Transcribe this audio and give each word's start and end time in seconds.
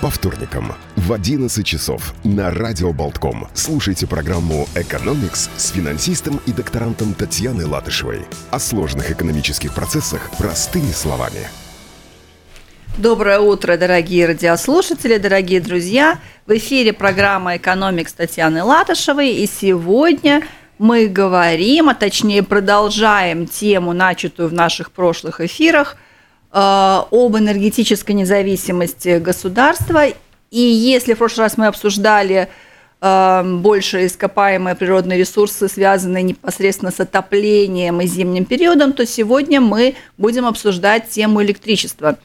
По 0.00 0.08
вторникам 0.08 0.72
в 0.96 1.12
11 1.12 1.66
часов 1.66 2.14
на 2.24 2.50
Радио 2.50 2.90
Болтком 2.90 3.48
слушайте 3.52 4.06
программу 4.06 4.66
«Экономикс» 4.74 5.50
с 5.58 5.72
финансистом 5.72 6.40
и 6.46 6.52
докторантом 6.52 7.12
Татьяной 7.12 7.66
Латышевой. 7.66 8.22
О 8.50 8.58
сложных 8.58 9.10
экономических 9.10 9.74
процессах 9.74 10.30
простыми 10.38 10.90
словами. 10.92 11.40
Доброе 12.96 13.40
утро, 13.40 13.76
дорогие 13.76 14.24
радиослушатели, 14.24 15.18
дорогие 15.18 15.60
друзья. 15.60 16.18
В 16.46 16.56
эфире 16.56 16.94
программа 16.94 17.58
«Экономикс» 17.58 18.14
Татьяны 18.14 18.64
Латышевой. 18.64 19.32
И 19.32 19.46
сегодня 19.46 20.44
мы 20.78 21.08
говорим, 21.08 21.90
а 21.90 21.94
точнее 21.94 22.42
продолжаем 22.42 23.46
тему, 23.46 23.92
начатую 23.92 24.48
в 24.48 24.54
наших 24.54 24.92
прошлых 24.92 25.42
эфирах– 25.42 25.98
об 26.52 27.36
энергетической 27.36 28.12
независимости 28.12 29.18
государства. 29.18 30.06
И 30.50 30.60
если 30.60 31.14
в 31.14 31.18
прошлый 31.18 31.46
раз 31.46 31.56
мы 31.56 31.68
обсуждали 31.68 32.48
э, 33.00 33.42
больше 33.60 34.06
ископаемые 34.06 34.74
природные 34.74 35.18
ресурсы, 35.18 35.68
связанные 35.68 36.24
непосредственно 36.24 36.90
с 36.90 36.98
отоплением 36.98 38.00
и 38.00 38.06
зимним 38.06 38.44
периодом, 38.44 38.92
то 38.94 39.06
сегодня 39.06 39.60
мы 39.60 39.94
будем 40.18 40.44
обсуждать 40.44 41.08
тему 41.08 41.40
электричества. 41.42 42.18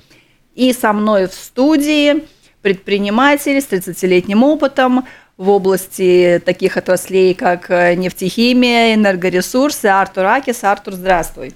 И 0.55 0.73
со 0.73 0.91
мной 0.91 1.27
в 1.27 1.33
студии 1.33 2.23
предприниматель 2.63 3.61
с 3.61 3.67
30-летним 3.67 4.41
опытом 4.41 5.05
в 5.37 5.49
области 5.49 6.41
таких 6.43 6.77
отраслей, 6.77 7.35
как 7.35 7.69
нефтехимия, 7.69 8.95
энергоресурсы, 8.95 9.85
Артур 9.85 10.25
Акис. 10.25 10.63
Артур, 10.63 10.95
здравствуй. 10.95 11.53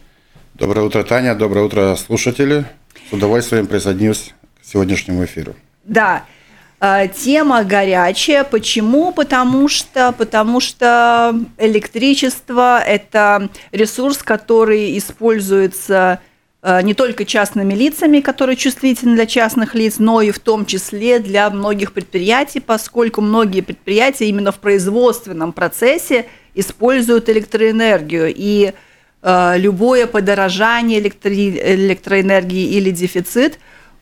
Доброе 0.60 0.82
утро, 0.82 1.04
Таня. 1.04 1.36
Доброе 1.36 1.68
утро, 1.68 1.96
слушатели. 1.96 2.66
С 3.10 3.14
удовольствием 3.14 3.66
присоединюсь 3.66 4.34
к 4.62 4.66
сегодняшнему 4.66 5.24
эфиру. 5.24 5.56
Да, 5.86 6.26
э, 6.82 7.08
тема 7.08 7.64
горячая. 7.64 8.44
Почему? 8.44 9.14
Потому 9.14 9.70
что, 9.70 10.12
потому 10.12 10.60
что 10.60 11.34
электричество– 11.58 12.78
это 12.86 13.48
ресурс, 13.72 14.18
который 14.18 14.98
используется 14.98 16.20
э, 16.62 16.82
не 16.82 16.94
только 16.94 17.24
частными 17.24 17.74
лицами, 17.74 18.20
которые 18.20 18.58
чувствительны 18.58 19.16
для 19.16 19.28
частных 19.28 19.76
лиц, 19.76 19.96
но 19.98 20.22
и 20.22 20.32
в 20.32 20.40
том 20.40 20.66
числе 20.66 21.20
для 21.20 21.50
многих 21.52 21.94
предприятий, 21.94 22.60
поскольку 22.60 23.22
многие 23.22 23.62
предприятия 23.62 24.28
именно 24.28 24.52
в 24.52 24.60
производственном 24.60 25.54
процессе 25.54 26.26
используют 26.54 27.30
электроэнергию. 27.30 28.34
И 28.36 28.74
Э, 28.74 28.74
любое 29.22 30.08
подорожание 30.08 31.00
электроэнергии 31.02 32.72
или 32.72 32.92
дефицит 32.92 33.60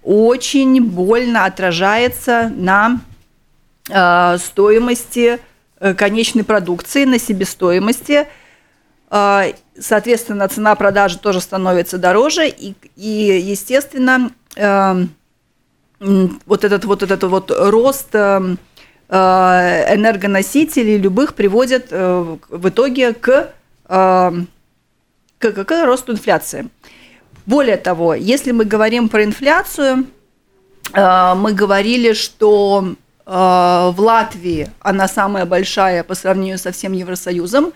очень 0.08 0.82
больно 0.82 1.44
отражается 1.44 2.50
на 2.56 3.02
э, 3.90 4.38
стоимости 4.38 5.40
э, 5.82 5.94
конечной 5.94 6.46
продукции, 6.46 7.04
на 7.04 7.20
себестоимости. 7.20 8.26
Э, 9.12 9.52
соответственно, 9.78 10.48
цена 10.48 10.76
продажи 10.76 11.20
тоже 11.20 11.42
становится 11.42 11.98
дороже, 11.98 12.48
и, 12.48 12.74
и 12.96 13.42
естественно, 13.44 14.32
э, 14.56 15.06
вот 16.00 16.64
этот 16.64 16.86
вот 16.86 17.04
этот 17.04 17.24
вот 17.24 17.52
рост 17.52 18.14
э, 18.14 18.56
э 19.10 19.96
энергоносителей 19.96 20.98
любых 20.98 21.34
приводит 21.34 21.88
э, 21.92 22.38
в 22.48 22.70
итоге 22.70 23.14
к 23.14 23.52
э, 25.42 25.52
к, 25.52 25.66
к 25.66 25.86
росту 25.86 26.14
инфляции. 26.14 26.70
Более 27.48 27.78
того, 27.78 28.14
если 28.14 28.52
мы 28.52 28.66
говорим 28.66 29.08
про 29.08 29.24
инфляцию, 29.24 30.08
э, 30.94 31.34
мы 31.36 31.54
говорили, 31.54 32.12
что 32.12 32.84
э, 33.26 33.30
в 33.32 33.96
Латвии 33.98 34.70
она 34.82 35.08
самая 35.08 35.46
большая 35.46 36.04
по 36.04 36.14
сравнению 36.14 36.58
со 36.58 36.74
всем 36.74 36.92
Евросоюзом, 36.92 37.72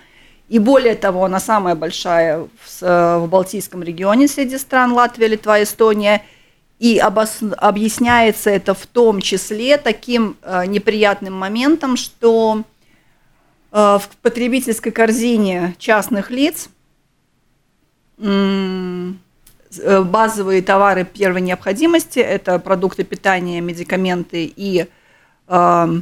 и 0.50 0.60
более 0.60 0.96
того, 0.96 1.24
она 1.24 1.40
самая 1.40 1.76
большая 1.76 2.50
в, 2.82 3.28
Балтийском 3.28 3.82
регионе 3.82 4.28
среди 4.28 4.58
стран 4.58 4.92
Латвия, 4.92 5.28
Литва, 5.28 5.64
Эстония. 5.64 6.24
И 6.78 6.98
обос... 6.98 7.38
объясняется 7.56 8.50
это 8.50 8.74
в 8.74 8.86
том 8.88 9.22
числе 9.22 9.78
таким 9.78 10.36
э, 10.42 10.66
неприятным 10.66 11.34
моментом, 11.34 11.96
что 11.96 12.64
в 13.72 14.04
потребительской 14.22 14.92
корзине 14.92 15.76
частных 15.80 16.30
лиц– 16.30 16.68
базовые 20.04 20.62
товары 20.62 21.06
первой 21.06 21.42
необходимости– 21.42 22.20
это 22.20 22.60
продукты 22.60 23.04
питания, 23.04 23.62
медикаменты 23.62 24.52
и 24.56 24.88
э, 25.48 26.02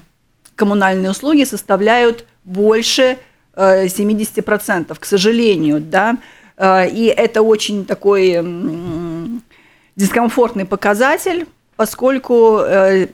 коммунальные 0.56 1.12
услуги 1.12 1.44
составляют 1.44 2.26
больше 2.44 3.18
э, 3.54 3.86
70%, 3.86 4.98
к 5.00 5.06
сожалению, 5.06 5.80
да, 5.80 6.18
э, 6.58 6.90
и 6.90 7.06
это 7.06 7.42
очень 7.42 7.86
такой 7.86 8.34
э, 8.36 9.28
дискомфортный 9.96 10.66
показатель, 10.66 11.48
поскольку 11.76 12.60
э, 12.60 13.08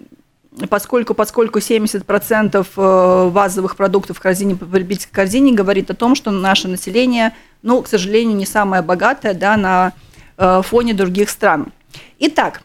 поскольку, 0.69 1.13
поскольку 1.13 1.59
70% 1.59 2.65
э, 2.75 3.29
базовых 3.29 3.75
продуктов 3.75 4.17
в 4.17 4.21
корзине, 4.21 4.55
потребительской 4.55 5.13
корзине 5.13 5.53
говорит 5.53 5.91
о 5.91 5.95
том, 5.95 6.15
что 6.15 6.31
наше 6.31 6.67
население 6.67 7.33
ну, 7.65 7.81
к 7.81 7.87
сожалению, 7.87 8.37
не 8.37 8.45
самая 8.45 8.83
богатая 8.83 9.33
да, 9.33 9.57
на 9.57 9.93
э, 10.37 10.61
фоне 10.61 10.93
других 10.93 11.31
стран. 11.31 11.73
Итак, 12.19 12.61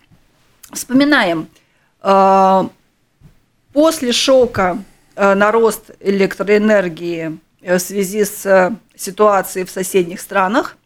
вспоминаем. 0.70 1.48
Э, 2.02 2.68
после 3.72 4.12
шока 4.12 4.76
э, 5.16 5.34
на 5.34 5.50
рост 5.52 5.92
электроэнергии 6.00 7.38
в 7.62 7.78
связи 7.78 8.26
с 8.26 8.76
ситуацией 8.94 9.64
в 9.64 9.70
соседних 9.70 10.20
странах 10.20 10.76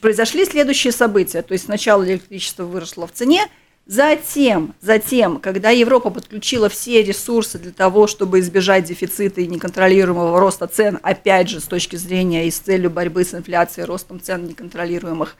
произошли 0.00 0.44
следующие 0.44 0.92
события. 0.92 1.42
То 1.42 1.52
есть 1.52 1.64
сначала 1.64 2.04
электричество 2.04 2.64
выросло 2.64 3.06
в 3.08 3.12
цене, 3.12 3.48
Затем, 3.86 4.74
затем, 4.80 5.38
когда 5.38 5.68
Европа 5.68 6.08
подключила 6.08 6.70
все 6.70 7.02
ресурсы 7.02 7.58
для 7.58 7.70
того, 7.70 8.06
чтобы 8.06 8.40
избежать 8.40 8.84
дефицита 8.84 9.42
и 9.42 9.46
неконтролируемого 9.46 10.40
роста 10.40 10.66
цен, 10.66 10.98
опять 11.02 11.50
же, 11.50 11.60
с 11.60 11.64
точки 11.64 11.96
зрения 11.96 12.48
и 12.48 12.50
с 12.50 12.60
целью 12.60 12.88
борьбы 12.88 13.24
с 13.24 13.34
инфляцией, 13.34 13.86
ростом 13.86 14.22
цен 14.22 14.46
неконтролируемых, 14.46 15.36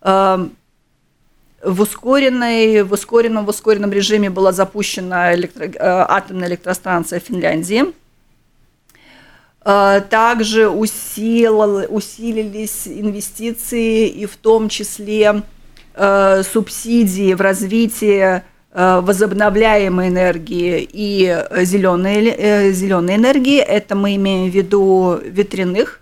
эм, 0.00 0.56
в, 1.62 1.82
ускоренной, 1.82 2.82
в, 2.84 2.92
ускоренном, 2.92 3.44
в 3.44 3.50
ускоренном 3.50 3.92
режиме 3.92 4.30
была 4.30 4.52
запущена 4.52 5.34
электро, 5.34 5.66
э, 5.66 5.76
атомная 5.78 6.48
электростанция 6.48 7.20
в 7.20 7.24
Финляндии. 7.24 7.84
Э, 9.62 10.00
также 10.08 10.70
усилил, 10.70 11.84
усилились 11.94 12.88
инвестиции 12.88 14.08
и 14.08 14.24
в 14.24 14.36
том 14.38 14.70
числе 14.70 15.42
Э, 15.94 16.42
субсидии 16.42 17.34
в 17.34 17.42
развитии 17.42 18.42
э, 18.72 19.00
возобновляемой 19.00 20.08
энергии 20.08 20.88
и 20.90 21.44
зеленой, 21.64 22.28
э, 22.28 22.72
зеленой 22.72 23.16
энергии. 23.16 23.58
Это 23.58 23.94
мы 23.94 24.16
имеем 24.16 24.50
в 24.50 24.54
виду 24.54 25.20
ветряных 25.22 26.00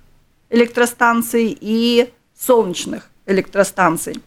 электростанций 0.48 1.58
и 1.60 2.08
солнечных 2.38 3.10
электростанций. 3.26 4.22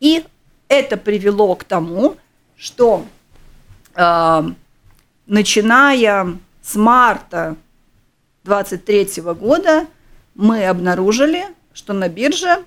И 0.00 0.22
это 0.68 0.98
привело 0.98 1.54
к 1.54 1.64
тому, 1.64 2.16
что 2.58 3.06
э, 3.94 4.42
начиная 5.26 6.36
с 6.62 6.74
марта 6.74 7.56
2023 8.44 9.22
года 9.32 9.86
мы 10.34 10.66
обнаружили, 10.66 11.46
что 11.72 11.94
на 11.94 12.10
бирже 12.10 12.64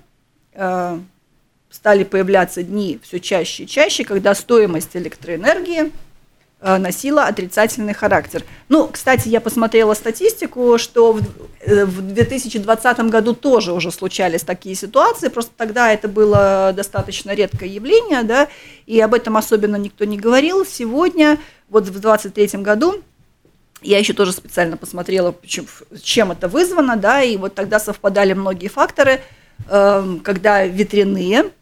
э, 0.54 0.98
стали 1.70 2.04
появляться 2.04 2.62
дни 2.62 2.98
все 3.02 3.20
чаще 3.20 3.64
и 3.64 3.66
чаще, 3.66 4.04
когда 4.04 4.34
стоимость 4.34 4.96
электроэнергии 4.96 5.92
э, 6.60 6.76
носила 6.78 7.24
отрицательный 7.24 7.92
характер. 7.92 8.44
Ну, 8.68 8.88
кстати, 8.88 9.28
я 9.28 9.40
посмотрела 9.40 9.94
статистику, 9.94 10.78
что 10.78 11.12
в, 11.12 11.22
э, 11.60 11.84
в 11.84 12.00
2020 12.00 13.00
году 13.10 13.34
тоже 13.34 13.72
уже 13.72 13.90
случались 13.90 14.42
такие 14.42 14.74
ситуации, 14.74 15.28
просто 15.28 15.52
тогда 15.56 15.92
это 15.92 16.08
было 16.08 16.72
достаточно 16.74 17.32
редкое 17.32 17.68
явление, 17.68 18.22
да, 18.22 18.48
и 18.86 18.98
об 19.00 19.12
этом 19.12 19.36
особенно 19.36 19.76
никто 19.76 20.04
не 20.04 20.16
говорил. 20.16 20.64
Сегодня, 20.64 21.38
вот 21.68 21.84
в 21.84 21.90
2023 21.90 22.62
году, 22.62 23.02
я 23.82 23.98
еще 23.98 24.14
тоже 24.14 24.32
специально 24.32 24.76
посмотрела, 24.76 25.34
чем 26.02 26.32
это 26.32 26.48
вызвано, 26.48 26.96
да, 26.96 27.22
и 27.22 27.36
вот 27.36 27.54
тогда 27.54 27.78
совпадали 27.78 28.32
многие 28.32 28.66
факторы, 28.66 29.20
эм, 29.68 30.18
когда 30.18 30.64
ветряные 30.64 31.44
Э, 31.44 31.57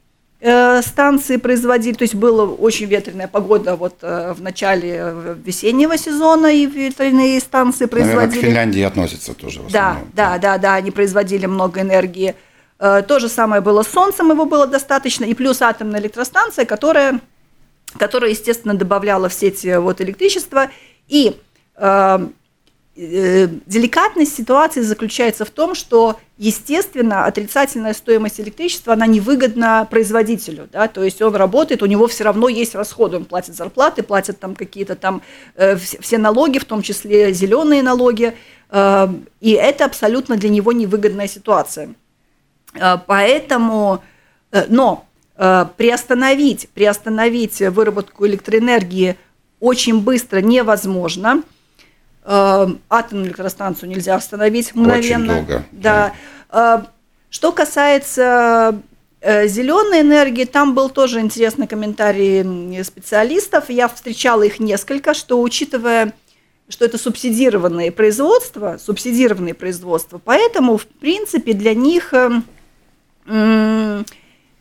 станции 0.83 1.37
производили, 1.37 1.95
то 1.95 2.03
есть 2.03 2.15
была 2.15 2.45
очень 2.45 2.87
ветреная 2.87 3.27
погода 3.27 3.75
вот 3.75 3.97
э, 4.03 4.35
в 4.35 4.43
начале 4.43 4.97
э, 5.01 5.37
весеннего 5.43 5.97
сезона, 5.97 6.49
и 6.49 6.67
ветряные 6.67 7.41
станции 7.41 7.87
производили. 7.87 8.17
Наверное, 8.17 8.41
к 8.41 8.45
Финляндии 8.45 8.83
относятся 8.83 9.35
тоже. 9.35 9.63
да, 9.71 9.99
да, 10.13 10.39
да, 10.39 10.59
да, 10.59 10.75
они 10.75 10.91
производили 10.91 11.47
много 11.47 11.81
энергии. 11.81 12.35
То 12.79 13.19
же 13.19 13.31
самое 13.31 13.63
было 13.63 13.83
с 13.83 13.89
Солнцем, 13.89 14.31
его 14.31 14.45
было 14.45 14.67
достаточно, 14.67 15.25
и 15.25 15.33
плюс 15.33 15.63
атомная 15.63 15.99
электростанция, 15.99 16.67
которая, 16.67 17.21
которая 17.99 18.31
естественно, 18.31 18.75
добавляла 18.75 19.31
в 19.31 19.33
сеть 19.33 19.65
вот 19.65 20.03
электричество. 20.03 20.69
И 21.09 21.41
Э, 21.77 22.19
деликатность 22.97 24.35
ситуации 24.35 24.81
заключается 24.81 25.45
в 25.45 25.51
том, 25.51 25.75
что, 25.75 26.19
естественно, 26.39 27.27
отрицательная 27.27 27.93
стоимость 27.93 28.41
электричества, 28.41 28.95
она 28.95 29.07
невыгодна 29.07 29.87
производителю, 29.91 30.67
да, 30.73 30.89
то 30.89 31.05
есть 31.05 31.21
он 31.21 31.37
работает, 31.37 31.83
у 31.83 31.87
него 31.87 32.07
все 32.07 32.25
равно 32.25 32.49
есть 32.49 32.75
расходы, 32.75 33.19
он 33.19 33.27
платит 33.27 33.55
зарплаты, 33.55 34.03
платит 34.03 34.41
там 34.41 34.55
какие-то 34.55 34.97
там 34.97 35.21
э, 35.57 35.77
все 35.77 36.17
налоги, 36.17 36.59
в 36.59 36.65
том 36.65 36.81
числе 36.81 37.35
зеленые 37.35 37.83
налоги, 37.83 38.35
э, 38.71 39.09
и 39.41 39.51
это 39.51 39.85
абсолютно 39.85 40.37
для 40.37 40.49
него 40.49 40.73
невыгодная 40.73 41.29
ситуация. 41.29 41.91
Э, 42.75 42.97
поэтому, 43.07 44.03
э, 44.53 44.65
но 44.69 45.05
э, 45.37 45.67
приостановить, 45.77 46.71
приостановить 46.71 47.61
выработку 47.61 48.27
электроэнергии 48.27 49.17
очень 49.61 50.01
быстро 50.01 50.41
невозможно– 50.41 51.43
атомную 52.27 53.29
электростанцию 53.29 53.89
нельзя 53.89 54.17
остановить 54.17 54.75
мгновенно. 54.75 55.33
Очень 55.33 55.47
долго. 55.47 55.65
Да. 55.71 56.13
Эм, 56.51 56.87
что 57.31 57.53
касается 57.53 58.81
э, 59.21 59.47
зеленой 59.47 60.01
энергии, 60.01 60.45
там 60.45 60.75
был 60.75 60.89
тоже 60.89 61.21
интересный 61.21 61.67
комментарий 61.67 62.83
специалистов. 62.83 63.71
Я 63.71 63.89
встречала 63.89 64.43
их 64.43 64.59
несколько, 64.59 65.15
что 65.15 65.41
учитывая, 65.41 66.15
что 66.69 66.85
это 66.85 66.99
субсидированные 66.99 67.93
производства, 67.93 68.79
субсидированные 68.83 69.55
производства, 69.55 70.21
поэтому, 70.23 70.79
в 70.79 70.87
принципе, 70.87 71.53
для 71.53 71.75
них 71.75 72.13
эм, 72.13 74.05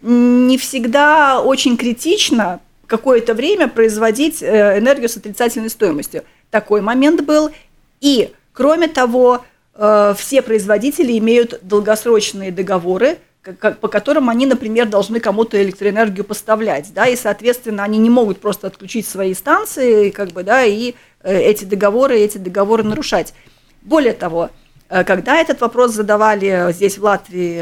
не 0.01 0.57
всегда 0.57 1.41
очень 1.41 1.77
критично 1.77 2.59
какое-то 2.87 3.33
время 3.33 3.67
производить 3.67 4.43
э, 4.43 4.77
энергию 4.77 5.09
с 5.09 5.17
отрицательной 5.17 5.69
стоимостью 5.69 6.23
такой 6.55 6.79
момент 6.79 7.19
был. 7.25 7.51
И, 7.99 8.31
кроме 8.53 8.87
того, 8.87 9.43
э, 9.73 10.13
все 10.17 10.41
производители 10.41 11.17
имеют 11.17 11.59
долгосрочные 11.63 12.49
договоры, 12.49 13.17
по 13.59 13.89
которым 13.89 14.29
они, 14.29 14.45
например, 14.45 14.87
должны 14.87 15.19
кому-то 15.19 15.61
электроэнергию 15.61 16.23
поставлять, 16.23 16.93
да, 16.93 17.07
и, 17.07 17.17
соответственно, 17.17 17.83
они 17.83 17.97
не 17.97 18.09
могут 18.09 18.39
просто 18.39 18.67
отключить 18.67 19.05
свои 19.05 19.33
станции, 19.33 20.11
как 20.11 20.29
бы, 20.29 20.43
да, 20.43 20.63
и 20.63 20.93
э, 21.23 21.37
эти 21.37 21.65
договоры, 21.65 22.17
эти 22.19 22.37
договоры 22.37 22.83
нарушать. 22.83 23.33
Более 23.81 24.13
того, 24.13 24.49
когда 24.87 25.37
этот 25.37 25.61
вопрос 25.61 25.91
задавали 25.91 26.71
здесь 26.71 26.97
в 26.97 27.03
Латвии, 27.03 27.59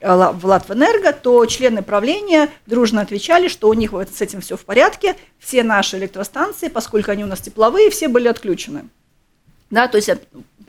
в 0.00 0.46
Латвэнерго, 0.46 1.12
то 1.12 1.46
члены 1.46 1.82
правления 1.82 2.48
дружно 2.66 3.00
отвечали, 3.00 3.48
что 3.48 3.68
у 3.68 3.74
них 3.74 3.92
с 3.92 4.20
этим 4.20 4.40
все 4.40 4.56
в 4.56 4.64
порядке, 4.64 5.16
все 5.38 5.62
наши 5.62 5.96
электростанции, 5.96 6.68
поскольку 6.68 7.10
они 7.10 7.24
у 7.24 7.26
нас 7.26 7.40
тепловые, 7.40 7.90
все 7.90 8.08
были 8.08 8.28
отключены. 8.28 8.84
Да, 9.70 9.86
то 9.86 9.96
есть 9.96 10.10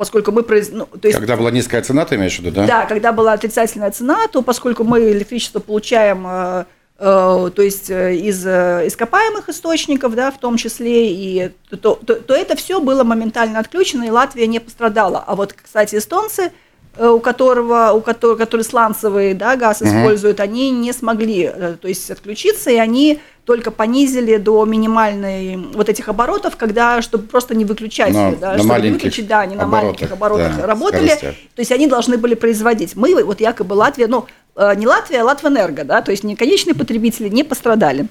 поскольку 0.01 0.31
мы 0.31 0.43
произ... 0.43 0.69
ну, 0.71 0.85
то 0.85 1.07
есть, 1.07 1.19
когда 1.19 1.37
была 1.37 1.51
низкая 1.51 1.81
цена, 1.83 2.05
ты 2.05 2.15
имеешь 2.15 2.37
в 2.37 2.39
виду, 2.39 2.51
да? 2.55 2.65
Да, 2.65 2.85
когда 2.85 3.11
была 3.11 3.33
отрицательная 3.33 3.91
цена, 3.91 4.27
то 4.27 4.41
поскольку 4.41 4.83
мы 4.83 5.11
электричество 5.11 5.59
получаем, 5.59 6.25
э, 6.25 6.29
э, 6.31 6.65
то 7.01 7.61
есть 7.63 7.89
э, 7.89 8.15
из 8.15 8.45
э, 8.45 8.83
ископаемых 8.85 9.49
источников, 9.49 10.13
да, 10.13 10.29
в 10.29 10.37
том 10.37 10.57
числе, 10.57 11.11
и 11.11 11.51
то, 11.69 11.95
то, 11.95 12.15
то 12.15 12.33
это 12.35 12.55
все 12.55 12.79
было 12.79 13.03
моментально 13.03 13.57
отключено, 13.57 14.03
и 14.03 14.11
Латвия 14.11 14.45
не 14.45 14.59
пострадала. 14.59 15.23
А 15.25 15.35
вот, 15.35 15.53
кстати, 15.53 15.95
эстонцы 15.95 16.51
Э, 16.97 17.07
у 17.07 17.21
которого, 17.21 17.93
у 17.93 18.01
которого, 18.01 18.35
который 18.35 18.63
сланцевый 18.63 19.33
да, 19.33 19.55
газ 19.55 19.81
используют, 19.81 20.41
они 20.41 20.71
не 20.71 20.91
смогли, 20.91 21.49
э, 21.51 21.75
то 21.79 21.87
есть 21.87 22.11
отключиться, 22.11 22.69
и 22.69 22.75
они 22.75 23.21
только 23.45 23.71
понизили 23.71 24.35
до 24.35 24.65
минимальной 24.65 25.55
вот 25.73 25.87
этих 25.87 26.09
оборотов, 26.09 26.57
когда, 26.57 27.01
чтобы 27.01 27.27
просто 27.27 27.55
не 27.55 27.63
выключать, 27.63 28.13
на, 28.13 28.33
да, 28.33 28.53
на 28.53 28.59
чтобы 28.59 28.81
не 28.81 28.91
выключить, 28.91 29.25
да, 29.25 29.39
они 29.39 29.55
на 29.55 29.67
маленьких 29.67 30.11
оборотах 30.11 30.57
да, 30.57 30.67
работали, 30.67 31.07
скоростях. 31.07 31.35
то 31.55 31.59
есть 31.59 31.71
они 31.71 31.87
должны 31.87 32.17
были 32.17 32.35
производить. 32.35 32.97
Мы, 32.97 33.23
вот 33.23 33.39
якобы 33.39 33.73
Латвия, 33.73 34.07
ну, 34.07 34.25
э, 34.25 34.40
не 34.55 34.87
Латвия, 34.87 35.21
а 35.21 35.25
Латвэнерго, 35.25 35.83
да, 35.83 36.01
то 36.01 36.11
есть 36.11 36.23
не 36.23 36.35
конечные 36.35 36.75
потребители 36.75 37.29
не 37.29 37.43
пострадали. 37.43 38.07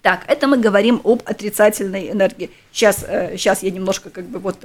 Так, 0.00 0.24
это 0.26 0.48
мы 0.48 0.56
говорим 0.56 1.00
об 1.04 1.22
отрицательной 1.24 2.10
энергии. 2.10 2.50
Сейчас, 2.72 3.04
сейчас 3.36 3.62
я 3.62 3.70
немножко 3.70 4.10
как 4.10 4.24
бы 4.24 4.38
вот 4.38 4.64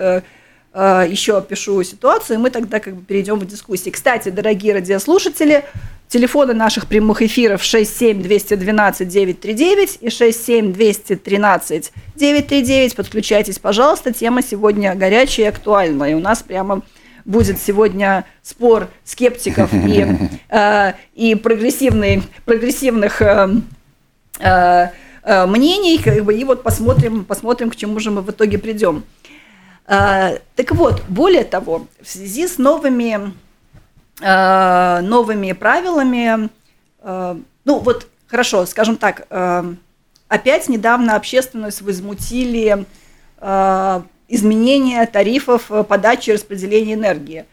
Э, 0.79 1.07
еще 1.09 1.37
опишу 1.37 1.81
ситуацию, 1.81 2.37
и 2.37 2.39
мы 2.39 2.51
тогда 2.51 2.79
как 2.79 2.95
бы 2.95 3.03
перейдем 3.03 3.39
в 3.39 3.47
дискуссии. 3.47 3.89
Кстати, 3.89 4.29
дорогие 4.29 4.75
радиослушатели, 4.75 5.65
телефоны 6.07 6.53
наших 6.53 6.85
прямых 6.85 7.23
эфиров 7.23 7.63
67-212-939 7.63 9.97
и 10.01 10.07
67-213-939. 10.07 12.95
Подключайтесь, 12.95 13.57
пожалуйста. 13.57 14.13
Тема 14.13 14.43
сегодня 14.43 14.93
горячая 14.93 15.47
и 15.47 15.49
актуальная. 15.49 16.11
И 16.11 16.13
у 16.13 16.19
нас 16.19 16.43
прямо 16.43 16.83
будет 17.27 17.59
сегодня 17.59 18.25
спор 18.41 18.87
скептиков 19.03 19.71
и, 19.73 20.07
э, 20.49 20.93
и 21.13 21.35
прогрессивный, 21.35 22.23
прогрессивных 22.45 23.21
э, 23.21 23.49
э, 24.39 24.87
э, 25.23 25.45
мнений. 25.45 25.99
Как 25.99 26.23
бы, 26.23 26.33
и 26.33 26.43
вот 26.43 26.63
посмотрим, 26.63 27.25
посмотрим, 27.25 27.69
к 27.69 27.75
чему 27.75 27.99
же 27.99 28.09
мы 28.09 28.21
в 28.21 28.31
итоге 28.31 28.57
придем. 28.57 29.03
А, 29.85 30.33
так 30.55 30.71
вот, 30.71 31.03
более 31.07 31.45
того, 31.45 31.87
в 32.01 32.07
связи 32.07 32.47
с 32.47 32.57
новыми, 32.57 33.33
а, 34.21 35.01
новыми 35.01 35.53
правилами, 35.53 36.49
а, 36.99 37.37
ну 37.63 37.79
вот 37.79 38.07
хорошо, 38.27 38.65
скажем 38.65 38.97
так, 38.97 39.27
опять 40.27 40.67
недавно 40.67 41.15
общественность 41.15 41.81
возмутили 41.81 42.85
изменения 44.27 45.05
тарифов 45.05 45.71
подачи 45.87 46.29
и 46.29 46.33
распределения 46.33 46.93
энергии. 46.93 47.45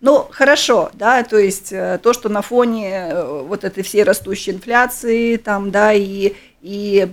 Ну, 0.00 0.26
хорошо, 0.30 0.90
да, 0.94 1.22
то 1.22 1.38
есть 1.38 1.72
э, 1.72 2.00
то, 2.02 2.12
что 2.12 2.28
на 2.28 2.42
фоне 2.42 2.90
э, 2.90 3.42
вот 3.46 3.62
этой 3.62 3.84
всей 3.84 4.02
растущей 4.02 4.50
инфляции, 4.50 5.36
там, 5.36 5.70
да, 5.70 5.92
и 5.92 6.34
и 6.62 7.08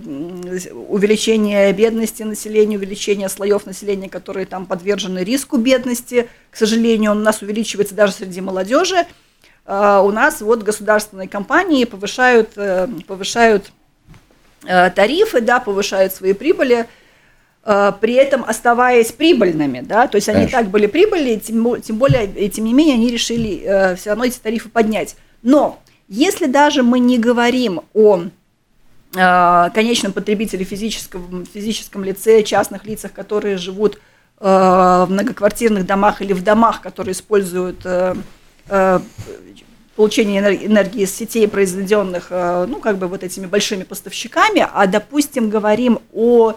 увеличение 0.88 1.72
бедности 1.72 2.22
населения, 2.22 2.76
увеличение 2.76 3.28
слоев 3.28 3.66
населения, 3.66 4.08
которые 4.08 4.46
там 4.46 4.64
подвержены 4.64 5.24
риску 5.24 5.56
бедности, 5.56 6.28
к 6.52 6.56
сожалению, 6.56 7.10
он 7.10 7.18
у 7.18 7.22
нас 7.22 7.42
увеличивается 7.42 7.96
даже 7.96 8.12
среди 8.12 8.40
молодежи. 8.40 9.06
У 9.66 10.10
нас 10.10 10.40
вот 10.40 10.62
государственные 10.62 11.28
компании 11.28 11.84
повышают, 11.84 12.52
э, 12.56 12.88
повышают 13.06 13.70
э, 14.64 14.90
тарифы, 14.90 15.40
да, 15.40 15.60
повышают 15.60 16.12
свои 16.12 16.32
прибыли, 16.32 16.78
э, 16.78 16.86
при 17.62 18.14
этом 18.14 18.42
оставаясь 18.44 19.12
прибыльными, 19.12 19.80
да, 19.80 20.06
то 20.08 20.16
есть 20.16 20.28
они 20.28 20.46
Конечно. 20.46 20.58
так 20.58 20.68
были 20.70 20.86
прибыльны, 20.86 21.38
тем, 21.38 21.80
тем 21.82 21.96
более, 21.96 22.26
и 22.26 22.48
тем 22.48 22.64
не 22.64 22.72
менее, 22.72 22.94
они 22.94 23.10
решили 23.10 23.94
все 23.96 24.10
равно 24.10 24.24
эти 24.24 24.38
тарифы 24.38 24.70
поднять. 24.70 25.16
Но 25.42 25.78
если 26.08 26.46
даже 26.46 26.82
мы 26.82 26.98
не 26.98 27.18
говорим 27.18 27.82
о 27.92 28.22
Э, 29.16 29.70
конечном 29.74 30.12
потребителе 30.12 30.64
физическом, 30.64 31.44
физическом 31.44 32.04
лице, 32.04 32.44
частных 32.44 32.84
лицах, 32.84 33.12
которые 33.12 33.56
живут 33.56 33.96
э, 33.96 34.44
в 34.44 35.06
многоквартирных 35.08 35.84
домах 35.84 36.22
или 36.22 36.32
в 36.32 36.44
домах, 36.44 36.80
которые 36.80 37.12
используют 37.12 37.84
э, 37.84 38.14
получение 39.96 40.40
энергии 40.64 41.02
из 41.02 41.14
сетей, 41.14 41.48
произведенных, 41.48 42.30
ну, 42.30 42.76
как 42.76 42.98
бы 42.98 43.08
вот 43.08 43.24
этими 43.24 43.46
большими 43.46 43.82
поставщиками, 43.82 44.66
а, 44.72 44.86
допустим, 44.86 45.50
говорим 45.50 45.98
о 46.14 46.54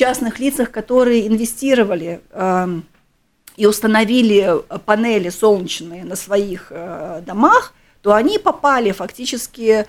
частных 0.00 0.38
лицах, 0.38 0.70
которые 0.70 1.26
инвестировали 1.26 2.20
и 3.56 3.66
установили 3.66 4.54
панели 4.86 5.28
солнечные 5.28 6.04
на 6.04 6.16
своих 6.16 6.72
домах, 7.26 7.74
то 8.02 8.14
они 8.14 8.38
попали 8.38 8.92
фактически 8.92 9.86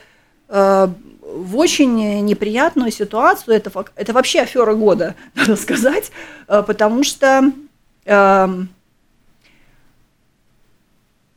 в 1.31 1.57
очень 1.57 2.25
неприятную 2.25 2.91
ситуацию. 2.91 3.55
Это, 3.55 3.71
это 3.95 4.13
вообще 4.13 4.41
афера 4.41 4.73
года, 4.73 5.15
надо 5.35 5.55
сказать, 5.55 6.11
э, 6.47 6.63
потому 6.65 7.03
что 7.03 7.51
э, 8.05 8.47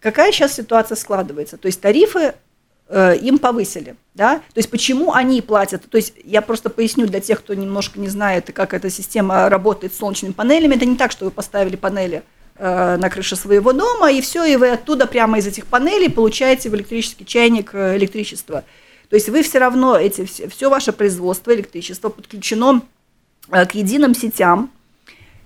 какая 0.01 0.33
сейчас 0.33 0.55
ситуация 0.55 0.97
складывается? 0.97 1.57
То 1.57 1.67
есть 1.67 1.81
тарифы 1.81 2.19
э, 2.19 2.35
им 2.91 3.39
повысили, 3.39 3.97
да? 4.15 4.37
То 4.37 4.59
есть 4.59 4.71
почему 4.71 5.13
они 5.13 5.41
платят? 5.41 5.89
То 5.89 5.97
есть 5.97 6.15
я 6.25 6.43
просто 6.43 6.69
поясню 6.69 7.07
для 7.07 7.21
тех, 7.21 7.39
кто 7.41 7.55
немножко 7.55 7.99
не 7.99 8.09
знает, 8.09 8.51
как 8.53 8.75
эта 8.75 8.91
система 8.91 9.49
работает 9.49 9.95
с 9.95 9.99
солнечными 9.99 10.33
панелями. 10.33 10.75
Это 10.75 10.85
не 10.85 10.97
так, 10.97 11.11
что 11.11 11.25
вы 11.25 11.31
поставили 11.31 11.77
панели 11.77 12.23
э, 12.57 12.97
на 12.97 13.11
крыше 13.11 13.37
своего 13.37 13.73
дома, 13.73 14.11
и 14.11 14.21
все, 14.21 14.45
и 14.45 14.57
вы 14.57 14.71
оттуда 14.71 15.07
прямо 15.07 15.39
из 15.39 15.47
этих 15.47 15.67
панелей 15.67 16.11
получаете 16.11 16.69
в 16.69 16.75
электрический 16.75 17.25
чайник 17.25 17.71
э, 17.73 17.97
электричество. 17.97 18.65
То 19.09 19.17
есть 19.17 19.29
вы 19.29 19.43
все 19.43 19.59
равно, 19.59 19.97
эти, 19.97 20.25
все, 20.25 20.49
все 20.49 20.69
ваше 20.69 20.93
производство 20.93 21.55
электричества 21.55 22.09
подключено 22.09 22.83
э, 23.51 23.67
к 23.67 23.75
единым 23.75 24.15
сетям, 24.15 24.71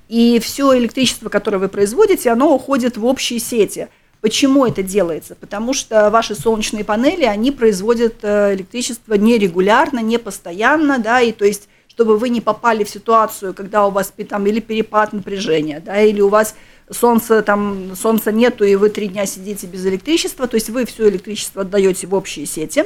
и 0.08 0.40
все 0.40 0.76
электричество, 0.78 1.28
которое 1.28 1.58
вы 1.58 1.68
производите, 1.68 2.30
оно 2.30 2.54
уходит 2.54 2.96
в 2.96 3.04
общие 3.04 3.38
сети. 3.38 3.88
Почему 4.20 4.66
это 4.66 4.82
делается? 4.82 5.36
Потому 5.36 5.72
что 5.72 6.10
ваши 6.10 6.34
солнечные 6.34 6.84
панели, 6.84 7.24
они 7.24 7.52
производят 7.52 8.16
э, 8.22 8.54
электричество 8.54 9.14
нерегулярно, 9.14 10.00
не 10.00 10.18
постоянно, 10.18 10.98
да, 10.98 11.20
и 11.20 11.32
то 11.32 11.44
есть 11.44 11.68
чтобы 11.98 12.16
вы 12.16 12.28
не 12.28 12.40
попали 12.40 12.84
в 12.84 12.88
ситуацию, 12.88 13.54
когда 13.54 13.84
у 13.84 13.90
вас 13.90 14.12
там 14.28 14.46
или 14.46 14.60
перепад 14.60 15.12
напряжения, 15.12 15.80
да, 15.80 16.00
или 16.00 16.20
у 16.20 16.28
вас 16.28 16.54
солнца 16.88 17.42
там 17.42 17.96
солнца 17.96 18.30
нету 18.30 18.64
и 18.64 18.76
вы 18.76 18.88
три 18.88 19.08
дня 19.08 19.26
сидите 19.26 19.66
без 19.66 19.84
электричества, 19.84 20.46
то 20.46 20.54
есть 20.54 20.70
вы 20.70 20.86
все 20.86 21.08
электричество 21.08 21.62
отдаете 21.62 22.06
в 22.06 22.14
общие 22.14 22.46
сети, 22.46 22.84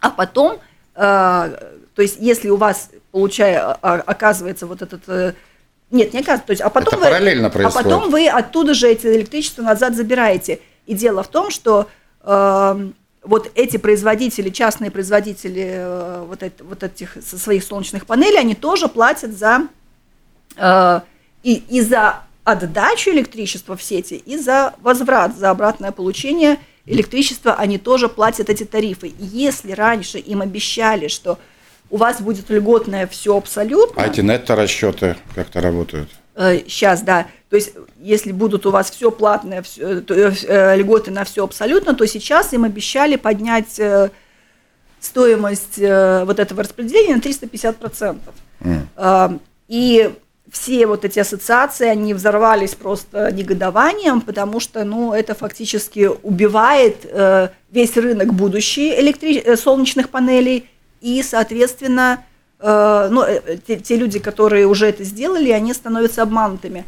а 0.00 0.08
потом, 0.08 0.58
э, 0.94 0.98
то 0.98 2.02
есть 2.02 2.16
если 2.18 2.48
у 2.48 2.56
вас 2.56 2.90
получая, 3.12 3.60
а, 3.60 4.02
оказывается 4.06 4.66
вот 4.66 4.80
этот 4.80 5.02
э, 5.06 5.34
нет, 5.90 6.12
не 6.12 6.20
оказывается. 6.20 6.46
То 6.46 6.52
есть, 6.52 6.62
а 6.62 6.70
потом 6.70 6.94
Это 6.94 6.96
вы, 6.96 7.02
параллельно 7.04 7.50
происходит. 7.50 7.76
А 7.76 7.82
потом 7.82 8.10
вы 8.10 8.28
оттуда 8.28 8.74
же 8.74 8.88
эти 8.88 9.06
электричество 9.06 9.62
назад 9.62 9.94
забираете. 9.94 10.60
И 10.86 10.94
дело 10.94 11.22
в 11.22 11.28
том, 11.28 11.50
что 11.50 11.88
э, 12.22 12.90
вот 13.22 13.50
эти 13.54 13.76
производители, 13.76 14.50
частные 14.50 14.90
производители 14.90 15.74
э, 15.76 16.24
вот, 16.26 16.42
это, 16.42 16.64
вот 16.64 16.82
этих 16.82 17.16
своих 17.22 17.64
солнечных 17.64 18.06
панелей, 18.06 18.38
они 18.38 18.54
тоже 18.54 18.88
платят 18.88 19.36
за 19.36 19.68
э, 20.56 21.00
и, 21.42 21.62
и 21.68 21.80
за 21.80 22.20
отдачу 22.44 23.10
электричества 23.10 23.76
в 23.76 23.82
сети, 23.82 24.14
и 24.14 24.36
за 24.36 24.74
возврат, 24.82 25.36
за 25.36 25.50
обратное 25.50 25.92
получение 25.92 26.58
электричества, 26.86 27.54
они 27.54 27.78
тоже 27.78 28.08
платят 28.08 28.50
эти 28.50 28.64
тарифы. 28.64 29.08
И 29.08 29.24
если 29.24 29.72
раньше 29.72 30.18
им 30.18 30.42
обещали, 30.42 31.08
что 31.08 31.38
у 31.94 31.96
вас 31.96 32.20
будет 32.20 32.50
льготное 32.50 33.06
все 33.06 33.36
абсолютно. 33.36 34.02
А 34.02 34.08
эти 34.08 34.20
нетто-расчеты 34.20 35.16
как-то 35.32 35.60
работают? 35.60 36.10
Сейчас, 36.36 37.02
э, 37.02 37.04
да. 37.04 37.26
То 37.48 37.54
есть, 37.54 37.72
если 38.00 38.32
будут 38.32 38.66
у 38.66 38.72
вас 38.72 38.90
все 38.90 39.12
платное, 39.12 39.62
все, 39.62 40.00
то, 40.00 40.12
э, 40.12 40.76
льготы 40.76 41.12
на 41.12 41.22
все 41.22 41.44
абсолютно, 41.44 41.94
то 41.94 42.04
сейчас 42.08 42.52
им 42.52 42.64
обещали 42.64 43.14
поднять 43.14 43.78
э, 43.78 44.10
стоимость 44.98 45.78
вот 45.78 46.40
этого 46.40 46.64
распределения 46.64 47.14
на 47.14 47.20
350%. 47.20 48.18
Mm. 48.60 49.40
И 49.68 50.10
все 50.50 50.86
вот 50.86 51.04
эти 51.04 51.20
ассоциации, 51.20 51.86
они 51.86 52.12
взорвались 52.12 52.74
просто 52.74 53.30
негодованием, 53.30 54.20
потому 54.20 54.58
что, 54.58 54.82
ну, 54.82 55.12
это 55.12 55.34
фактически 55.34 56.10
убивает 56.22 57.06
весь 57.70 57.96
рынок 57.98 58.32
будущий 58.32 58.98
электри... 58.98 59.56
солнечных 59.56 60.08
панелей, 60.08 60.70
и, 61.04 61.22
соответственно, 61.22 62.24
э, 62.60 63.08
ну, 63.10 63.22
э, 63.22 63.58
те, 63.58 63.76
те 63.76 63.96
люди, 63.96 64.18
которые 64.18 64.66
уже 64.66 64.86
это 64.86 65.04
сделали, 65.04 65.50
они 65.50 65.74
становятся 65.74 66.22
обманутыми. 66.22 66.86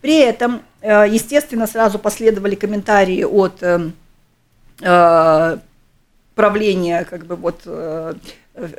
При 0.00 0.20
этом, 0.20 0.62
э, 0.80 1.06
естественно, 1.08 1.66
сразу 1.66 1.98
последовали 1.98 2.54
комментарии 2.54 3.24
от 3.24 3.62
правления 6.34 7.04
как 7.04 7.26
бы 7.26 7.36
вот 7.36 7.68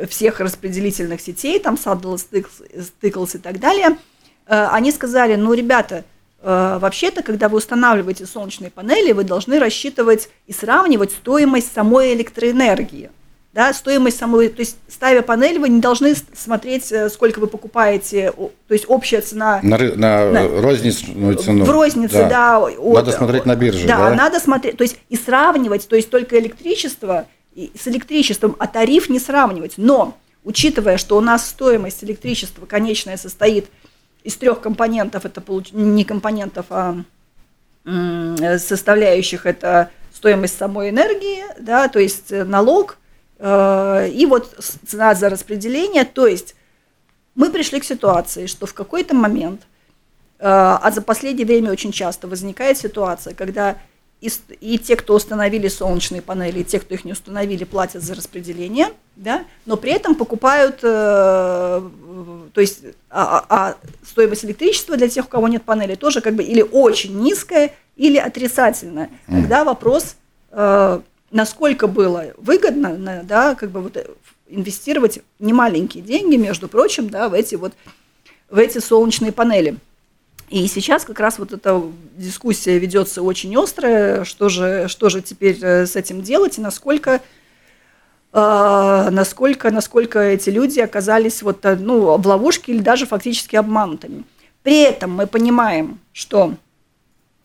всех 0.10 0.40
распределительных 0.40 1.22
сетей, 1.22 1.60
там 1.60 1.76
Saddle, 1.76 2.16
Stickles 2.16 3.36
и 3.36 3.38
так 3.38 3.60
далее, 3.60 3.98
они 4.48 4.92
сказали, 4.92 5.36
ну, 5.36 5.54
ребята, 5.54 6.04
вообще-то, 6.42 7.22
когда 7.22 7.50
вы 7.50 7.60
устанавливаете 7.60 8.26
солнечные 8.26 8.72
панели, 8.72 9.12
вы 9.12 9.24
должны 9.24 9.60
рассчитывать 9.60 10.30
и 10.48 10.54
сравнивать 10.54 11.12
стоимость 11.12 11.72
самой 11.72 12.16
электроэнергии– 12.16 13.12
да, 13.54 13.74
стоимость 13.74 14.18
самой, 14.18 14.48
то 14.48 14.62
есть 14.62 14.78
ставя 14.88 15.22
панель, 15.22 15.60
вы 15.60 15.68
не 15.68 15.82
должны 15.82 16.16
смотреть, 16.16 16.90
э, 16.92 17.10
сколько 17.10 17.40
вы 17.40 17.48
покупаете, 17.48 18.32
то 18.32 18.74
есть 18.74 18.86
общая 18.88 19.20
цена. 19.22 19.60
На, 19.62 19.78
на, 19.78 20.32
на 20.32 20.62
розничную 20.62 21.36
цену. 21.36 21.66
В 21.66 21.70
рознице, 21.70 22.14
да. 22.14 22.30
да 22.30 22.60
от, 22.60 22.96
надо 22.96 23.12
смотреть 23.12 23.46
на 23.46 23.56
бирже, 23.56 23.88
да, 23.88 24.10
да? 24.10 24.16
надо 24.16 24.40
смотреть, 24.40 24.78
то 24.78 24.84
есть 24.84 24.98
и 25.10 25.18
сравнивать, 25.18 25.88
то 25.88 25.98
есть 25.98 26.10
только 26.10 26.40
электричество 26.40 27.26
с 27.54 27.86
электричеством, 27.90 28.56
а 28.58 28.68
тариф 28.68 29.10
не 29.10 29.20
сравнивать. 29.20 29.74
Но, 29.76 30.18
учитывая, 30.46 30.96
что 30.96 31.18
у 31.18 31.22
нас 31.22 31.50
стоимость 31.50 32.02
электричества 32.06 32.66
конечная 32.66 33.18
состоит 33.18 33.68
из 34.24 34.38
трех 34.38 34.62
компонентов, 34.62 35.26
это 35.26 35.44
не 35.74 36.06
компонентов, 36.06 36.68
а 36.70 36.96
составляющих, 37.84 39.46
это 39.46 39.90
стоимость 40.14 40.58
самой 40.58 40.92
энергии, 40.92 41.44
да, 41.60 41.90
то 41.90 42.00
есть 42.00 42.32
э, 42.32 42.46
налог, 42.46 43.00
Э, 43.01 43.01
и 43.42 44.26
вот 44.30 44.56
цена 44.86 45.16
за 45.16 45.30
распределение, 45.30 46.06
то 46.06 46.28
есть 46.28 46.56
мы 47.36 47.50
пришли 47.50 47.80
к 47.80 47.84
ситуации, 47.84 48.46
что 48.46 48.66
в 48.66 48.74
какой-то 48.74 49.16
момент, 49.16 49.62
э, 50.40 50.46
а 50.46 50.92
за 50.92 51.02
последнее 51.02 51.46
время 51.46 51.72
очень 51.72 51.92
часто 51.92 52.28
возникает 52.28 52.78
ситуация, 52.78 53.34
когда 53.34 53.78
и, 54.20 54.30
и 54.60 54.78
те, 54.78 54.96
кто 54.96 55.16
установили 55.16 55.68
солнечные 55.68 56.22
панели, 56.22 56.60
и 56.60 56.64
те, 56.64 56.80
кто 56.80 56.94
их 56.94 57.06
не 57.06 57.14
установили, 57.14 57.64
платят 57.64 58.04
за 58.04 58.14
распределение, 58.14 58.90
да, 59.16 59.46
но 59.66 59.78
при 59.78 59.92
этом 59.92 60.16
покупают, 60.16 60.80
э, 60.84 61.82
то 62.54 62.62
есть 62.62 62.84
а, 63.10 63.38
а, 63.38 63.46
а 63.50 63.76
стоимость 64.06 64.46
электричества 64.46 64.98
для 64.98 65.08
тех, 65.08 65.26
у 65.26 65.30
кого 65.30 65.48
нет 65.48 65.64
панели, 65.64 65.96
тоже 65.96 66.22
как 66.22 66.36
бы 66.36 66.44
или 66.44 66.62
очень 66.62 67.20
низкая, 67.20 67.74
или 67.96 68.18
отрицательная. 68.18 69.10
Тогда 69.28 69.64
вопрос 69.64 70.16
э, 70.52 71.02
насколько 71.32 71.88
было 71.88 72.34
выгодно, 72.38 73.24
да, 73.24 73.56
как 73.56 73.72
бы 73.72 73.82
вот 73.82 73.98
э, 73.98 74.08
инвестировать 74.48 75.20
немаленькие 75.40 76.04
деньги, 76.04 76.36
между 76.36 76.68
прочим, 76.68 77.10
да, 77.10 77.30
в 77.30 77.34
эти 77.34 77.56
вот 77.56 77.74
в 78.50 78.58
эти 78.58 78.80
солнечные 78.80 79.32
панели. 79.32 79.78
И 80.50 80.68
сейчас 80.68 81.06
как 81.06 81.20
раз 81.22 81.40
вот 81.40 81.54
эта 81.54 81.82
дискуссия 82.18 82.78
ведется 82.78 83.22
очень 83.22 83.56
острая, 83.56 84.26
что 84.26 84.50
же, 84.50 84.90
что 84.90 85.08
же 85.10 85.22
теперь 85.22 85.58
э, 85.62 85.86
с 85.86 85.96
этим 85.96 86.22
делать 86.22 86.58
и 86.58 86.62
насколько, 86.62 87.22
э, 88.34 89.08
насколько, 89.10 89.72
насколько 89.72 90.20
эти 90.20 90.50
люди 90.50 90.82
оказались 90.82 91.42
вот, 91.42 91.64
э, 91.64 91.78
ну, 91.78 92.18
в 92.18 92.28
ловушке 92.28 92.74
или 92.74 92.82
даже 92.82 93.06
фактически 93.06 93.56
обманутыми. 93.56 94.26
При 94.62 94.82
этом 94.82 95.12
мы 95.12 95.26
понимаем, 95.26 96.00
что 96.12 96.56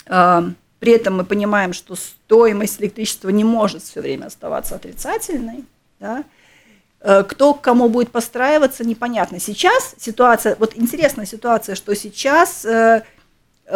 э, 0.07 0.43
при 0.79 0.93
этом 0.93 1.17
мы 1.17 1.25
понимаем, 1.25 1.73
что 1.73 1.95
стоимость 1.95 2.81
электричества 2.81 3.31
не 3.31 3.45
может 3.45 3.83
все 3.83 4.01
время 4.01 4.27
оставаться 4.27 4.75
отрицательной. 4.75 5.65
Да? 6.01 6.25
Э, 7.01 7.23
кто 7.23 7.55
к 7.55 7.61
кому 7.61 7.89
будет 7.89 8.11
постраиваться, 8.11 8.85
непонятно. 8.85 9.41
Сейчас 9.41 9.95
ситуация, 9.99 10.57
вот 10.59 10.77
интересная 10.77 11.27
ситуация, 11.27 11.75
что 11.75 11.95
сейчас 11.95 12.65
э, 12.65 13.03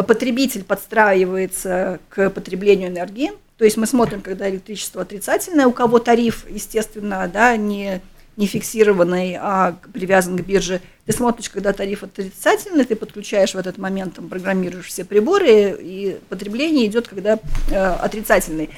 потребитель 0.07 0.65
подстраивается 0.65 2.01
к 2.09 2.31
потреблению 2.31 2.89
энергии. 2.89 3.33
То 3.57 3.65
есть 3.65 3.77
мы 3.77 3.87
смотрим, 3.87 4.23
когда 4.23 4.49
электричество 4.49 5.03
отрицательное, 5.03 5.67
у 5.67 5.73
кого 5.73 5.99
тариф, 5.99 6.47
естественно, 6.49 7.31
да, 7.33 7.57
не 7.57 8.01
не 8.37 8.47
фиксированный, 8.47 9.37
а 9.39 9.77
привязан 9.93 10.37
к 10.37 10.41
бирже. 10.41 10.81
Ты 11.07 11.13
смотришь, 11.13 11.51
когда 11.51 11.73
тариф 11.73 12.03
отрицательный, 12.03 12.85
ты 12.85 12.97
подключаешь 12.97 13.55
в 13.55 13.59
этот 13.59 13.79
момент, 13.79 14.15
там, 14.15 14.29
программируешь 14.29 14.87
все 14.87 15.05
приборы, 15.05 15.77
и 15.79 16.19
потребление 16.29 16.87
идет, 16.87 17.09
когда 17.09 17.39
э, 17.71 17.77
отрицательный. 17.77 18.71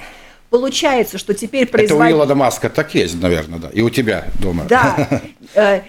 Получается, 0.50 1.16
что 1.18 1.32
теперь 1.32 1.66
производитель... 1.66 2.08
Это 2.08 2.16
у 2.16 2.18
Илона 2.18 2.34
Маска 2.34 2.68
так 2.68 2.94
есть, 2.94 3.20
наверное, 3.20 3.58
да, 3.58 3.70
и 3.70 3.80
у 3.80 3.90
тебя 3.90 4.26
дома. 4.40 4.64
Да. 4.68 5.22
Э, 5.54 5.82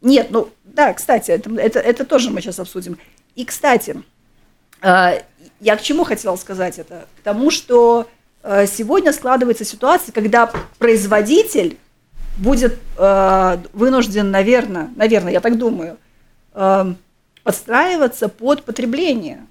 нет, 0.00 0.28
ну, 0.30 0.48
да, 0.64 0.94
кстати, 0.94 1.30
это, 1.30 1.54
это, 1.56 1.80
это 1.80 2.04
тоже 2.04 2.30
мы 2.30 2.40
сейчас 2.40 2.58
обсудим. 2.58 2.98
И, 3.34 3.44
кстати, 3.44 4.02
э, 4.80 5.20
я 5.60 5.76
к 5.76 5.82
чему 5.82 6.04
хотела 6.04 6.36
сказать 6.36 6.78
это? 6.78 7.06
К 7.18 7.22
тому, 7.22 7.50
что 7.50 8.08
э, 8.42 8.66
сегодня 8.66 9.12
складывается 9.12 9.64
ситуация, 9.64 10.12
когда 10.12 10.50
производитель 10.78 11.76
будет 12.38 12.78
э, 12.96 13.58
вынужден, 13.72 14.30
наверное, 14.30 14.90
наверное, 14.96 15.32
я 15.32 15.40
так 15.40 15.58
думаю, 15.58 15.98
э, 16.54 16.94
подстраиваться 17.42 18.28
под 18.28 18.62
потребление. 18.62 19.46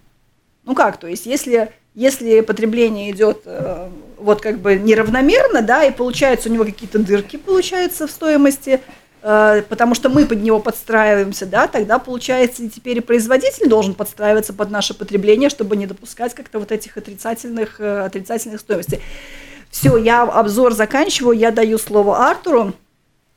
Ну 0.63 0.75
как, 0.75 0.97
то 0.97 1.07
есть 1.07 1.25
если, 1.25 1.71
если 1.95 2.41
потребление 2.41 3.11
идет 3.11 3.41
э, 3.45 3.89
вот 4.17 4.41
как 4.41 4.59
бы 4.59 4.75
неравномерно, 4.75 5.61
да, 5.61 5.83
и 5.83 5.91
получается 5.91 6.49
у 6.49 6.51
него 6.51 6.65
какие-то 6.65 6.99
дырки 6.99 7.37
получаются 7.37 8.07
в 8.07 8.11
стоимости, 8.11 8.81
э, 9.21 9.63
потому 9.67 9.95
что 9.95 10.09
мы 10.09 10.25
под 10.25 10.41
него 10.41 10.59
подстраиваемся, 10.59 11.45
да, 11.45 11.67
тогда 11.67 11.99
получается 11.99 12.63
и 12.63 12.69
теперь 12.69 12.97
и 12.97 13.01
производитель 13.01 13.69
должен 13.69 13.93
подстраиваться 13.93 14.53
под 14.53 14.71
наше 14.71 14.93
потребление, 14.93 15.49
чтобы 15.49 15.75
не 15.75 15.87
допускать 15.87 16.33
как-то 16.33 16.59
вот 16.59 16.71
этих 16.71 16.97
отрицательных, 16.97 17.79
э, 17.79 18.01
отрицательных 18.05 18.59
стоимостей. 18.59 19.01
Все, 19.69 19.97
я 19.97 20.23
обзор 20.23 20.73
заканчиваю, 20.73 21.37
я 21.37 21.51
даю 21.51 21.77
слово 21.77 22.29
Артуру. 22.29 22.73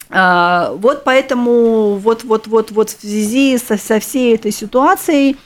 А, 0.08 0.72
вот 0.74 1.04
поэтому 1.04 1.94
вот, 1.96 2.24
вот, 2.24 2.46
вот, 2.48 2.70
вот 2.72 2.90
в 2.90 3.00
связи 3.00 3.58
со, 3.58 3.76
со 3.76 4.00
всей 4.00 4.34
этой 4.34 4.50
ситуацией, 4.50 5.36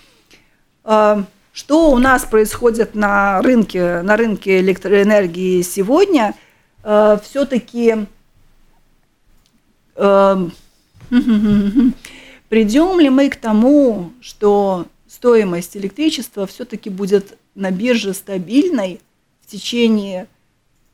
а, 0.84 1.24
что 1.52 1.90
у 1.90 1.98
нас 1.98 2.24
происходит 2.24 2.94
на 2.94 3.42
рынке, 3.42 4.00
на 4.02 4.16
рынке 4.16 4.60
электроэнергии 4.60 5.60
сегодня, 5.62 6.34
а, 6.82 7.18
все-таки 7.22 8.06
придем 12.48 12.98
ли 12.98 13.10
мы 13.10 13.28
к 13.28 13.36
тому, 13.36 14.10
что 14.20 14.86
стоимость 15.06 15.76
электричества 15.76 16.46
все-таки 16.46 16.90
будет 16.90 17.38
на 17.54 17.70
бирже 17.70 18.12
стабильной 18.14 19.00
в 19.42 19.50
течение, 19.50 20.26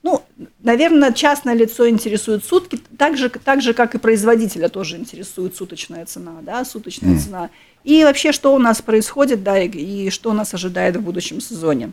ну, 0.03 0.23
наверное, 0.63 1.13
частное 1.13 1.55
лицо 1.55 1.89
интересует 1.89 2.45
сутки, 2.45 2.81
так 2.97 3.19
же, 3.19 3.29
так 3.29 3.61
же, 3.61 3.75
как 3.75 3.95
и 3.95 3.99
производителя 3.99 4.69
тоже 4.69 4.97
интересует 4.97 5.55
суточная 5.57 6.07
цена, 6.07 6.39
да, 6.43 6.65
суточная 6.65 7.17
mm. 7.17 7.19
цена. 7.19 7.51
И 7.85 8.03
вообще, 8.05 8.33
что 8.33 8.55
у 8.55 8.59
нас 8.59 8.81
происходит, 8.81 9.43
да, 9.43 9.59
и, 9.59 9.69
и 9.69 10.11
что 10.11 10.33
нас 10.33 10.55
ожидает 10.55 10.97
в 10.97 11.03
будущем 11.03 11.41
сезоне. 11.41 11.93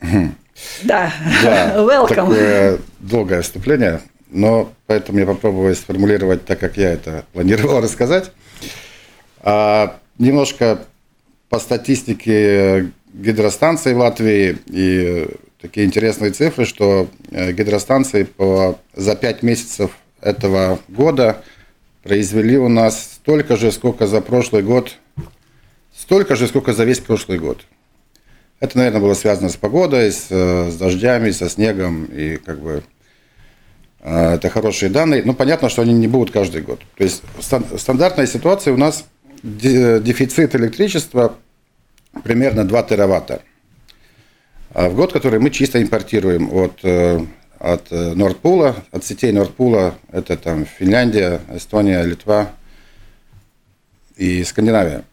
Да, 0.84 1.12
да 1.42 1.76
welcome. 1.82 2.14
Такое 2.14 2.78
долгое 3.00 3.40
вступление, 3.40 4.02
но 4.30 4.70
поэтому 4.86 5.18
я 5.18 5.26
попробую 5.26 5.74
сформулировать 5.74 6.44
так, 6.44 6.60
как 6.60 6.76
я 6.76 6.92
это 6.92 7.24
планировал 7.32 7.80
рассказать. 7.82 8.30
А, 9.40 9.98
немножко 10.18 10.84
по 11.48 11.58
статистике 11.58 12.92
гидростанций 13.14 13.94
в 13.94 13.98
Латвии 13.98 14.58
и 14.66 15.28
такие 15.62 15.86
интересные 15.86 16.32
цифры, 16.32 16.66
что 16.66 17.08
э, 17.30 17.52
гидростанции 17.52 18.24
по, 18.24 18.78
за 18.94 19.14
5 19.14 19.42
месяцев 19.42 19.92
этого 20.20 20.80
года 20.88 21.42
произвели 22.02 22.58
у 22.58 22.68
нас 22.68 23.14
столько 23.14 23.56
же, 23.56 23.70
сколько 23.70 24.08
за 24.08 24.20
прошлый 24.20 24.62
год, 24.64 24.98
столько 25.96 26.34
же, 26.34 26.48
сколько 26.48 26.72
за 26.72 26.84
весь 26.84 26.98
прошлый 26.98 27.38
год. 27.38 27.64
Это, 28.58 28.76
наверное, 28.76 29.00
было 29.00 29.14
связано 29.14 29.48
с 29.48 29.56
погодой, 29.56 30.10
с, 30.10 30.26
э, 30.30 30.70
с 30.70 30.76
дождями, 30.76 31.30
со 31.30 31.48
снегом, 31.48 32.06
и 32.06 32.36
как 32.36 32.60
бы 32.60 32.82
э, 34.00 34.34
это 34.34 34.50
хорошие 34.50 34.90
данные. 34.90 35.22
Но 35.24 35.32
понятно, 35.32 35.68
что 35.68 35.82
они 35.82 35.94
не 35.94 36.08
будут 36.08 36.32
каждый 36.32 36.62
год. 36.62 36.80
То 36.96 37.04
есть 37.04 37.22
стандартная 37.40 38.26
ситуация 38.26 38.74
у 38.74 38.76
нас 38.76 39.04
дефицит 39.44 40.56
электричества 40.56 41.36
примерно 42.24 42.64
2 42.64 42.82
тераватта 42.82 43.42
а 44.74 44.88
в 44.88 44.94
год, 44.94 45.12
который 45.12 45.38
мы 45.38 45.50
чисто 45.50 45.82
импортируем 45.82 46.52
от, 46.52 46.80
э, 46.82 47.20
от 47.58 47.90
Нордпула, 47.90 48.76
от 48.90 49.04
сетей 49.04 49.32
Нордпула, 49.32 49.94
это 50.10 50.36
там 50.36 50.66
Финляндия, 50.66 51.40
Эстония, 51.54 52.02
Литва 52.02 52.52
и 54.16 54.42
Скандинавия. 54.44 55.04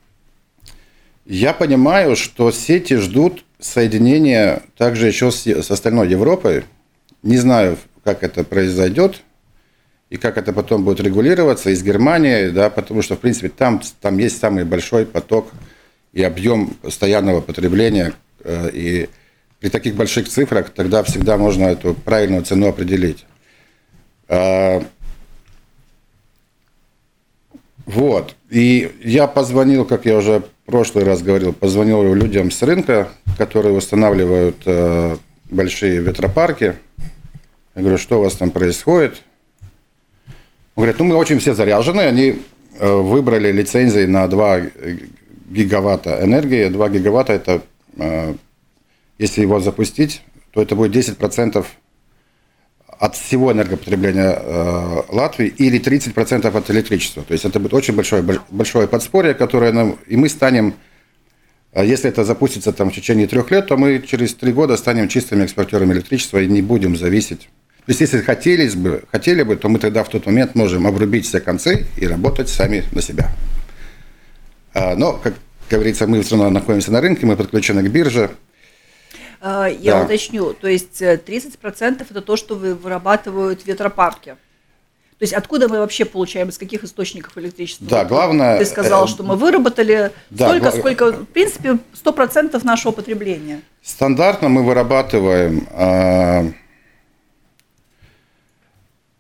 Я 1.26 1.54
понимаю, 1.54 2.16
что 2.16 2.52
сети 2.52 2.96
ждут 2.96 3.46
соединения 3.60 4.64
также 4.78 5.08
еще 5.08 5.32
с, 5.32 5.46
с 5.46 5.70
остальной 5.70 6.10
Европой. 6.10 6.64
Не 7.22 7.38
знаю, 7.38 7.78
как 8.04 8.24
это 8.24 8.44
произойдет 8.44 9.22
и 10.10 10.18
как 10.18 10.38
это 10.38 10.54
потом 10.54 10.84
будет 10.84 11.02
регулироваться 11.02 11.70
из 11.70 11.84
Германии, 11.84 12.50
да, 12.50 12.70
потому 12.70 13.02
что, 13.02 13.16
в 13.16 13.20
принципе, 13.20 13.50
там, 13.50 13.82
там 14.02 14.18
есть 14.18 14.40
самый 14.40 14.64
большой 14.64 15.06
поток 15.06 15.52
и 16.14 16.24
объем 16.24 16.70
постоянного 16.82 17.42
потребления. 17.42 18.14
Э, 18.44 18.70
и 18.74 19.10
при 19.60 19.70
таких 19.70 19.96
больших 19.96 20.30
цифрах 20.30 20.70
тогда 20.70 21.04
всегда 21.04 21.38
можно 21.38 21.66
эту 21.66 21.94
правильную 21.94 22.44
цену 22.44 22.68
определить. 22.68 23.26
А, 24.28 24.84
вот. 27.86 28.36
И 28.50 28.92
я 29.04 29.28
позвонил, 29.28 29.86
как 29.86 30.06
я 30.06 30.18
уже 30.18 30.40
в 30.40 30.46
прошлый 30.66 31.04
раз 31.04 31.24
говорил, 31.24 31.54
позвонил 31.54 32.14
людям 32.14 32.52
с 32.52 32.62
рынка, 32.62 33.10
которые 33.38 33.74
устанавливают 33.76 34.58
э, 34.66 35.18
большие 35.50 36.00
ветропарки. 36.00 36.76
Я 37.76 37.82
говорю, 37.82 37.98
что 37.98 38.20
у 38.20 38.24
вас 38.24 38.36
там 38.36 38.52
происходит? 38.52 39.24
Он 40.76 40.84
говорит, 40.84 41.00
ну 41.00 41.06
мы 41.06 41.16
очень 41.16 41.40
все 41.40 41.54
заряжены. 41.54 42.02
Они 42.02 42.42
э, 42.80 42.92
выбрали 42.92 43.52
лицензии 43.52 44.06
на 44.06 44.28
2 44.28 44.62
гигаватта 45.50 46.24
энергии. 46.24 46.70
2 46.70 46.90
гигаватта 46.90 47.34
это, 47.34 47.62
э, 47.98 48.36
если 49.20 49.42
его 49.42 49.60
запустить, 49.60 50.24
то 50.52 50.62
это 50.62 50.76
будет 50.76 50.96
10% 50.96 51.66
от 53.00 53.16
всего 53.16 53.52
энергопотребления 53.52 54.38
э, 54.42 55.02
Латвии 55.10 55.48
или 55.48 55.80
30% 55.80 56.46
от 56.46 56.70
электричества. 56.72 57.24
То 57.24 57.34
есть 57.34 57.46
это 57.46 57.60
будет 57.60 57.74
очень 57.74 57.96
большое, 57.96 58.24
большое 58.50 58.88
подспорье, 58.88 59.34
которое 59.34 59.72
нам... 59.72 59.98
И 60.08 60.18
мы 60.18 60.28
станем, 60.28 60.74
э, 61.72 61.86
если 61.86 62.10
это 62.10 62.26
запустится 62.26 62.74
там, 62.74 62.90
в 62.90 62.94
течение 62.94 63.28
трех 63.28 63.52
лет, 63.52 63.68
то 63.68 63.78
мы 63.78 64.04
через 64.06 64.34
три 64.34 64.52
года 64.52 64.76
станем 64.76 65.08
чистыми 65.08 65.44
экспортерами 65.44 65.94
электричества 65.94 66.40
и 66.40 66.48
не 66.48 66.62
будем 66.62 66.98
зависеть. 66.98 67.50
То 67.86 67.92
есть 67.92 68.02
если 68.02 68.20
хотели 68.20 68.70
бы, 68.76 69.04
хотели 69.12 69.44
бы, 69.44 69.56
то 69.56 69.70
мы 69.70 69.80
тогда 69.80 70.04
в 70.04 70.10
тот 70.10 70.26
момент 70.26 70.56
можем 70.56 70.86
обрубить 70.86 71.26
все 71.26 71.40
концы 71.40 71.86
и 71.96 72.06
работать 72.06 72.50
сами 72.50 72.84
на 72.92 73.02
себя. 73.02 73.32
А, 74.74 74.96
но, 74.96 75.14
как 75.14 75.36
говорится, 75.70 76.06
мы 76.06 76.22
все 76.22 76.36
равно 76.36 76.50
находимся 76.50 76.92
на 76.92 77.00
рынке, 77.00 77.26
мы 77.26 77.38
подключены 77.38 77.82
к 77.82 77.90
бирже, 77.92 78.30
я 79.42 79.94
да. 79.94 80.04
уточню, 80.04 80.54
то 80.54 80.68
есть 80.68 81.02
30% 81.02 82.02
э, 82.02 82.06
это 82.10 82.22
то, 82.22 82.36
что 82.36 82.56
вырабатывают 82.56 83.66
ветропарки. 83.66 84.36
То 85.20 85.24
есть 85.24 85.34
откуда 85.34 85.68
мы 85.68 85.80
вообще 85.80 86.06
получаем, 86.06 86.48
из 86.48 86.58
каких 86.58 86.86
источников 86.86 87.38
электричества? 87.38 87.86
Да, 87.88 88.06
главное... 88.06 88.58
Ты 88.58 88.64
сказал, 88.66 89.04
э, 89.04 89.08
что 89.10 89.24
мы 89.24 89.36
выработали 89.36 90.12
да, 90.30 90.48
столько, 90.48 90.72
гла... 90.72 90.80
сколько, 90.80 91.12
в 91.12 91.26
принципе, 91.26 91.78
100% 91.94 92.64
нашего 92.64 92.94
потребления. 92.94 93.62
Стандартно 93.84 94.48
мы 94.48 94.64
вырабатываем 94.64 95.68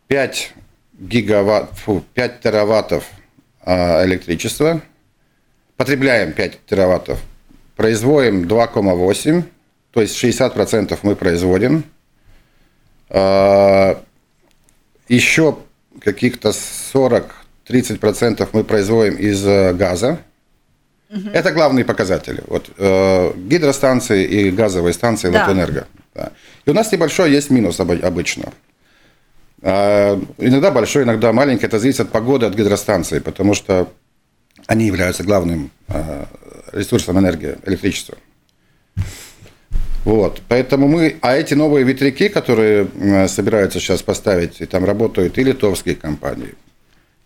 5 0.07 0.53
а, 0.55 0.59
гигаватт, 0.99 1.71
фу, 1.77 2.01
5 2.13 2.39
тераваттов 2.39 3.03
а, 3.61 4.05
электричества, 4.05 4.81
потребляем 5.75 6.31
5 6.31 6.65
тераваттов, 6.65 7.19
производим 7.75 8.43
2,8 8.43 9.43
то 9.91 10.01
есть 10.01 10.23
60% 10.23 10.97
мы 11.03 11.15
производим. 11.15 11.83
А, 13.09 14.01
Еще 15.07 15.57
каких-то 15.99 16.49
40-30% 16.49 18.47
мы 18.53 18.63
производим 18.63 19.15
из 19.15 19.45
э, 19.45 19.73
газа. 19.73 20.19
Угу. 21.09 21.29
Это 21.33 21.51
главные 21.51 21.83
показатели. 21.83 22.43
Вот, 22.47 22.69
э, 22.77 23.33
гидростанции 23.35 24.23
и 24.23 24.51
газовые 24.51 24.93
станции 24.93 25.29
да. 25.31 25.39
Латвэнерго. 25.39 25.87
Да. 26.13 26.31
И 26.65 26.69
у 26.69 26.73
нас 26.73 26.91
небольшой 26.91 27.31
есть 27.31 27.49
минус 27.49 27.79
обычно. 27.79 28.53
А, 29.61 30.21
иногда 30.37 30.71
большой, 30.71 31.03
иногда 31.03 31.33
маленький. 31.33 31.65
Это 31.65 31.79
зависит 31.79 32.01
от 32.01 32.11
погоды, 32.11 32.45
от 32.45 32.53
гидростанции, 32.53 33.19
потому 33.19 33.55
что 33.55 33.91
они 34.67 34.85
являются 34.85 35.23
главным 35.23 35.71
э, 35.87 36.25
ресурсом 36.73 37.17
энергии, 37.17 37.57
электричества. 37.65 38.17
Вот, 40.09 40.41
поэтому 40.47 40.87
мы, 40.87 41.17
а 41.21 41.37
эти 41.37 41.53
новые 41.53 41.85
ветряки, 41.85 42.29
которые 42.29 42.87
собираются 43.27 43.79
сейчас 43.79 44.01
поставить, 44.01 44.59
и 44.59 44.65
там 44.65 44.83
работают 44.83 45.37
и 45.37 45.43
литовские 45.43 45.93
компании, 45.93 46.55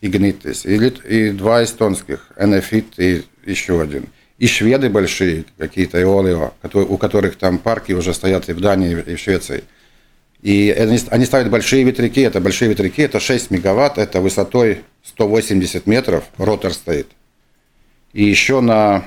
Ignitis, 0.01 0.67
и, 0.67 1.27
и 1.27 1.29
два 1.29 1.63
эстонских, 1.63 2.27
Enefit 2.35 2.87
и 2.97 3.23
еще 3.49 3.81
один, 3.81 4.07
и 4.37 4.47
шведы 4.47 4.89
большие 4.89 5.45
какие-то, 5.57 6.01
Иолио, 6.01 6.51
у 6.73 6.97
которых 6.97 7.37
там 7.37 7.57
парки 7.57 7.93
уже 7.93 8.13
стоят 8.13 8.49
и 8.49 8.51
в 8.51 8.59
Дании, 8.59 9.01
и 9.07 9.15
в 9.15 9.19
Швеции. 9.19 9.63
И 10.41 10.69
они, 10.77 10.99
они 11.09 11.23
ставят 11.23 11.49
большие 11.49 11.85
ветряки, 11.85 12.19
это 12.19 12.41
большие 12.41 12.67
ветряки, 12.67 13.03
это 13.03 13.21
6 13.21 13.49
мегаватт, 13.49 13.97
это 13.97 14.19
высотой 14.19 14.81
180 15.05 15.87
метров, 15.87 16.25
ротор 16.37 16.73
стоит. 16.73 17.07
И 18.11 18.25
еще 18.25 18.59
на 18.59 19.05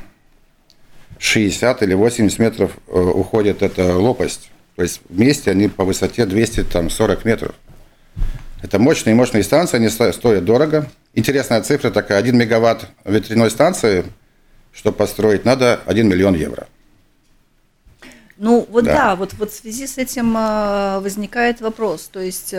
60 1.19 1.83
или 1.83 1.95
80 1.95 2.39
метров 2.39 2.73
э, 2.89 2.99
уходит 2.99 3.63
эта 3.63 3.97
лопасть. 3.97 4.51
То 4.77 4.83
есть 4.83 5.01
вместе 5.09 5.51
они 5.51 5.69
по 5.69 5.85
высоте 5.85 6.27
240 6.27 7.25
метров. 7.25 7.55
Это 8.63 8.79
мощные 8.79 9.15
мощные 9.15 9.43
станции, 9.43 9.77
они 9.77 9.89
стоят 9.89 10.45
дорого. 10.45 10.89
Интересная 11.15 11.63
цифра 11.63 11.91
такая, 11.91 12.19
1 12.19 12.37
мегаватт 12.37 12.89
ветряной 13.05 13.51
станции, 13.51 14.05
чтобы 14.73 14.97
построить, 14.97 15.45
надо 15.45 15.81
1 15.87 16.09
миллион 16.09 16.35
евро. 16.35 16.67
Ну 18.39 18.67
вот 18.71 18.85
да, 18.85 18.95
да 18.95 19.17
вот, 19.17 19.33
вот 19.35 19.51
в 19.51 19.55
связи 19.55 19.87
с 19.87 19.97
этим 19.97 20.37
э, 20.37 21.01
возникает 21.01 21.63
вопрос. 21.63 22.11
То 22.13 22.21
есть 22.21 22.55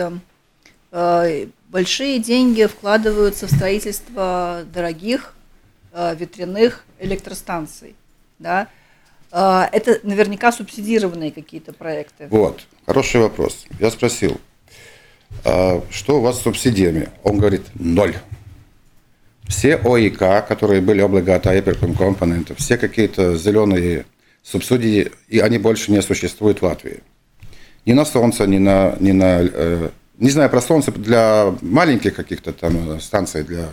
э, 0.90 1.46
большие 1.68 2.18
деньги 2.18 2.66
вкладываются 2.66 3.46
в 3.46 3.52
строительство 3.52 4.64
дорогих 4.72 5.34
ветряных 6.16 6.84
электростанций 7.00 7.96
да, 8.38 8.68
а, 9.30 9.68
это 9.72 10.00
наверняка 10.02 10.52
субсидированные 10.52 11.32
какие-то 11.32 11.72
проекты. 11.72 12.28
Вот, 12.30 12.66
хороший 12.86 13.20
вопрос. 13.20 13.66
Я 13.78 13.90
спросил, 13.90 14.40
а, 15.44 15.82
что 15.90 16.18
у 16.18 16.20
вас 16.20 16.38
с 16.38 16.42
субсидиями? 16.42 17.08
Он 17.22 17.38
говорит, 17.38 17.62
ноль. 17.74 18.16
Все 19.46 19.76
ОИК, 19.76 20.46
которые 20.46 20.80
были 20.82 21.00
облигаты 21.00 21.48
Hypercom 21.50 21.96
компоненты, 21.96 22.54
все 22.54 22.76
какие-то 22.76 23.36
зеленые 23.36 24.04
субсидии, 24.42 25.10
и 25.28 25.38
они 25.38 25.58
больше 25.58 25.90
не 25.90 26.02
существуют 26.02 26.60
в 26.60 26.64
Латвии. 26.64 27.00
Ни 27.86 27.92
на 27.92 28.04
солнце, 28.04 28.46
ни 28.46 28.58
на... 28.58 28.96
Ни 29.00 29.12
на 29.12 29.40
э, 29.40 29.90
не 30.18 30.30
знаю 30.30 30.50
про 30.50 30.60
солнце 30.60 30.90
для 30.90 31.54
маленьких 31.62 32.14
каких-то 32.14 32.52
там 32.52 33.00
станций, 33.00 33.44
для, 33.44 33.68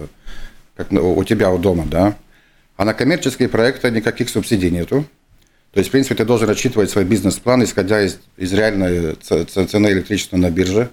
как 0.75 0.91
у 0.91 1.23
тебя 1.23 1.51
у 1.51 1.57
дома, 1.57 1.85
да, 1.89 2.15
а 2.77 2.85
на 2.85 2.93
коммерческие 2.93 3.49
проекты 3.49 3.89
никаких 3.91 4.29
субсидий 4.29 4.69
нету. 4.69 5.05
То 5.71 5.79
есть, 5.79 5.89
в 5.89 5.91
принципе, 5.91 6.15
ты 6.15 6.25
должен 6.25 6.47
рассчитывать 6.47 6.89
свой 6.89 7.03
бизнес-план, 7.03 7.63
исходя 7.63 8.01
из, 8.01 8.19
из 8.37 8.53
реальной 8.53 9.15
цены 9.15 9.87
электричества 9.87 10.37
на 10.37 10.49
бирже. 10.49 10.89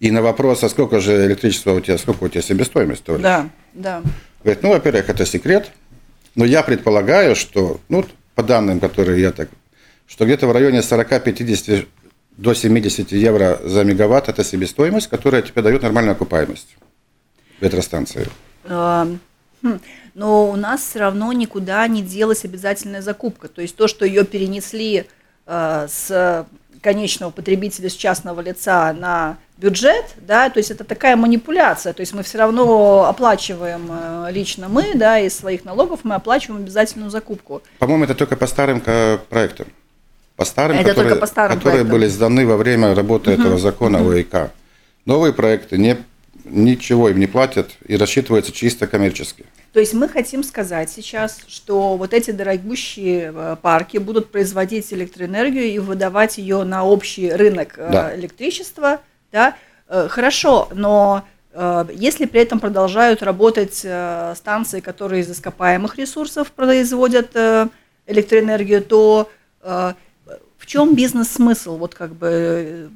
И 0.00 0.10
на 0.10 0.22
вопрос, 0.22 0.64
а 0.64 0.68
сколько 0.68 1.00
же 1.00 1.26
электричества 1.26 1.72
у 1.72 1.80
тебя, 1.80 1.98
сколько 1.98 2.24
у 2.24 2.28
тебя 2.28 2.42
себестоимость? 2.42 3.04
Тоже? 3.04 3.22
Да, 3.22 3.50
да. 3.74 4.02
Говорит, 4.42 4.62
ну, 4.62 4.70
во-первых, 4.70 5.08
это 5.08 5.24
секрет, 5.24 5.70
но 6.34 6.44
я 6.44 6.62
предполагаю, 6.62 7.36
что, 7.36 7.80
ну, 7.88 8.04
по 8.34 8.42
данным, 8.42 8.80
которые 8.80 9.20
я 9.20 9.32
так, 9.32 9.48
что 10.06 10.24
где-то 10.24 10.46
в 10.46 10.52
районе 10.52 10.80
40-50 10.80 11.86
до 12.36 12.54
70 12.54 13.12
евро 13.12 13.60
за 13.64 13.84
мегаватт– 13.84 14.28
это 14.30 14.44
себестоимость, 14.44 15.08
которая 15.08 15.42
тебе 15.42 15.62
дает 15.62 15.82
нормальную 15.82 16.12
окупаемость 16.12 16.76
ветростанции. 17.60 18.28
Хм, 19.64 19.80
но 20.14 20.48
у 20.48 20.56
нас 20.56 20.82
все 20.82 21.00
равно 21.00 21.32
никуда 21.32 21.86
не 21.88 22.02
делась 22.02 22.44
обязательная 22.44 23.02
закупка. 23.02 23.48
То 23.48 23.62
есть 23.62 23.74
то, 23.74 23.88
что 23.88 24.04
ее 24.04 24.24
перенесли 24.24 25.06
э, 25.46 25.86
с 25.88 26.46
конечного 26.80 27.30
потребителя, 27.30 27.88
с 27.88 27.94
частного 27.94 28.42
лица 28.42 28.92
на 28.92 29.38
бюджет, 29.56 30.04
да, 30.18 30.50
то 30.50 30.58
есть 30.58 30.70
это 30.70 30.84
такая 30.84 31.16
манипуляция, 31.16 31.94
то 31.94 32.00
есть 32.00 32.12
мы 32.12 32.22
все 32.22 32.38
равно 32.38 33.04
оплачиваем 33.04 33.88
э, 33.90 34.28
лично 34.32 34.68
мы, 34.68 34.94
да, 34.94 35.18
из 35.18 35.34
своих 35.34 35.64
налогов 35.64 36.00
мы 36.02 36.14
оплачиваем 36.14 36.62
обязательную 36.62 37.10
закупку. 37.10 37.62
По-моему, 37.78 38.04
это 38.04 38.14
только 38.14 38.36
по 38.36 38.46
старым 38.46 38.82
проектам 39.30 39.68
по 40.36 40.44
старым, 40.44 40.78
Это 40.78 40.90
которые, 40.90 41.16
по 41.16 41.26
старым 41.26 41.56
которые 41.56 41.84
были 41.84 42.08
сданы 42.08 42.46
во 42.46 42.56
время 42.56 42.94
работы 42.94 43.32
угу. 43.32 43.40
этого 43.40 43.58
закона 43.58 44.02
угу. 44.02 44.10
ОИК. 44.10 44.50
Новые 45.06 45.32
проекты 45.32 45.78
не, 45.78 45.96
ничего 46.44 47.08
им 47.08 47.20
не 47.20 47.26
платят 47.26 47.70
и 47.86 47.96
рассчитываются 47.96 48.52
чисто 48.52 48.86
коммерчески. 48.86 49.44
То 49.74 49.80
есть 49.80 49.92
мы 49.92 50.08
хотим 50.08 50.44
сказать 50.44 50.88
сейчас, 50.88 51.40
что 51.48 51.96
вот 51.96 52.14
эти 52.14 52.30
дорогущие 52.30 53.32
э, 53.34 53.56
парки 53.60 53.98
будут 53.98 54.30
производить 54.30 54.92
электроэнергию 54.92 55.64
и 55.64 55.80
выдавать 55.80 56.38
ее 56.38 56.62
на 56.62 56.84
общий 56.84 57.32
рынок 57.32 57.74
э, 57.76 57.90
да. 57.90 58.14
электричества. 58.14 59.00
Да? 59.32 59.56
Э, 59.88 60.06
хорошо, 60.08 60.68
но 60.72 61.24
если 61.92 62.24
при 62.24 62.40
этом 62.40 62.58
продолжают 62.58 63.22
работать 63.22 63.76
станции, 63.76 64.80
которые 64.80 65.22
из 65.22 65.30
ископаемых 65.30 65.96
ресурсов 65.96 66.50
производят 66.50 67.30
электроэнергию, 68.08 68.82
то 68.82 69.30
в 69.62 70.66
чем 70.66 70.96
бизнес-смысл? 70.96 71.76
Вот 71.76 71.94
как 71.94 72.12
бы, 72.12 72.90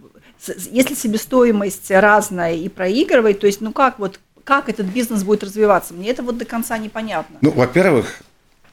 если 0.72 0.94
себестоимость 0.94 1.88
разная 1.92 2.54
и 2.54 2.68
проигрывает, 2.68 3.38
то 3.38 3.46
есть, 3.46 3.60
ну 3.60 3.70
как 3.70 4.00
вот, 4.00 4.18
как 4.48 4.70
этот 4.70 4.86
бизнес 4.86 5.24
будет 5.24 5.44
развиваться? 5.44 5.92
Мне 5.92 6.08
это 6.08 6.22
вот 6.22 6.38
до 6.38 6.46
конца 6.46 6.78
непонятно. 6.78 7.36
Ну, 7.42 7.50
во-первых, 7.50 8.20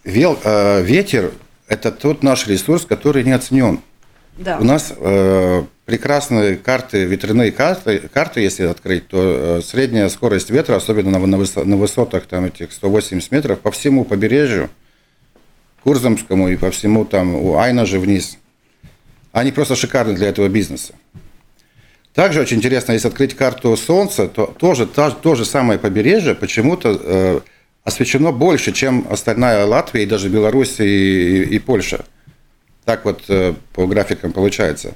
вел, 0.06 0.40
э, 0.42 0.82
ветер– 0.82 1.34
это 1.68 1.92
тот 1.92 2.24
наш 2.24 2.48
ресурс, 2.48 2.86
который 2.86 3.26
не 3.26 3.34
оценен. 3.34 3.82
Да. 4.38 4.58
У 4.58 4.64
нас 4.64 4.94
э, 4.96 5.64
прекрасные 5.84 6.56
карты, 6.56 7.04
ветряные 7.04 7.52
карты, 7.52 8.10
карты, 8.14 8.40
если 8.40 8.64
открыть, 8.64 9.10
то 9.10 9.18
э, 9.20 9.62
средняя 9.62 10.08
скорость 10.08 10.50
ветра, 10.50 10.78
особенно 10.78 11.20
на, 11.20 11.28
на, 11.28 11.38
высо, 11.38 11.66
на 11.66 11.76
высотах 11.76 12.26
там 12.26 12.46
этих 12.46 12.72
180 12.72 13.30
метров, 13.34 13.60
по 13.60 13.72
всему 13.72 14.06
побережью, 14.06 14.70
Курзамскому 15.84 16.48
и 16.48 16.56
по 16.56 16.72
всему 16.72 17.04
там 17.04 17.36
у 17.36 17.58
Айна 17.58 17.86
же 17.86 18.00
вниз– 18.00 18.38
они 19.36 19.52
просто 19.52 19.76
шикарны 19.76 20.14
для 20.14 20.30
этого 20.30 20.48
бизнеса. 20.48 20.94
Также 22.16 22.40
очень 22.40 22.58
интересно, 22.58 22.94
если 22.94 23.10
открыть 23.10 23.36
карту 23.36 23.76
Солнца, 23.76 24.30
то 24.30 24.46
тоже 24.46 24.88
то, 24.88 25.12
то 25.12 25.36
же 25.36 25.44
самое 25.44 25.78
побережье 25.78 26.34
почему-то 26.34 26.98
э, 27.04 27.40
освещено 27.84 28.32
больше, 28.32 28.72
чем 28.72 29.06
остальная 29.10 29.66
Латвия 29.66 30.04
и 30.04 30.06
даже 30.06 30.30
Беларусь 30.30 30.80
и, 30.80 30.84
и, 30.84 31.44
и 31.56 31.60
Польша. 31.60 32.06
Так 32.86 33.04
вот 33.04 33.26
э, 33.28 33.54
по 33.74 33.86
графикам 33.86 34.32
получается. 34.32 34.94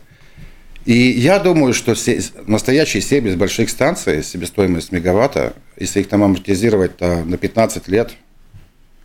И 0.85 0.93
я 0.93 1.39
думаю, 1.39 1.73
что 1.73 1.93
се, 1.93 2.21
настоящие 2.47 3.01
сервис 3.01 3.35
больших 3.35 3.69
станций, 3.69 4.23
себестоимость 4.23 4.93
мегаватта, 4.93 5.53
если 5.77 5.99
их 5.99 6.07
там 6.07 6.23
амортизировать 6.23 6.95
то 6.95 7.25
на 7.25 7.37
15 7.37 7.89
лет, 7.89 8.13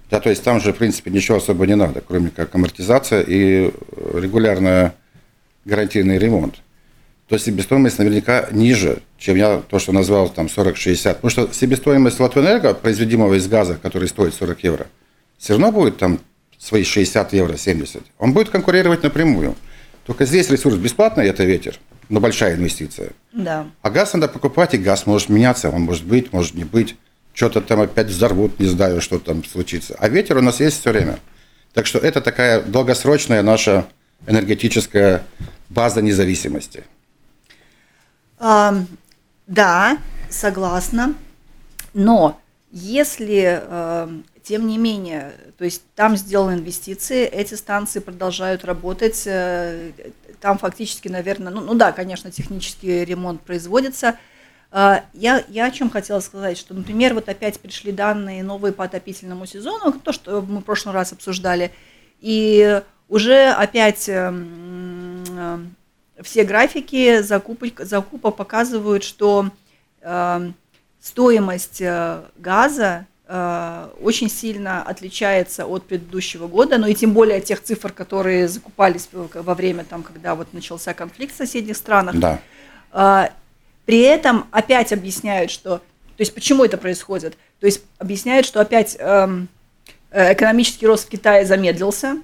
да, 0.08 0.20
то 0.20 0.30
есть 0.30 0.44
там 0.44 0.60
же, 0.60 0.72
в 0.72 0.76
принципе, 0.76 1.10
ничего 1.10 1.38
особо 1.38 1.66
не 1.66 1.74
надо, 1.74 2.00
кроме 2.00 2.30
как 2.30 2.54
амортизация 2.54 3.22
и 3.22 3.72
регулярная 4.14 4.94
гарантийный 5.64 6.18
ремонт, 6.18 6.60
то 7.28 7.38
себестоимость 7.38 7.98
наверняка 7.98 8.48
ниже, 8.52 8.98
чем 9.18 9.36
я 9.36 9.62
то, 9.68 9.78
что 9.78 9.92
назвал 9.92 10.28
там 10.28 10.46
40-60. 10.46 11.14
Потому 11.14 11.30
что 11.30 11.48
себестоимость 11.52 12.20
Латвэнерго, 12.20 12.74
произведимого 12.74 13.34
из 13.34 13.48
газа, 13.48 13.78
который 13.80 14.08
стоит 14.08 14.34
40 14.34 14.64
евро, 14.64 14.86
все 15.38 15.54
равно 15.54 15.72
будет 15.72 15.96
там 15.96 16.20
свои 16.58 16.84
60 16.84 17.32
евро, 17.32 17.56
70. 17.56 18.02
Он 18.18 18.32
будет 18.32 18.50
конкурировать 18.50 19.02
напрямую. 19.02 19.54
Только 20.06 20.26
здесь 20.26 20.50
ресурс 20.50 20.76
бесплатный, 20.76 21.26
это 21.26 21.44
ветер, 21.44 21.78
но 22.10 22.20
большая 22.20 22.56
инвестиция. 22.56 23.10
Да. 23.32 23.66
А 23.80 23.90
газ 23.90 24.12
надо 24.12 24.28
покупать, 24.28 24.74
и 24.74 24.78
газ 24.78 25.06
может 25.06 25.30
меняться, 25.30 25.70
он 25.70 25.82
может 25.82 26.04
быть, 26.04 26.32
может 26.32 26.54
не 26.54 26.64
быть. 26.64 26.96
Что-то 27.32 27.62
там 27.62 27.80
опять 27.80 28.08
взорвут, 28.08 28.60
не 28.60 28.66
знаю, 28.66 29.00
что 29.00 29.18
там 29.18 29.42
случится. 29.44 29.96
А 29.98 30.08
ветер 30.08 30.36
у 30.36 30.42
нас 30.42 30.60
есть 30.60 30.80
все 30.80 30.90
время. 30.90 31.18
Так 31.72 31.86
что 31.86 31.98
это 31.98 32.20
такая 32.20 32.62
долгосрочная 32.62 33.42
наша 33.42 33.86
энергетическая 34.26 35.22
база 35.68 36.02
независимости. 36.02 36.84
А, 38.38 38.74
да, 39.46 39.98
согласна. 40.30 41.14
Но 41.92 42.40
если, 42.70 43.62
тем 44.44 44.66
не 44.66 44.78
менее, 44.78 45.32
то 45.56 45.64
есть 45.64 45.82
там 45.94 46.16
сделаны 46.16 46.58
инвестиции, 46.58 47.24
эти 47.24 47.54
станции 47.54 48.00
продолжают 48.00 48.64
работать, 48.64 49.22
э, 49.26 49.92
там 50.40 50.58
фактически, 50.58 51.08
наверное, 51.08 51.50
ну, 51.50 51.62
ну 51.62 51.74
да, 51.74 51.92
конечно, 51.92 52.30
технический 52.30 53.04
ремонт 53.04 53.40
производится. 53.40 54.18
Э, 54.70 55.00
я, 55.14 55.42
я 55.48 55.66
о 55.66 55.70
чем 55.70 55.88
хотела 55.88 56.20
сказать, 56.20 56.58
что, 56.58 56.74
например, 56.74 57.14
вот 57.14 57.28
опять 57.30 57.58
пришли 57.58 57.90
данные 57.90 58.44
новые 58.44 58.74
по 58.74 58.84
отопительному 58.84 59.46
сезону, 59.46 59.92
то, 59.92 60.12
что 60.12 60.42
мы 60.42 60.60
в 60.60 60.64
прошлый 60.64 60.94
раз 60.94 61.12
обсуждали, 61.14 61.72
и 62.20 62.82
уже 63.08 63.48
опять 63.48 64.08
эм, 64.08 65.74
все 66.22 66.44
графики 66.44 67.20
закупок, 67.22 67.80
закупа 67.80 68.30
показывают, 68.30 69.02
что 69.04 69.50
э, 70.00 70.50
стоимость 71.00 71.80
э, 71.80 72.22
газа 72.36 73.06
очень 73.26 74.28
сильно 74.28 74.82
отличается 74.82 75.64
от 75.64 75.84
предыдущего 75.84 76.46
года, 76.46 76.76
но 76.76 76.86
и 76.86 76.94
тем 76.94 77.14
более 77.14 77.38
от 77.38 77.44
тех 77.44 77.62
цифр, 77.62 77.90
которые 77.90 78.48
закупались 78.48 79.08
во 79.12 79.54
время, 79.54 79.82
там, 79.82 80.02
когда 80.02 80.34
вот 80.34 80.52
начался 80.52 80.92
конфликт 80.92 81.32
в 81.32 81.36
соседних 81.38 81.78
странах. 81.78 82.16
Да. 82.18 83.32
При 83.86 84.00
этом 84.00 84.46
опять 84.50 84.92
объясняют, 84.92 85.50
что... 85.50 85.78
То 85.78 86.20
есть 86.20 86.34
почему 86.34 86.64
это 86.64 86.76
происходит? 86.76 87.38
То 87.60 87.66
есть 87.66 87.82
объясняют, 87.98 88.46
что 88.46 88.60
опять 88.60 88.94
эм, 88.98 89.48
экономический 90.10 90.86
рост 90.86 91.06
в 91.06 91.10
Китае 91.10 91.44
замедлился, 91.46 92.18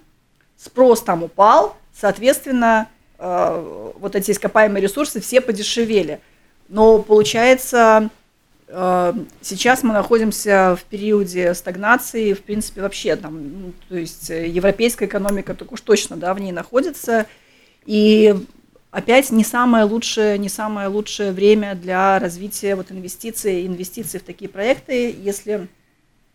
спрос 0.57 1.03
там 1.03 1.23
упал, 1.23 1.77
соответственно, 1.93 2.89
э, 2.89 3.00
вот 3.21 4.17
эти 4.17 4.31
ископаемые 4.31 4.83
ресурсы 4.83 5.21
все 5.21 5.41
подешевели. 5.41 6.21
Но 6.69 7.01
получается, 7.03 8.09
э, 8.69 9.13
сейчас 9.43 9.83
мы 9.83 9.93
находимся 9.93 10.77
в 10.81 10.85
периоде 10.85 11.53
стагнации, 11.55 12.33
в 12.33 12.43
принципе, 12.43 12.81
вообще 12.81 13.17
там, 13.17 13.61
ну, 13.61 13.73
то 13.89 13.97
есть 13.97 14.31
европейская 14.31 15.07
экономика 15.07 15.55
так 15.55 15.71
уж 15.73 15.81
точно, 15.81 16.17
да, 16.17 16.33
в 16.33 16.41
ней 16.41 16.53
находится, 16.53 17.27
и 17.85 18.35
опять 18.91 19.31
не 19.31 19.45
самое 19.45 19.85
лучшее, 19.85 20.39
не 20.39 20.49
самое 20.49 20.89
лучшее 20.89 21.33
время 21.33 21.75
для 21.75 22.19
развития 22.19 22.77
вот 22.77 22.91
инвестиций, 22.91 23.67
инвестиций 23.67 24.21
в 24.21 24.23
такие 24.23 24.49
проекты, 24.49 25.15
если 25.21 25.69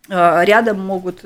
э, 0.10 0.46
рядом 0.46 0.82
могут 0.82 1.24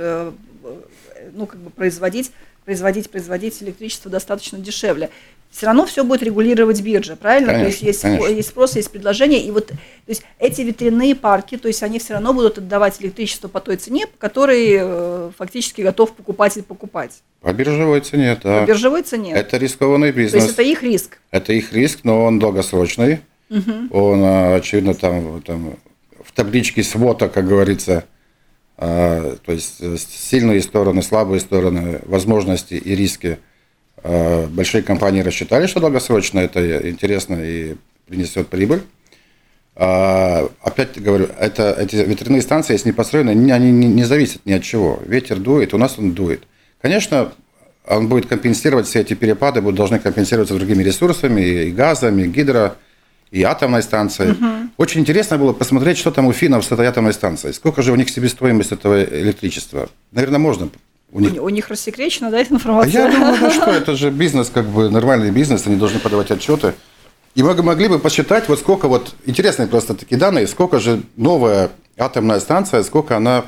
ну, 1.33 1.45
как 1.47 1.59
бы 1.59 1.69
производить 1.69 2.31
производить, 2.69 3.09
производить 3.09 3.63
электричество 3.63 4.11
достаточно 4.11 4.59
дешевле. 4.59 5.09
Все 5.51 5.65
равно 5.65 5.85
все 5.87 6.03
будет 6.03 6.21
регулировать 6.21 6.81
биржа, 6.81 7.15
правильно? 7.15 7.53
Конечно, 7.53 7.63
то 7.63 7.69
есть 7.69 7.81
есть, 7.81 8.01
конечно. 8.01 8.27
есть 8.27 8.49
спрос, 8.49 8.75
есть 8.75 8.91
предложение, 8.91 9.41
и 9.43 9.49
вот 9.49 9.67
то 9.67 9.75
есть 10.07 10.23
эти 10.37 10.61
ветряные 10.61 11.15
парки, 11.15 11.57
то 11.57 11.67
есть 11.67 11.81
они 11.81 11.97
все 11.97 12.13
равно 12.13 12.33
будут 12.33 12.59
отдавать 12.59 13.01
электричество 13.01 13.47
по 13.47 13.59
той 13.59 13.77
цене, 13.77 14.05
по 14.05 14.17
которой 14.17 14.77
э, 14.79 15.31
фактически 15.37 15.81
готов 15.81 16.13
покупатель 16.13 16.61
покупать. 16.61 17.23
По 17.41 17.51
биржевой 17.51 18.01
цене, 18.01 18.37
да. 18.43 18.61
По 18.61 18.67
биржевой 18.67 19.01
цене. 19.01 19.33
Это 19.33 19.57
рискованный 19.57 20.11
бизнес. 20.11 20.31
То 20.33 20.37
есть 20.37 20.53
это 20.53 20.61
их 20.61 20.83
риск. 20.83 21.19
Это 21.31 21.51
их 21.53 21.73
риск, 21.73 22.01
но 22.03 22.23
он 22.25 22.37
долгосрочный. 22.37 23.21
Угу. 23.49 23.89
Он, 23.91 24.53
очевидно, 24.55 24.93
там, 24.93 25.41
там 25.41 25.77
в 26.23 26.31
табличке 26.31 26.83
свота, 26.83 27.27
как 27.27 27.47
говорится, 27.47 28.05
а, 28.77 29.35
то 29.45 29.51
есть 29.51 29.77
э, 29.79 29.97
сильные 29.97 30.61
стороны, 30.61 31.01
слабые 31.01 31.39
стороны, 31.39 31.99
возможности 32.05 32.75
и 32.75 32.95
риски 32.95 33.39
большие 34.03 34.81
компании 34.81 35.21
рассчитали, 35.21 35.67
что 35.67 35.79
долгосрочно 35.79 36.39
это 36.39 36.89
интересно 36.89 37.35
и 37.41 37.75
принесет 38.07 38.47
прибыль. 38.47 38.81
А, 39.81 40.49
опять 40.61 41.01
говорю, 41.01 41.29
это, 41.39 41.71
эти 41.71 41.95
ветряные 41.95 42.41
станции, 42.41 42.73
если 42.73 42.89
не 42.89 42.93
построены, 42.93 43.29
они 43.29 43.71
не, 43.71 43.87
не 43.87 44.03
зависят 44.03 44.45
ни 44.45 44.51
от 44.51 44.61
чего. 44.61 44.99
Ветер 45.05 45.37
дует, 45.37 45.73
у 45.73 45.77
нас 45.77 45.97
он 45.97 46.11
дует. 46.11 46.43
Конечно, 46.81 47.31
он 47.87 48.09
будет 48.09 48.25
компенсировать 48.25 48.87
все 48.87 48.99
эти 49.01 49.13
перепады, 49.13 49.61
будут 49.61 49.77
должны 49.77 49.99
компенсироваться 49.99 50.55
другими 50.55 50.83
ресурсами, 50.83 51.41
и 51.41 51.71
газом, 51.71 52.19
и 52.19 52.27
гидро, 52.27 52.75
и 53.31 53.43
атомной 53.43 53.81
станцией. 53.81 54.31
Угу. 54.31 54.69
Очень 54.77 55.01
интересно 55.01 55.37
было 55.37 55.53
посмотреть, 55.53 55.97
что 55.97 56.11
там 56.11 56.25
у 56.25 56.33
финнов 56.33 56.65
с 56.65 56.71
этой 56.71 56.85
атомной 56.85 57.13
станцией. 57.13 57.53
Сколько 57.53 57.81
же 57.81 57.93
у 57.93 57.95
них 57.95 58.09
себестоимость 58.09 58.73
этого 58.73 59.01
электричества? 59.03 59.89
Наверное, 60.11 60.39
можно. 60.39 60.69
У 61.11 61.19
них, 61.19 61.41
у 61.41 61.49
них 61.49 61.69
рассекречена, 61.69 62.29
да, 62.29 62.39
эта 62.39 62.53
информация? 62.53 63.05
А 63.05 63.09
я 63.09 63.11
думаю, 63.11 63.37
ну 63.41 63.49
что, 63.49 63.71
это 63.71 63.95
же 63.95 64.11
бизнес, 64.11 64.49
как 64.49 64.65
бы 64.65 64.89
нормальный 64.89 65.31
бизнес, 65.31 65.65
они 65.65 65.75
должны 65.75 65.99
подавать 65.99 66.29
отчеты. 66.29 66.75
И 67.35 67.43
мы 67.43 67.55
могли 67.63 67.87
бы 67.87 67.99
посчитать, 67.99 68.47
вот 68.47 68.59
сколько 68.59 68.87
вот, 68.87 69.15
интересные 69.25 69.67
просто 69.67 69.93
такие 69.95 70.17
данные, 70.17 70.47
сколько 70.47 70.79
же 70.79 71.01
новая 71.15 71.71
атомная 71.97 72.39
станция, 72.39 72.83
сколько 72.83 73.17
она 73.17 73.45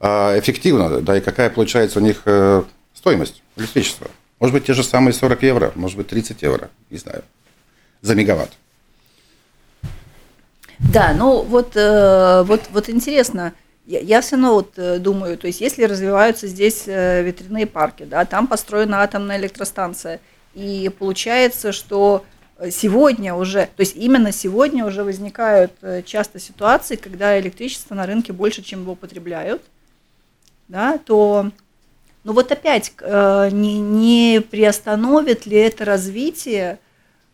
а, 0.00 0.38
эффективна, 0.38 1.00
да, 1.00 1.18
и 1.18 1.20
какая 1.20 1.50
получается 1.50 1.98
у 1.98 2.02
них 2.02 2.22
э, 2.24 2.62
стоимость 2.94 3.42
электричества. 3.56 4.08
Может 4.38 4.54
быть, 4.54 4.66
те 4.66 4.74
же 4.74 4.84
самые 4.84 5.12
40 5.12 5.42
евро, 5.42 5.72
может 5.74 5.96
быть, 5.96 6.08
30 6.08 6.42
евро, 6.42 6.70
не 6.90 6.98
знаю, 6.98 7.24
за 8.02 8.14
мегаватт. 8.14 8.50
Да, 10.78 11.12
ну 11.16 11.42
вот, 11.42 11.72
э, 11.74 12.44
вот, 12.44 12.62
вот 12.70 12.88
интересно, 12.88 13.52
я, 13.88 14.00
я 14.00 14.20
все 14.20 14.36
равно 14.36 14.54
вот 14.54 14.72
э, 14.76 14.98
думаю, 14.98 15.36
то 15.36 15.46
есть 15.46 15.60
если 15.60 15.82
развиваются 15.84 16.46
здесь 16.46 16.86
ветряные 16.86 17.66
парки, 17.66 18.04
да, 18.04 18.24
там 18.24 18.46
построена 18.46 19.02
атомная 19.02 19.38
электростанция, 19.38 20.20
и 20.54 20.90
получается, 20.98 21.72
что 21.72 22.24
сегодня 22.70 23.34
уже, 23.34 23.68
то 23.76 23.80
есть 23.80 23.96
именно 23.96 24.32
сегодня 24.32 24.84
уже 24.84 25.04
возникают 25.04 25.72
часто 26.04 26.40
ситуации, 26.40 26.96
когда 26.96 27.38
электричество 27.38 27.94
на 27.94 28.06
рынке 28.06 28.32
больше, 28.32 28.62
чем 28.62 28.82
его 28.82 28.94
потребляют, 28.96 29.62
да, 30.68 30.98
то 30.98 31.50
ну 32.28 32.34
вот 32.34 32.52
опять 32.52 32.92
э, 33.00 33.48
не, 33.52 33.78
не 33.78 34.40
приостановит 34.40 35.46
ли 35.46 35.56
это 35.56 35.86
развитие 35.86 36.78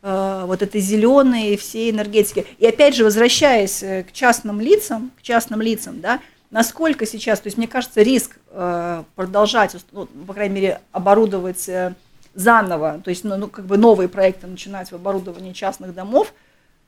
э, 0.03 0.45
вот 0.47 0.63
этой 0.63 0.81
зеленой 0.81 1.57
всей 1.57 1.91
энергетики. 1.91 2.47
И 2.59 2.67
опять 2.67 2.95
же, 2.95 3.03
возвращаясь 3.03 3.83
э, 3.83 4.05
к 4.05 4.13
частным 4.13 4.61
лицам, 4.61 5.11
к 5.19 5.23
частным 5.23 5.61
лицам, 5.61 6.01
да, 6.01 6.21
насколько 6.55 7.05
сейчас, 7.05 7.41
то 7.41 7.49
есть 7.49 7.59
мне 7.59 7.67
кажется, 7.67 8.01
риск 8.01 8.39
э, 8.51 9.03
продолжать, 9.17 9.75
ну, 9.91 10.07
по 10.07 10.35
крайней 10.35 10.55
мере, 10.55 10.81
оборудовать 10.93 11.69
э, 11.69 11.95
заново, 12.37 13.01
то 13.03 13.11
есть 13.11 13.25
ну, 13.25 13.37
ну, 13.37 13.49
как 13.49 13.67
бы 13.67 13.77
новые 13.77 14.09
проекты 14.09 14.47
начинать 14.47 14.93
в 14.93 14.95
оборудовании 14.95 15.53
частных 15.53 15.93
домов, 15.95 16.33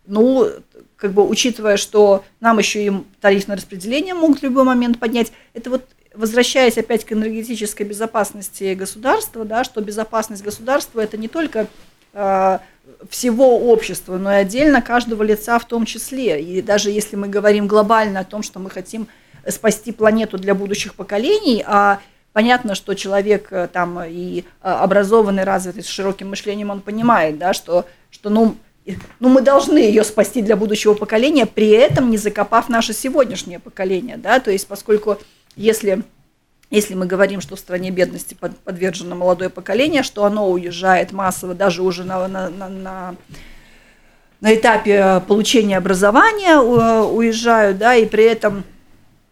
ну, 0.07 0.47
как 0.95 1.11
бы 1.11 1.29
учитывая, 1.29 1.79
что 1.79 2.23
нам 2.39 2.59
еще 2.59 2.87
и 2.87 2.93
тарифное 3.21 3.57
распределение 3.57 4.15
могут 4.15 4.39
в 4.39 4.45
любой 4.45 4.63
момент 4.63 5.01
поднять, 5.01 5.33
это 5.53 5.71
вот 5.71 5.85
возвращаясь 6.15 6.79
опять 6.79 7.05
к 7.05 7.13
энергетической 7.13 7.83
безопасности 7.83 8.73
государства, 8.75 9.45
да, 9.45 9.65
что 9.65 9.81
безопасность 9.81 10.45
государства 10.45 11.01
это 11.01 11.17
не 11.17 11.27
только 11.27 11.67
э, 12.13 12.59
всего 13.11 13.59
общества, 13.59 14.17
но 14.17 14.33
и 14.33 14.37
отдельно 14.37 14.81
каждого 14.81 15.25
лица 15.25 15.59
в 15.59 15.65
том 15.65 15.87
числе. 15.87 16.41
И 16.41 16.63
даже 16.63 16.93
если 16.93 17.17
мы 17.17 17.27
говорим 17.27 17.67
глобально 17.67 18.21
о 18.21 18.25
том, 18.25 18.45
что 18.45 18.61
мы 18.61 18.71
хотим 18.71 19.09
спасти 19.51 19.93
планету 19.93 20.39
для 20.39 20.55
будущих 20.55 20.95
поколений, 20.95 21.65
а 21.67 22.01
понятно, 22.33 22.75
что 22.75 22.95
человек 22.95 23.49
э, 23.51 23.69
там 23.73 24.03
и 24.05 24.41
э, 24.41 24.43
образованный, 24.61 25.45
развитый, 25.45 25.83
с 25.83 25.87
широким 25.87 26.31
мышлением, 26.31 26.71
он 26.71 26.81
понимает, 26.81 27.39
да, 27.39 27.53
что, 27.55 27.87
что 28.11 28.31
ну, 28.31 28.57
ну, 29.21 29.29
мы 29.29 29.41
должны 29.41 29.79
ее 29.79 30.05
спасти 30.05 30.43
для 30.43 30.57
будущего 30.57 30.95
поколения, 30.95 31.47
при 31.47 31.71
этом 31.71 32.11
не 32.11 32.19
закопав 32.19 32.69
наше 32.69 32.93
сегодняшнее 32.93 33.59
поколение, 33.59 34.17
да, 34.17 34.39
то 34.39 34.51
есть 34.51 34.67
поскольку 34.67 35.19
если, 35.57 36.03
если 36.71 36.95
мы 36.95 37.07
говорим, 37.07 37.41
что 37.41 37.57
в 37.57 37.59
стране 37.59 37.91
бедности 37.91 38.37
подвержено 38.65 39.17
молодое 39.17 39.51
поколение, 39.51 40.03
что 40.03 40.25
оно 40.25 40.51
уезжает 40.51 41.13
массово 41.13 41.55
даже 41.55 41.83
уже 41.83 42.05
на, 42.05 42.29
на, 42.29 42.51
на, 42.51 42.69
на 42.69 43.15
на 44.41 44.55
этапе 44.55 45.23
получения 45.27 45.79
образования 45.79 46.59
уезжают, 46.59 47.79
да, 47.79 47.95
и 47.95 48.07
при 48.07 48.25
этом 48.25 48.65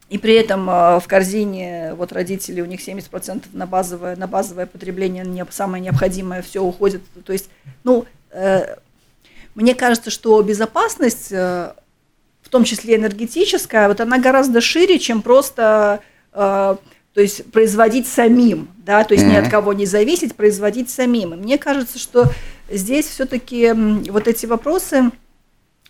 и 0.09 0.19
при 0.19 0.35
этом 0.35 0.69
э, 0.69 1.01
в 1.01 1.05
корзине 1.07 1.95
вот 1.95 2.13
родители, 2.13 2.61
у 2.61 2.67
них 2.67 2.87
70% 2.87 3.45
на 3.53 3.67
базовое, 3.67 4.17
на 4.17 4.27
базовое 4.27 4.67
потребление, 4.67 5.25
не, 5.25 5.45
самое 5.51 5.83
необходимое, 5.83 6.43
все 6.43 6.63
уходит. 6.63 7.03
То 7.25 7.33
есть, 7.33 7.49
ну, 7.85 8.05
э, 8.31 8.77
мне 9.55 9.75
кажется, 9.75 10.11
что 10.11 10.41
безопасность, 10.43 11.33
э, 11.33 11.73
в 12.43 12.49
том 12.51 12.65
числе 12.65 12.97
энергетическая, 12.97 13.89
вот 13.89 14.01
она 14.01 14.19
гораздо 14.19 14.61
шире, 14.61 14.99
чем 14.99 15.23
просто 15.23 16.01
Э, 16.35 16.77
то 17.15 17.21
есть 17.21 17.53
производить 17.53 18.09
самим, 18.09 18.69
да, 18.79 19.05
то 19.05 19.15
есть 19.15 19.25
mm-hmm. 19.25 19.31
ни 19.31 19.37
от 19.37 19.49
кого 19.49 19.73
не 19.73 19.87
зависеть, 19.87 20.35
производить 20.35 20.91
самим. 20.91 21.33
И 21.33 21.37
мне 21.37 21.59
кажется, 21.59 21.97
что 22.01 22.29
здесь 22.69 23.07
все-таки 23.07 23.73
вот 24.11 24.27
эти 24.27 24.47
вопросы, 24.47 25.13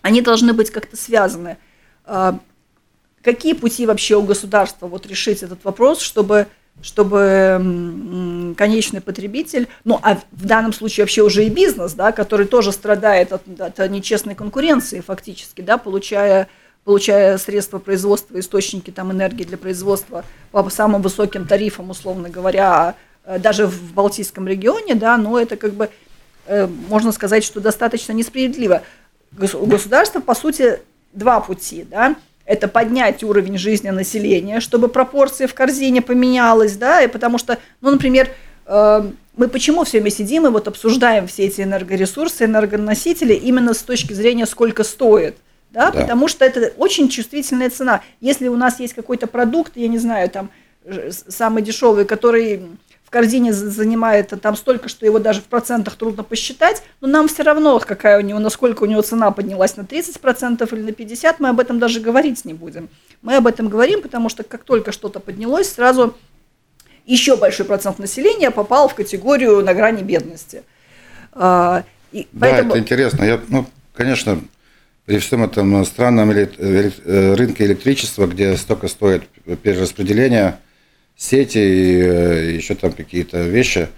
они 0.02 0.20
должны 0.20 0.52
быть 0.52 0.70
как-то 0.70 0.98
связаны. 0.98 1.56
Какие 3.24 3.54
пути 3.54 3.86
вообще 3.86 4.16
у 4.16 4.22
государства 4.22 4.86
вот 4.86 5.06
решить 5.06 5.42
этот 5.42 5.64
вопрос, 5.64 6.00
чтобы 6.00 6.46
чтобы 6.82 8.54
конечный 8.58 9.00
потребитель, 9.00 9.68
ну 9.84 9.98
а 10.02 10.18
в 10.32 10.44
данном 10.44 10.72
случае 10.72 11.04
вообще 11.04 11.22
уже 11.22 11.44
и 11.44 11.48
бизнес, 11.48 11.92
да, 11.94 12.10
который 12.10 12.46
тоже 12.46 12.72
страдает 12.72 13.32
от, 13.32 13.42
от 13.60 13.90
нечестной 13.90 14.34
конкуренции 14.34 15.00
фактически, 15.00 15.60
да, 15.60 15.78
получая 15.78 16.48
получая 16.84 17.38
средства 17.38 17.78
производства, 17.78 18.38
источники 18.38 18.90
там, 18.90 19.10
энергии 19.10 19.44
для 19.44 19.56
производства 19.56 20.24
по 20.50 20.68
самым 20.68 21.00
высоким 21.00 21.46
тарифам, 21.46 21.88
условно 21.88 22.28
говоря, 22.28 22.94
э, 23.24 23.38
даже 23.38 23.66
в 23.66 23.94
Балтийском 23.94 24.46
регионе, 24.46 24.94
да, 24.94 25.16
но 25.16 25.38
это 25.38 25.56
как 25.56 25.72
бы, 25.72 25.88
э, 26.46 26.66
можно 26.66 27.10
сказать, 27.12 27.42
что 27.42 27.60
достаточно 27.60 28.12
несправедливо. 28.12 28.82
У 29.38 29.66
государства, 29.66 30.20
по 30.20 30.34
сути, 30.34 30.80
два 31.14 31.40
пути, 31.40 31.86
да, 31.90 32.16
это 32.46 32.68
поднять 32.68 33.22
уровень 33.22 33.58
жизни 33.58 33.90
населения, 33.90 34.60
чтобы 34.60 34.88
пропорция 34.88 35.46
в 35.46 35.54
корзине 35.54 36.02
поменялась, 36.02 36.76
да, 36.76 37.02
и 37.02 37.08
потому 37.08 37.38
что, 37.38 37.58
ну, 37.80 37.90
например, 37.90 38.28
э, 38.66 39.10
мы 39.36 39.48
почему 39.48 39.84
все 39.84 39.98
время 39.98 40.10
сидим 40.10 40.46
и 40.46 40.50
вот 40.50 40.68
обсуждаем 40.68 41.26
все 41.26 41.46
эти 41.46 41.62
энергоресурсы, 41.62 42.44
энергоносители 42.44 43.34
именно 43.34 43.74
с 43.74 43.82
точки 43.82 44.12
зрения, 44.12 44.46
сколько 44.46 44.84
стоит– 44.84 45.36
да, 45.74 45.90
да. 45.90 46.00
потому 46.00 46.28
что 46.28 46.44
это 46.44 46.72
очень 46.78 47.08
чувствительная 47.08 47.68
цена. 47.68 48.00
Если 48.20 48.48
у 48.48 48.56
нас 48.56 48.80
есть 48.80 48.94
какой-то 48.94 49.26
продукт, 49.26 49.72
я 49.74 49.88
не 49.88 49.98
знаю, 49.98 50.30
там 50.30 50.50
самый 51.10 51.62
дешевый, 51.62 52.04
который 52.04 52.62
корзине 53.14 53.52
занимает 53.52 54.32
там 54.42 54.56
столько, 54.56 54.88
что 54.88 55.06
его 55.06 55.20
даже 55.20 55.40
в 55.40 55.44
процентах 55.44 55.94
трудно 55.94 56.24
посчитать, 56.24 56.82
но 57.00 57.06
нам 57.06 57.28
все 57.28 57.44
равно, 57.44 57.78
какая 57.78 58.18
у 58.18 58.22
него, 58.22 58.40
насколько 58.40 58.82
у 58.82 58.86
него 58.86 59.02
цена 59.02 59.30
поднялась 59.30 59.76
на 59.76 59.82
30% 59.82 60.68
или 60.74 60.82
на 60.82 60.88
50%, 60.88 61.36
мы 61.38 61.50
об 61.50 61.60
этом 61.60 61.78
даже 61.78 62.00
говорить 62.00 62.44
не 62.44 62.54
будем. 62.54 62.88
Мы 63.22 63.36
об 63.36 63.46
этом 63.46 63.68
говорим, 63.68 64.02
потому 64.02 64.28
что 64.28 64.42
как 64.42 64.64
только 64.64 64.90
что-то 64.90 65.20
поднялось, 65.20 65.72
сразу 65.72 66.16
еще 67.06 67.36
большой 67.36 67.66
процент 67.66 68.00
населения 68.00 68.50
попал 68.50 68.88
в 68.88 68.96
категорию 68.96 69.62
на 69.62 69.74
грани 69.74 70.02
бедности. 70.02 70.64
А, 71.34 71.84
и 72.10 72.26
да, 72.32 72.48
поэтому... 72.48 72.70
это 72.70 72.80
интересно. 72.80 73.22
Я, 73.22 73.40
ну, 73.46 73.64
конечно, 73.94 74.40
при 75.06 75.20
всем 75.20 75.44
этом 75.44 75.84
странном 75.84 76.32
э, 76.32 77.34
рынке 77.34 77.64
электричества, 77.64 78.26
где 78.26 78.56
столько 78.56 78.88
стоит 78.88 79.22
перераспределение 79.62 80.58
сети 81.16 81.58
и 81.58 82.00
э, 82.00 82.50
еще 82.52 82.74
там 82.74 82.92
какие-то 82.92 83.42
вещи. 83.42 83.88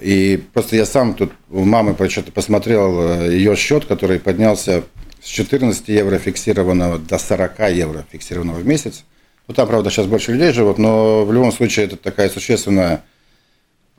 И 0.00 0.42
просто 0.52 0.76
я 0.76 0.86
сам 0.86 1.14
тут 1.14 1.32
у 1.50 1.64
мамы 1.64 1.96
что-то 2.08 2.32
посмотрел 2.32 3.00
э, 3.00 3.32
ее 3.32 3.56
счет, 3.56 3.84
который 3.84 4.20
поднялся 4.20 4.84
с 5.22 5.26
14 5.26 5.88
евро 5.88 6.18
фиксированного 6.18 6.98
до 6.98 7.18
40 7.18 7.58
евро 7.72 8.06
фиксированного 8.10 8.58
в 8.58 8.66
месяц. 8.66 9.04
Ну, 9.48 9.54
там, 9.54 9.66
правда, 9.66 9.90
сейчас 9.90 10.06
больше 10.06 10.32
людей 10.32 10.52
живут, 10.52 10.78
но 10.78 11.24
в 11.24 11.32
любом 11.32 11.52
случае 11.52 11.86
это 11.86 11.96
такая 11.96 12.28
существенная 12.28 13.02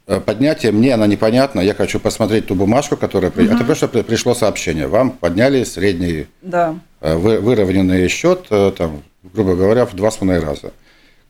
Э, 0.10 0.20
поднятие, 0.20 0.72
мне 0.72 0.96
она 0.96 1.06
непонятна, 1.06 1.60
я 1.62 1.76
хочу 1.76 2.00
посмотреть 2.00 2.48
ту 2.48 2.56
бумажку, 2.56 2.98
которая... 2.98 3.30
Угу. 3.30 3.42
Это 3.42 3.64
просто 3.64 3.88
пришло 3.88 4.34
сообщение, 4.34 4.88
вам 4.88 5.12
подняли 5.12 5.64
средний 5.64 6.26
да. 6.42 6.76
Выровненный 7.00 8.08
счет, 8.08 8.48
там, 8.50 9.04
грубо 9.22 9.56
говоря, 9.56 9.86
в 9.86 9.96
два 9.96 10.10
с 10.10 10.18
половиной 10.18 10.44
раза. 10.44 10.74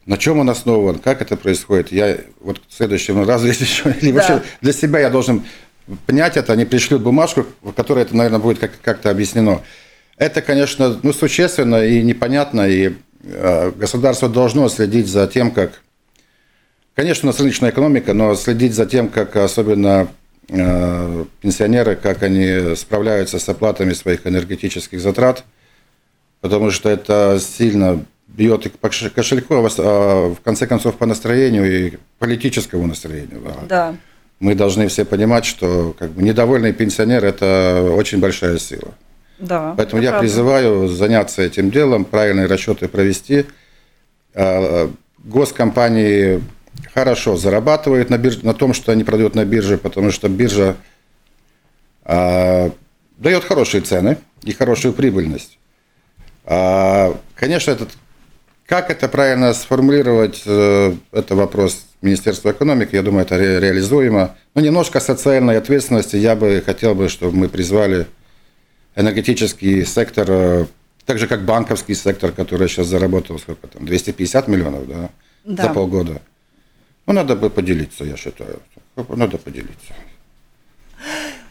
На 0.05 0.17
чем 0.17 0.39
он 0.39 0.49
основан, 0.49 0.99
как 0.99 1.21
это 1.21 1.37
происходит, 1.37 1.91
я 1.91 2.17
вот 2.39 2.61
в 2.67 2.73
следующем 2.73 3.27
разу, 3.27 3.47
если 3.47 3.65
еще, 3.65 3.95
или 4.01 4.11
да. 4.11 4.17
вообще 4.17 4.43
для 4.61 4.73
себя 4.73 4.99
я 4.99 5.09
должен 5.09 5.43
понять 6.05 6.37
это, 6.37 6.53
они 6.53 6.65
пришлют 6.65 7.01
бумажку, 7.01 7.45
в 7.61 7.71
которой 7.73 8.03
это, 8.03 8.15
наверное, 8.15 8.39
будет 8.39 8.59
как- 8.59 8.79
как-то 8.81 9.09
объяснено. 9.09 9.61
Это, 10.17 10.41
конечно, 10.41 10.99
ну, 11.01 11.13
существенно 11.13 11.83
и 11.83 12.01
непонятно, 12.01 12.67
и 12.67 12.93
э, 13.23 13.71
государство 13.71 14.27
должно 14.29 14.67
следить 14.69 15.07
за 15.07 15.27
тем, 15.27 15.51
как 15.51 15.81
Конечно, 16.99 17.29
у 17.29 17.31
нас 17.31 17.39
рыночная 17.39 17.69
экономика, 17.69 18.13
но 18.13 18.35
следить 18.35 18.73
за 18.73 18.85
тем, 18.85 19.07
как 19.07 19.37
особенно 19.37 20.09
э, 20.49 21.25
пенсионеры, 21.39 21.95
как 21.95 22.23
они 22.23 22.75
справляются 22.75 23.39
с 23.39 23.47
оплатами 23.47 23.93
своих 23.93 24.27
энергетических 24.27 24.99
затрат, 24.99 25.45
потому 26.41 26.71
что 26.71 26.89
это 26.89 27.39
сильно 27.39 28.03
бьет 28.35 28.65
и 28.65 28.69
по 28.69 28.89
кошельку, 28.89 29.55
а, 29.55 29.69
а 29.77 30.33
в 30.33 30.41
конце 30.41 30.67
концов 30.67 30.95
по 30.95 31.05
настроению 31.05 31.87
и 31.87 31.97
политическому 32.19 32.87
настроению. 32.87 33.41
Да. 33.67 33.95
Мы 34.39 34.55
должны 34.55 34.87
все 34.87 35.03
понимать, 35.03 35.45
что 35.45 35.93
как 35.97 36.11
бы, 36.11 36.23
недовольный 36.23 36.71
пенсионер– 36.71 37.25
это 37.25 37.91
очень 37.93 38.19
большая 38.19 38.57
сила. 38.57 38.93
Да, 39.39 39.73
Поэтому 39.77 40.01
я 40.01 40.11
правда. 40.11 40.27
призываю 40.27 40.87
заняться 40.87 41.41
этим 41.41 41.71
делом, 41.71 42.05
правильные 42.05 42.45
расчеты 42.45 42.87
провести. 42.87 43.45
А, 44.33 44.89
госкомпании 45.17 46.41
хорошо 46.93 47.35
зарабатывают 47.35 48.09
на, 48.09 48.17
бирже, 48.17 48.39
на 48.43 48.53
том, 48.53 48.73
что 48.73 48.91
они 48.91 49.03
продают 49.03 49.35
на 49.35 49.43
бирже, 49.43 49.77
потому 49.77 50.11
что 50.11 50.29
биржа 50.29 50.75
дает 52.05 53.43
хорошие 53.43 53.81
цены 53.81 54.17
и 54.41 54.51
хорошую 54.51 54.93
прибыльность. 54.93 55.59
конечно, 56.43 57.71
этот 57.71 57.89
как 58.69 58.91
это 58.91 59.07
правильно 59.09 59.51
сформулировать, 59.55 60.43
э, 60.45 60.93
это 61.11 61.35
вопрос 61.35 61.87
Министерства 62.03 62.51
экономики, 62.51 62.95
я 62.95 63.01
думаю, 63.01 63.25
это 63.25 63.35
ре- 63.35 63.59
реализуемо. 63.59 64.35
Но 64.53 64.61
немножко 64.61 64.99
социальной 64.99 65.57
ответственности 65.57 66.17
я 66.17 66.35
бы 66.35 66.61
хотел 66.63 66.93
бы, 66.93 67.09
чтобы 67.09 67.35
мы 67.35 67.49
призвали 67.49 68.05
энергетический 68.95 69.83
сектор, 69.87 70.27
э, 70.29 70.65
так 71.05 71.17
же 71.17 71.27
как 71.27 71.45
банковский 71.45 71.95
сектор, 71.95 72.31
который 72.31 72.67
сейчас 72.69 72.85
заработал 72.85 73.39
сколько 73.39 73.65
там, 73.65 73.87
250 73.87 74.47
миллионов 74.47 74.87
да, 74.87 75.09
да. 75.45 75.63
за 75.63 75.69
полгода. 75.69 76.21
Ну, 77.07 77.13
надо 77.13 77.35
бы 77.35 77.49
поделиться, 77.49 78.03
я 78.03 78.17
считаю. 78.17 78.59
Надо 78.95 79.39
поделиться. 79.39 79.93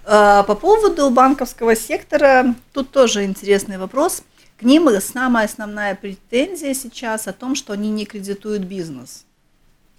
А, 0.04 0.44
по 0.44 0.54
поводу 0.54 1.10
банковского 1.10 1.74
сектора, 1.74 2.54
тут 2.72 2.92
тоже 2.92 3.24
интересный 3.24 3.76
вопрос– 3.76 4.22
к 4.58 4.62
ним 4.62 4.88
самая 5.00 5.46
основная 5.46 5.94
претензия 5.94 6.74
сейчас 6.74 7.28
о 7.28 7.32
том, 7.32 7.54
что 7.54 7.72
они 7.72 7.90
не 7.90 8.06
кредитуют 8.06 8.62
бизнес. 8.62 9.24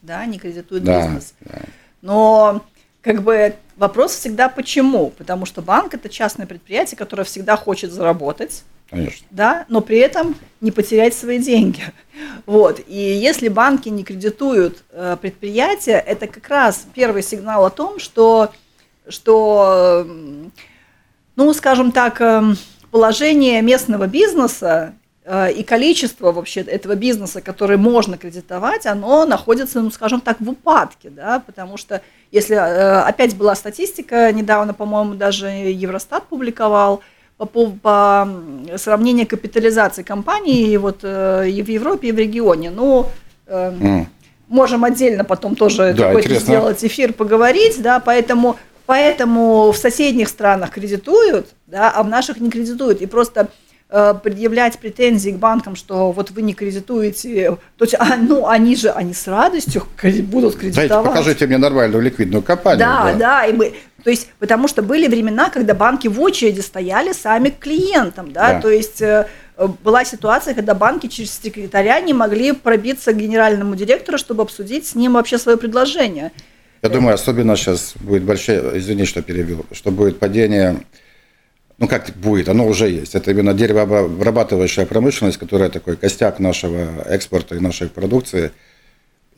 Да, 0.01 0.25
не 0.25 0.37
кредитуют 0.37 0.83
да, 0.83 1.01
бизнес. 1.01 1.33
Да. 1.41 1.61
Но 2.01 2.65
как 3.01 3.23
бы 3.23 3.55
вопрос 3.77 4.13
всегда 4.13 4.49
почему? 4.49 5.11
Потому 5.11 5.45
что 5.45 5.61
банк 5.61 5.93
это 5.93 6.09
частное 6.09 6.45
предприятие, 6.45 6.97
которое 6.97 7.23
всегда 7.23 7.55
хочет 7.55 7.91
заработать. 7.91 8.63
Конечно. 8.89 9.25
Да, 9.29 9.65
но 9.69 9.81
при 9.81 9.99
этом 9.99 10.35
не 10.61 10.71
потерять 10.71 11.13
свои 11.13 11.39
деньги. 11.39 11.83
Вот. 12.45 12.81
И 12.87 12.97
если 12.97 13.47
банки 13.47 13.87
не 13.87 14.03
кредитуют 14.03 14.83
э, 14.91 15.15
предприятия, 15.21 16.03
это 16.05 16.27
как 16.27 16.49
раз 16.49 16.85
первый 16.93 17.21
сигнал 17.21 17.65
о 17.65 17.69
том, 17.69 17.99
что, 17.99 18.51
что 19.07 20.05
ну, 21.35 21.53
скажем 21.53 21.91
так, 21.91 22.19
э, 22.19 22.55
положение 22.91 23.61
местного 23.61 24.07
бизнеса 24.07 24.93
э, 25.23 25.53
и 25.53 25.63
количество 25.63 26.31
вообще 26.31 26.61
этого 26.61 26.95
бизнеса, 26.95 27.41
который 27.41 27.77
можно 27.77 28.17
кредитовать, 28.17 28.85
оно 28.85 29.25
находится, 29.25 29.81
ну, 29.81 29.91
скажем 29.91 30.21
так, 30.21 30.39
в 30.39 30.49
упадке, 30.49 31.09
да, 31.09 31.41
потому 31.45 31.77
что 31.77 32.01
если 32.31 32.55
э, 32.55 33.01
опять 33.01 33.35
была 33.35 33.55
статистика, 33.55 34.31
недавно, 34.31 34.73
по-моему, 34.73 35.15
даже 35.15 35.47
Евростат 35.47 36.25
публиковал, 36.27 37.01
по, 37.37 37.45
по, 37.45 37.71
по 37.81 38.27
сравнению 38.75 39.25
капитализации 39.25 40.03
компаний 40.03 40.77
вот, 40.77 40.99
э, 41.03 41.49
и 41.49 41.61
в 41.63 41.69
Европе, 41.69 42.09
и 42.09 42.11
в 42.11 42.17
регионе. 42.17 42.69
Ну, 42.69 43.07
mm. 43.47 44.05
можем 44.49 44.83
отдельно 44.83 45.23
потом 45.23 45.55
тоже 45.55 45.93
да, 45.93 46.07
какой-то 46.07 46.35
сделать 46.35 46.83
эфир, 46.83 47.13
поговорить, 47.13 47.81
да, 47.81 48.01
поэтому 48.01 48.57
Поэтому 48.89 49.71
в 49.71 49.77
соседних 49.77 50.27
странах 50.29 50.71
кредитуют, 50.71 51.49
да, 51.67 51.91
а 51.91 52.01
в 52.01 52.07
наших 52.07 52.39
не 52.39 52.49
кредитуют. 52.49 53.01
И 53.01 53.05
просто 53.05 53.49
э, 53.87 54.15
предъявлять 54.23 54.79
претензии 54.79 55.29
к 55.29 55.35
банкам, 55.35 55.75
что 55.75 56.11
вот 56.11 56.31
вы 56.31 56.41
не 56.41 56.55
кредитуете, 56.55 57.55
то 57.77 57.85
есть, 57.85 57.93
а, 57.93 58.17
ну, 58.17 58.47
они 58.47 58.75
же, 58.75 58.89
они 58.89 59.13
с 59.13 59.27
радостью 59.27 59.83
будут 60.23 60.55
кредитовать. 60.55 60.89
Дайте, 60.89 61.07
покажите 61.07 61.45
мне 61.45 61.59
нормальную 61.59 62.01
ликвидную 62.01 62.41
компанию. 62.41 62.79
Да, 62.79 63.11
да, 63.11 63.13
да, 63.13 63.45
и 63.45 63.53
мы, 63.53 63.75
то 64.03 64.09
есть, 64.09 64.29
потому 64.39 64.67
что 64.67 64.81
были 64.81 65.07
времена, 65.07 65.51
когда 65.51 65.75
банки 65.75 66.07
в 66.07 66.19
очереди 66.19 66.61
стояли 66.61 67.13
сами 67.13 67.49
к 67.49 67.59
клиентам, 67.59 68.31
да, 68.31 68.53
да. 68.53 68.61
то 68.61 68.69
есть 68.71 69.03
э, 69.03 69.27
была 69.83 70.03
ситуация, 70.03 70.55
когда 70.55 70.73
банки 70.73 71.05
через 71.05 71.39
секретаря 71.39 72.01
не 72.01 72.15
могли 72.15 72.53
пробиться 72.53 73.13
к 73.13 73.17
генеральному 73.17 73.75
директору, 73.75 74.17
чтобы 74.17 74.41
обсудить 74.41 74.87
с 74.87 74.95
ним 74.95 75.13
вообще 75.13 75.37
свое 75.37 75.59
предложение. 75.59 76.31
Я 76.81 76.89
думаю, 76.89 77.15
особенно 77.15 77.55
сейчас 77.57 77.93
будет 77.99 78.23
большое, 78.23 78.77
извини, 78.77 79.05
что 79.05 79.21
перебил, 79.21 79.65
что 79.71 79.91
будет 79.91 80.19
падение, 80.19 80.77
ну 81.77 81.87
как 81.87 82.09
будет, 82.15 82.47
оно 82.47 82.65
уже 82.67 82.89
есть. 82.89 83.15
Это 83.15 83.31
именно 83.31 83.53
деревообрабатывающая 83.53 84.85
промышленность, 84.85 85.37
которая 85.37 85.69
такой 85.69 85.97
костяк 85.97 86.39
нашего 86.39 87.01
экспорта 87.05 87.55
и 87.55 87.59
нашей 87.59 87.89
продукции. 87.89 88.51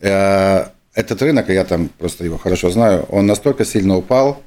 Э, 0.00 0.66
этот 0.94 1.22
рынок, 1.22 1.48
я 1.48 1.64
там 1.64 1.88
просто 1.88 2.24
его 2.24 2.38
хорошо 2.38 2.70
знаю, 2.70 3.06
он 3.08 3.26
настолько 3.26 3.64
сильно 3.64 3.96
упал, 3.96 4.42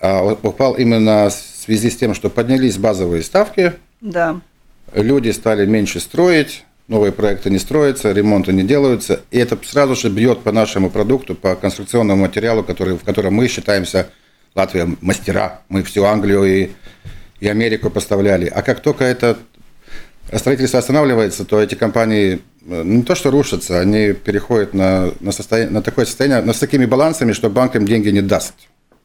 а 0.00 0.24
упал 0.24 0.74
именно 0.74 1.28
в 1.28 1.32
связи 1.32 1.90
с 1.90 1.96
тем, 1.96 2.14
что 2.14 2.30
поднялись 2.30 2.78
базовые 2.78 3.22
ставки, 3.22 3.74
да. 4.00 4.40
люди 4.94 5.30
стали 5.30 5.66
меньше 5.66 6.00
строить, 6.00 6.64
новые 6.88 7.12
проекты 7.12 7.50
не 7.50 7.58
строятся, 7.58 8.12
ремонты 8.12 8.52
не 8.52 8.64
делаются, 8.64 9.20
и 9.30 9.38
это 9.38 9.58
сразу 9.62 9.94
же 9.94 10.08
бьет 10.08 10.40
по 10.40 10.52
нашему 10.52 10.90
продукту, 10.90 11.34
по 11.34 11.54
конструкционному 11.54 12.22
материалу, 12.22 12.64
который, 12.64 12.96
в 12.96 13.04
котором 13.04 13.34
мы 13.34 13.46
считаемся, 13.46 14.08
Латвия, 14.54 14.88
мастера, 15.02 15.60
мы 15.68 15.82
всю 15.82 16.04
Англию 16.04 16.44
и, 16.44 16.70
и 17.40 17.46
Америку 17.48 17.90
поставляли. 17.90 18.46
А 18.46 18.62
как 18.62 18.80
только 18.80 19.04
это 19.04 19.38
строительство 20.32 20.78
останавливается, 20.78 21.44
то 21.44 21.60
эти 21.60 21.74
компании 21.74 22.40
э, 22.66 22.82
не 22.82 23.02
то 23.02 23.14
что 23.14 23.30
рушатся, 23.30 23.78
они 23.78 24.14
переходят 24.14 24.72
на, 24.72 25.12
на, 25.20 25.32
состояние, 25.32 25.72
на 25.72 25.82
такое 25.82 26.06
состояние, 26.06 26.40
но 26.42 26.54
с 26.54 26.58
такими 26.58 26.86
балансами, 26.86 27.32
что 27.32 27.50
банк 27.50 27.76
им 27.76 27.86
деньги 27.86 28.08
не 28.08 28.22
даст. 28.22 28.54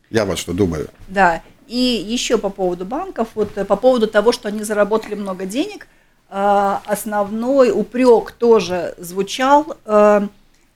Я 0.09 0.25
вот 0.25 0.39
что 0.39 0.53
думаю. 0.53 0.87
Да, 1.09 1.41
и 1.67 1.77
еще 2.07 2.37
по 2.37 2.49
поводу 2.49 2.85
банков, 2.85 3.27
вот 3.35 3.57
э, 3.57 3.65
по 3.65 3.75
поводу 3.75 4.07
того, 4.07 4.31
что 4.31 4.47
они 4.47 4.63
заработали 4.63 5.15
много 5.15 5.45
денег– 5.45 5.87
основной 6.35 7.69
упрек 7.69 8.31
тоже 8.31 8.95
звучал, 8.97 9.77
э, 9.85 10.27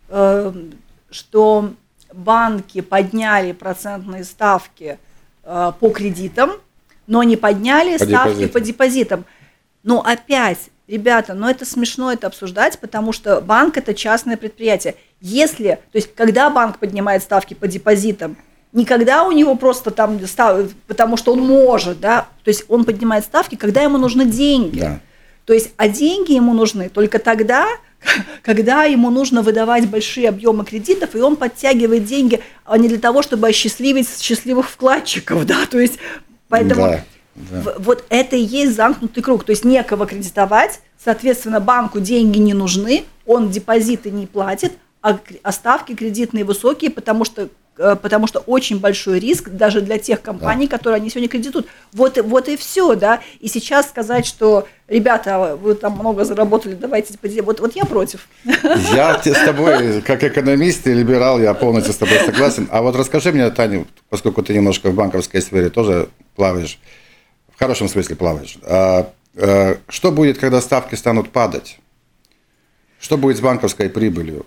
э, 0.09 0.53
что 1.09 1.73
банки 2.13 2.81
подняли 2.81 3.53
процентные 3.53 4.23
ставки 4.23 4.99
по 5.43 5.89
кредитам, 5.93 6.51
но 7.07 7.23
не 7.23 7.37
подняли 7.37 7.97
по 7.97 8.05
ставки 8.05 8.29
депозитам. 8.31 8.49
по 8.51 8.59
депозитам. 8.59 9.25
Но 9.83 10.01
опять, 10.01 10.69
ребята, 10.87 11.33
ну 11.33 11.47
это 11.47 11.65
смешно 11.65 12.11
это 12.11 12.27
обсуждать, 12.27 12.77
потому 12.79 13.13
что 13.13 13.39
банк 13.39 13.77
это 13.77 13.93
частное 13.93 14.35
предприятие. 14.35 14.95
Если, 15.21 15.79
то 15.91 15.95
есть, 15.95 16.13
когда 16.13 16.49
банк 16.49 16.79
поднимает 16.79 17.23
ставки 17.23 17.53
по 17.53 17.67
депозитам, 17.67 18.35
никогда 18.73 19.23
у 19.23 19.31
него 19.31 19.55
просто 19.55 19.91
там, 19.91 20.19
потому 20.87 21.17
что 21.17 21.33
он 21.33 21.39
может, 21.39 21.99
да, 21.99 22.27
то 22.43 22.49
есть 22.49 22.65
он 22.67 22.83
поднимает 22.83 23.23
ставки, 23.23 23.55
когда 23.55 23.81
ему 23.81 23.97
нужны 23.97 24.25
деньги. 24.25 24.81
Да. 24.81 24.99
То 25.47 25.53
есть, 25.53 25.71
а 25.77 25.87
деньги 25.87 26.33
ему 26.33 26.53
нужны 26.53 26.89
только 26.89 27.19
тогда, 27.19 27.65
когда 28.43 28.83
ему 28.83 29.09
нужно 29.09 29.41
выдавать 29.41 29.89
большие 29.89 30.27
объемы 30.27 30.65
кредитов, 30.65 31.15
и 31.15 31.19
он 31.19 31.37
подтягивает 31.37 32.03
деньги 32.03 32.41
а 32.65 32.77
не 32.77 32.89
для 32.89 32.99
того, 32.99 33.21
чтобы 33.21 33.47
осчастливить 33.47 34.09
счастливых 34.21 34.69
вкладчиков, 34.69 35.45
да, 35.47 35.65
то 35.65 35.79
есть, 35.79 35.99
поэтому 36.49 36.81
да, 36.81 37.03
да. 37.35 37.75
вот 37.79 38.03
это 38.09 38.35
и 38.35 38.41
есть 38.41 38.75
замкнутый 38.75 39.23
круг, 39.23 39.45
то 39.45 39.51
есть 39.51 39.63
некого 39.63 40.05
кредитовать, 40.05 40.81
соответственно, 41.01 41.61
банку 41.61 42.01
деньги 42.01 42.39
не 42.39 42.53
нужны, 42.53 43.05
он 43.25 43.49
депозиты 43.49 44.11
не 44.11 44.27
платит, 44.27 44.73
а, 45.01 45.17
а 45.43 45.51
ставки 45.53 45.95
кредитные 45.95 46.43
высокие, 46.43 46.91
потому 46.91 47.23
что 47.23 47.47
потому 47.77 48.27
что 48.27 48.39
очень 48.39 48.79
большой 48.79 49.19
риск 49.19 49.49
даже 49.49 49.81
для 49.81 49.97
тех 49.97 50.21
компаний, 50.21 50.67
да. 50.67 50.77
которые 50.77 50.97
они 50.97 51.09
сегодня 51.09 51.29
кредитуют. 51.29 51.67
Вот, 51.93 52.17
вот 52.17 52.49
и 52.49 52.57
все, 52.57 52.95
да. 52.95 53.21
И 53.39 53.47
сейчас 53.47 53.89
сказать, 53.89 54.25
что, 54.25 54.67
ребята, 54.87 55.57
вы 55.61 55.75
там 55.75 55.93
много 55.93 56.25
заработали, 56.25 56.73
давайте, 56.73 57.13
вот, 57.41 57.59
вот 57.59 57.75
я 57.75 57.85
против. 57.85 58.27
Я 58.43 59.21
с 59.23 59.45
тобой, 59.45 60.01
как 60.01 60.23
экономист 60.23 60.87
и 60.87 60.93
либерал, 60.93 61.39
я 61.39 61.53
полностью 61.53 61.93
с 61.93 61.97
тобой 61.97 62.19
согласен. 62.25 62.67
А 62.71 62.81
вот 62.81 62.95
расскажи 62.95 63.31
мне, 63.31 63.49
Таня, 63.51 63.85
поскольку 64.09 64.43
ты 64.43 64.53
немножко 64.53 64.89
в 64.89 64.95
банковской 64.95 65.41
сфере 65.41 65.69
тоже 65.69 66.09
плаваешь, 66.35 66.79
в 67.53 67.59
хорошем 67.59 67.87
смысле 67.89 68.15
плаваешь, 68.15 68.57
а, 68.63 69.11
а, 69.35 69.77
что 69.87 70.11
будет, 70.11 70.37
когда 70.37 70.61
ставки 70.61 70.95
станут 70.95 71.31
падать? 71.31 71.79
Что 72.99 73.17
будет 73.17 73.37
с 73.37 73.41
банковской 73.41 73.89
прибылью? 73.89 74.45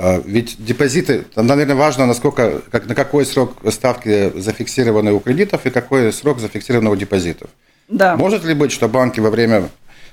А, 0.00 0.22
ведь 0.24 0.64
депозиты, 0.64 1.24
там, 1.34 1.48
наверное, 1.48 1.74
важно, 1.74 2.06
насколько, 2.06 2.62
как, 2.70 2.86
на 2.86 2.94
какой 2.94 3.26
срок 3.26 3.56
ставки 3.70 4.30
зафиксированы 4.38 5.12
у 5.12 5.18
кредитов 5.18 5.66
и 5.66 5.70
какой 5.70 6.12
срок 6.12 6.38
зафиксированы 6.38 6.88
у 6.90 6.94
депозитов. 6.94 7.50
Да. 7.88 8.16
Может 8.16 8.44
ли 8.44 8.54
быть, 8.54 8.70
что 8.70 8.88
банки 8.88 9.18
во 9.18 9.30
время, 9.30 9.70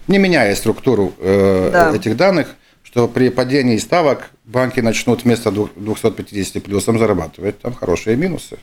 не 0.07 0.17
меняя 0.17 0.55
структуру 0.55 1.13
э, 1.19 1.69
да. 1.71 1.95
этих 1.95 2.17
данных, 2.17 2.55
что 2.81 3.07
при 3.07 3.29
падении 3.29 3.77
ставок 3.77 4.31
банки 4.43 4.79
начнут 4.79 5.23
вместо 5.23 5.51
250 5.51 6.63
плюсом 6.63 6.97
зарабатывать 6.97 7.59
там 7.59 7.75
хорошие 7.75 8.17
минусы? 8.17 8.57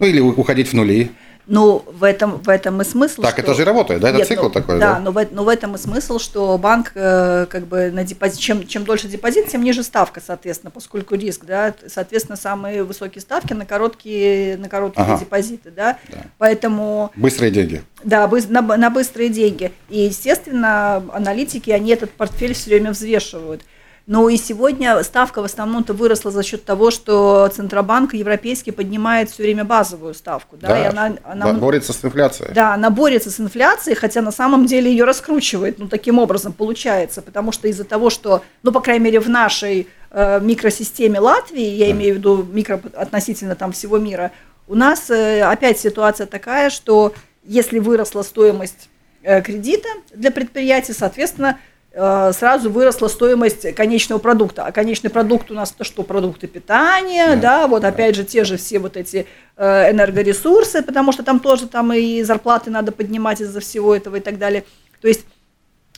Ну 0.00 0.06
или 0.06 0.18
уходить 0.18 0.68
в 0.68 0.72
нули? 0.72 1.12
Ну, 1.46 1.84
в 1.86 2.02
этом, 2.02 2.42
в 2.42 2.48
этом 2.48 2.82
и 2.82 2.84
смысл. 2.84 3.22
Так, 3.22 3.32
что... 3.32 3.42
это 3.42 3.54
же 3.54 3.64
работает, 3.64 4.00
да? 4.00 4.08
Это 4.08 4.18
Нет, 4.18 4.28
цикл 4.28 4.44
ну, 4.44 4.50
такой, 4.50 4.80
да? 4.80 4.94
Да, 4.94 5.00
но 5.00 5.12
в, 5.12 5.26
но 5.30 5.44
в 5.44 5.48
этом 5.48 5.76
и 5.76 5.78
смысл, 5.78 6.18
что 6.18 6.58
банк, 6.58 6.92
э, 6.94 7.46
как 7.48 7.66
бы, 7.66 7.92
на 7.92 8.02
депозит, 8.02 8.40
чем, 8.40 8.66
чем 8.66 8.84
дольше 8.84 9.06
депозит, 9.06 9.48
тем 9.48 9.62
ниже 9.62 9.84
ставка, 9.84 10.20
соответственно, 10.24 10.72
поскольку 10.72 11.14
риск, 11.14 11.44
да, 11.44 11.72
соответственно, 11.86 12.36
самые 12.36 12.82
высокие 12.82 13.22
ставки 13.22 13.52
на 13.52 13.64
короткие, 13.64 14.56
на 14.56 14.68
короткие 14.68 15.04
ага. 15.04 15.18
депозиты, 15.18 15.70
да? 15.70 15.98
да, 16.08 16.18
поэтому... 16.38 17.12
Быстрые 17.14 17.52
деньги. 17.52 17.82
Да, 18.02 18.28
на, 18.48 18.62
на 18.62 18.90
быстрые 18.90 19.28
деньги. 19.28 19.70
И, 19.88 20.00
естественно, 20.00 21.04
аналитики, 21.12 21.70
они 21.70 21.92
этот 21.92 22.10
портфель 22.10 22.54
все 22.54 22.70
время 22.70 22.90
взвешивают. 22.90 23.62
Ну 24.06 24.28
и 24.28 24.36
сегодня 24.36 25.02
ставка 25.02 25.42
в 25.42 25.44
основном-то 25.44 25.92
выросла 25.92 26.30
за 26.30 26.44
счет 26.44 26.64
того, 26.64 26.92
что 26.92 27.48
Центробанк 27.52 28.14
европейский 28.14 28.70
поднимает 28.70 29.30
все 29.30 29.42
время 29.42 29.64
базовую 29.64 30.14
ставку. 30.14 30.56
Да, 30.56 30.68
да, 30.68 30.80
и 30.80 30.84
она, 30.84 31.16
она 31.24 31.52
борется 31.54 31.92
с 31.92 32.04
инфляцией. 32.04 32.54
Да, 32.54 32.74
она 32.74 32.90
борется 32.90 33.32
с 33.32 33.40
инфляцией, 33.40 33.96
хотя 33.96 34.22
на 34.22 34.30
самом 34.30 34.66
деле 34.66 34.92
ее 34.92 35.04
раскручивает. 35.04 35.80
Ну, 35.80 35.88
таким 35.88 36.20
образом 36.20 36.52
получается, 36.52 37.20
потому 37.20 37.50
что 37.50 37.66
из-за 37.66 37.82
того, 37.82 38.08
что, 38.08 38.42
ну, 38.62 38.70
по 38.70 38.80
крайней 38.80 39.06
мере, 39.06 39.18
в 39.18 39.28
нашей 39.28 39.88
э, 40.12 40.40
микросистеме 40.40 41.18
Латвии, 41.18 41.66
я 41.66 41.86
да. 41.86 41.92
имею 41.92 42.14
в 42.14 42.18
виду 42.18 42.46
микро 42.48 42.80
относительно 42.94 43.56
там 43.56 43.72
всего 43.72 43.98
мира, 43.98 44.30
у 44.68 44.76
нас 44.76 45.10
э, 45.10 45.42
опять 45.42 45.80
ситуация 45.80 46.28
такая, 46.28 46.70
что 46.70 47.12
если 47.42 47.80
выросла 47.80 48.22
стоимость 48.22 48.88
э, 49.24 49.42
кредита 49.42 49.88
для 50.14 50.30
предприятий, 50.30 50.92
соответственно, 50.92 51.58
сразу 51.96 52.70
выросла 52.70 53.08
стоимость 53.08 53.74
конечного 53.74 54.18
продукта. 54.18 54.66
А 54.66 54.72
конечный 54.72 55.08
продукт 55.08 55.50
у 55.50 55.54
нас 55.54 55.72
это 55.74 55.84
что? 55.84 56.02
Продукты 56.02 56.46
питания, 56.46 57.36
да, 57.36 57.62
да 57.62 57.66
вот 57.68 57.82
да. 57.82 57.88
опять 57.88 58.14
же 58.14 58.24
те 58.24 58.44
же 58.44 58.58
все 58.58 58.78
вот 58.78 58.98
эти 58.98 59.26
э, 59.56 59.90
энергоресурсы, 59.92 60.82
потому 60.82 61.12
что 61.12 61.22
там 61.22 61.40
тоже 61.40 61.66
там 61.66 61.94
и 61.94 62.22
зарплаты 62.22 62.70
надо 62.70 62.92
поднимать 62.92 63.40
из-за 63.40 63.60
всего 63.60 63.96
этого 63.96 64.16
и 64.16 64.20
так 64.20 64.36
далее. 64.36 64.64
То 65.00 65.08
есть 65.08 65.24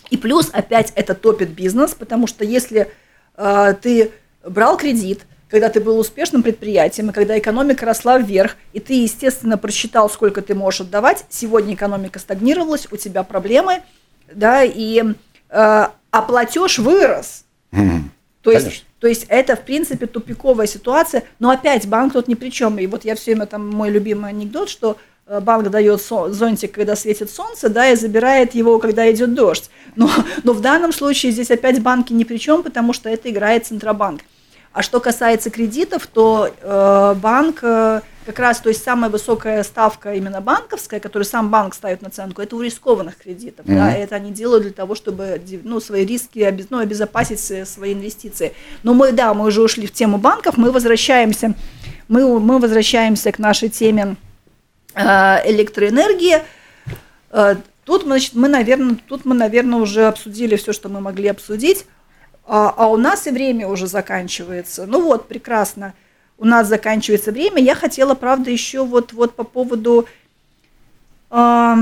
и 0.09 0.17
плюс 0.17 0.51
опять 0.53 0.93
это 0.95 1.15
топит 1.15 1.49
бизнес, 1.49 1.95
потому 1.95 2.29
что 2.29 2.45
если 2.45 2.93
э, 3.37 3.75
ты 3.83 4.13
брал 4.45 4.77
кредит, 4.77 5.23
когда 5.51 5.69
ты 5.69 5.81
был 5.81 5.99
успешным 5.99 6.45
предприятием, 6.45 7.11
и 7.11 7.13
когда 7.13 7.37
экономика 7.37 7.85
росла 7.85 8.19
вверх, 8.19 8.57
и 8.73 8.79
ты, 8.79 9.03
естественно, 9.03 9.59
просчитал, 9.59 10.09
сколько 10.09 10.43
ты 10.43 10.55
можешь 10.55 10.83
отдавать, 10.83 11.25
сегодня 11.29 11.75
экономика 11.75 12.21
стагнировалась, 12.21 12.87
у 12.93 12.97
тебя 12.97 13.25
проблемы, 13.25 13.83
да, 14.33 14.63
и 14.63 15.03
Э, 15.03 15.28
а 15.51 16.23
платеж 16.23 16.79
вырос. 16.79 17.45
Mm, 17.73 18.03
то, 18.43 18.51
есть, 18.51 18.85
то 19.01 19.07
есть 19.07 19.27
это, 19.29 19.57
в 19.57 19.61
принципе, 19.61 20.07
тупиковая 20.07 20.67
ситуация, 20.67 21.25
но 21.39 21.51
опять 21.51 21.87
банк 21.87 22.13
тут 22.13 22.29
ни 22.29 22.35
при 22.35 22.51
чем. 22.51 22.79
И 22.79 22.87
вот 22.87 23.05
я 23.05 23.15
все 23.15 23.33
время, 23.33 23.47
там, 23.47 23.69
мой 23.69 23.91
любимый 23.91 24.31
анекдот, 24.31 24.69
что 24.69 24.97
э, 25.27 25.41
банк 25.41 25.69
дает 25.69 26.01
зонтик, 26.01 26.73
когда 26.73 26.97
светит 26.97 27.31
солнце, 27.31 27.69
да, 27.69 27.91
и 27.91 27.97
забирает 27.97 28.55
его, 28.55 28.79
когда 28.79 29.11
идет 29.11 29.35
дождь. 29.35 29.71
Но, 29.97 30.11
но 30.45 30.53
в 30.53 30.61
данном 30.61 30.93
случае 30.93 31.33
здесь 31.33 31.51
опять 31.51 31.83
банки 31.83 32.13
ни 32.13 32.25
при 32.25 32.39
чем, 32.39 32.63
потому 32.63 32.93
что 32.93 33.09
это 33.09 33.31
играет 33.31 33.67
Центробанк. 33.67 34.23
А 34.73 34.83
что 34.83 35.01
касается 35.01 35.51
кредитов, 35.51 36.07
то 36.07 36.51
э, 36.61 37.15
банк 37.21 37.61
э, 37.63 38.01
как 38.29 38.39
раз, 38.41 38.61
то 38.61 38.69
есть 38.69 38.85
самая 38.85 39.11
высокая 39.11 39.63
ставка 39.63 40.13
именно 40.13 40.43
банковская, 40.43 41.01
которую 41.01 41.25
сам 41.25 41.49
банк 41.49 41.75
ставит 41.75 42.03
на 42.03 42.09
оценку, 42.09 42.43
это 42.43 42.57
у 42.57 42.61
рискованных 42.61 43.17
кредитов. 43.17 43.65
Mm-hmm. 43.65 43.75
Да, 43.75 43.93
это 43.93 44.17
они 44.17 44.33
делают 44.33 44.65
для 44.65 44.73
того, 44.73 44.95
чтобы 44.95 45.41
ну, 45.65 45.81
свои 45.81 46.05
риски 46.05 46.67
ну, 46.69 46.79
обезопасить 46.79 47.41
свои 47.67 47.95
инвестиции. 47.95 48.53
Но 48.83 48.93
мы, 48.93 49.13
да, 49.13 49.33
мы 49.33 49.47
уже 49.47 49.63
ушли 49.63 49.87
в 49.87 49.93
тему 49.93 50.19
банков, 50.19 50.59
мы 50.59 50.71
возвращаемся, 50.71 51.55
мы, 52.09 52.39
мы 52.39 52.59
возвращаемся 52.59 53.33
к 53.33 53.39
нашей 53.39 53.71
теме 53.71 54.17
э, 54.95 55.01
электроэнергии. 55.51 56.43
Э, 57.31 57.57
тут, 57.85 58.03
значит, 58.03 58.35
мы, 58.35 58.49
наверное, 58.49 58.99
тут 59.09 59.25
мы, 59.25 59.35
наверное, 59.35 59.79
уже 59.79 60.05
обсудили 60.07 60.57
все, 60.57 60.75
что 60.75 60.91
мы 60.91 61.01
могли 61.01 61.29
обсудить. 61.29 61.87
А, 62.51 62.73
а 62.75 62.89
у 62.89 62.97
нас 62.97 63.27
и 63.27 63.31
время 63.31 63.69
уже 63.69 63.87
заканчивается. 63.87 64.87
Ну 64.87 65.03
вот, 65.03 65.29
прекрасно 65.29 65.93
у 66.39 66.47
нас 66.47 66.67
заканчивается 66.67 67.31
время. 67.31 67.63
Я 67.63 67.75
хотела, 67.75 68.15
правда, 68.15 68.51
еще 68.51 68.87
вот, 68.87 69.13
вот 69.13 69.35
по 69.35 69.45
поводу, 69.45 70.07
э, 71.31 71.75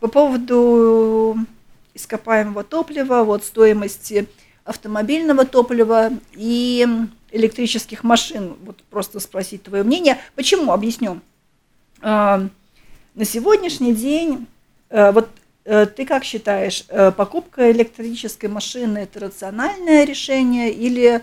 по 0.00 0.08
поводу 0.08 1.38
ископаемого 1.94 2.64
топлива, 2.64 3.24
вот 3.24 3.44
стоимости 3.44 4.28
автомобильного 4.64 5.46
топлива 5.46 6.10
и 6.34 6.86
электрических 7.32 8.04
машин. 8.04 8.56
Вот 8.66 8.82
просто 8.90 9.20
спросить 9.20 9.62
твое 9.62 9.84
мнение. 9.84 10.18
Почему? 10.34 10.72
Объясню. 10.72 11.20
На 12.02 12.50
сегодняшний 13.24 13.94
день, 13.94 14.46
э, 14.90 15.10
вот 15.12 15.30
ты 15.96 16.06
как 16.06 16.24
считаешь, 16.24 16.84
э, 16.88 17.12
покупка 17.12 17.70
электрической 17.70 18.48
машины 18.48 18.98
это 18.98 19.20
рациональное 19.20 20.04
решение 20.04 20.70
или 20.70 21.22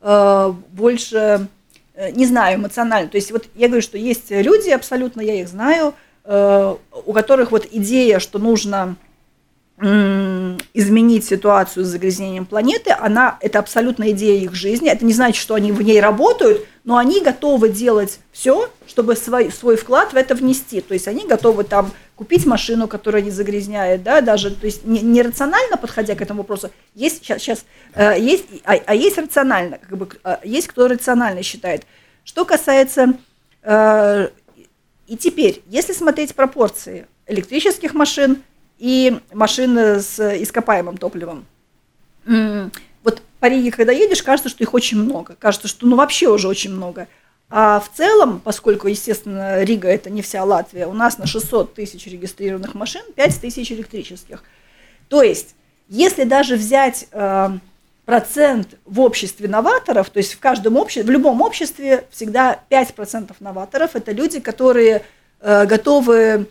э, 0.00 0.52
больше 0.72 1.48
Э, 1.96 2.10
не 2.10 2.26
знаю, 2.26 2.58
эмоционально. 2.58 3.08
То 3.08 3.16
есть 3.16 3.32
вот 3.32 3.46
я 3.54 3.68
говорю, 3.68 3.82
что 3.82 3.96
есть 3.96 4.30
люди, 4.30 4.68
абсолютно 4.68 5.22
я 5.22 5.40
их 5.40 5.48
знаю, 5.48 5.94
э, 6.24 6.76
у 7.06 7.12
которых 7.12 7.50
вот 7.50 7.66
идея, 7.70 8.18
что 8.18 8.38
нужно 8.38 8.96
изменить 9.78 11.26
ситуацию 11.26 11.84
с 11.84 11.88
загрязнением 11.88 12.46
планеты, 12.46 12.96
она, 12.98 13.36
это 13.42 13.58
абсолютная 13.58 14.12
идея 14.12 14.40
их 14.40 14.54
жизни. 14.54 14.88
Это 14.88 15.04
не 15.04 15.12
значит, 15.12 15.36
что 15.36 15.54
они 15.54 15.70
в 15.70 15.82
ней 15.82 16.00
работают, 16.00 16.64
но 16.84 16.96
они 16.96 17.20
готовы 17.20 17.68
делать 17.68 18.20
все, 18.32 18.70
чтобы 18.86 19.16
свой, 19.16 19.52
свой 19.52 19.76
вклад 19.76 20.14
в 20.14 20.16
это 20.16 20.34
внести. 20.34 20.80
То 20.80 20.94
есть 20.94 21.06
они 21.08 21.26
готовы 21.26 21.64
там 21.64 21.92
купить 22.16 22.46
машину, 22.46 22.88
которая 22.88 23.22
не 23.22 23.30
загрязняет, 23.30 24.02
да, 24.02 24.22
даже, 24.22 24.50
то 24.50 24.66
есть 24.66 24.84
не, 24.84 25.00
не 25.00 25.22
рационально 25.22 25.76
подходя 25.76 26.14
к 26.14 26.22
этому 26.22 26.40
вопросу, 26.40 26.70
есть 26.94 27.18
сейчас, 27.18 27.42
сейчас 27.42 27.64
э, 27.94 28.18
есть, 28.18 28.46
а, 28.64 28.72
а 28.86 28.94
есть 28.94 29.18
рационально, 29.18 29.78
как 29.78 29.98
бы, 29.98 30.08
э, 30.24 30.36
есть 30.42 30.66
кто 30.68 30.88
рационально 30.88 31.42
считает. 31.42 31.86
Что 32.24 32.46
касается, 32.46 33.12
э, 33.62 34.28
и 35.06 35.16
теперь, 35.16 35.62
если 35.68 35.92
смотреть 35.92 36.34
пропорции 36.34 37.06
электрических 37.26 37.92
машин 37.92 38.42
и 38.78 39.20
машин 39.32 39.76
с 39.78 40.18
ископаемым 40.18 40.96
топливом, 40.96 41.46
вот 43.04 43.22
по 43.38 43.46
Риге, 43.46 43.70
когда 43.70 43.92
едешь, 43.92 44.22
кажется, 44.22 44.48
что 44.48 44.64
их 44.64 44.74
очень 44.74 44.98
много, 44.98 45.36
кажется, 45.38 45.68
что 45.68 45.86
ну 45.86 45.96
вообще 45.96 46.28
уже 46.28 46.48
очень 46.48 46.72
много. 46.72 47.08
А 47.48 47.78
в 47.78 47.90
целом, 47.96 48.40
поскольку, 48.40 48.88
естественно, 48.88 49.62
Рига 49.62 49.88
это 49.88 50.10
не 50.10 50.20
вся 50.20 50.42
Латвия, 50.42 50.86
у 50.86 50.92
нас 50.92 51.18
на 51.18 51.26
600 51.26 51.74
тысяч 51.74 52.06
регистрированных 52.06 52.74
машин 52.74 53.02
5 53.14 53.40
тысяч 53.40 53.70
электрических. 53.70 54.42
То 55.08 55.22
есть, 55.22 55.54
если 55.88 56.24
даже 56.24 56.56
взять 56.56 57.06
э, 57.12 57.48
процент 58.04 58.76
в 58.84 59.00
обществе 59.00 59.48
новаторов, 59.48 60.10
то 60.10 60.18
есть 60.18 60.34
в 60.34 60.40
каждом 60.40 60.76
обществе, 60.76 61.04
в 61.04 61.10
любом 61.10 61.40
обществе 61.40 62.04
всегда 62.10 62.60
5% 62.68 63.32
новаторов, 63.38 63.94
это 63.94 64.10
люди, 64.10 64.40
которые 64.40 65.02
э, 65.40 65.66
готовы 65.66 66.48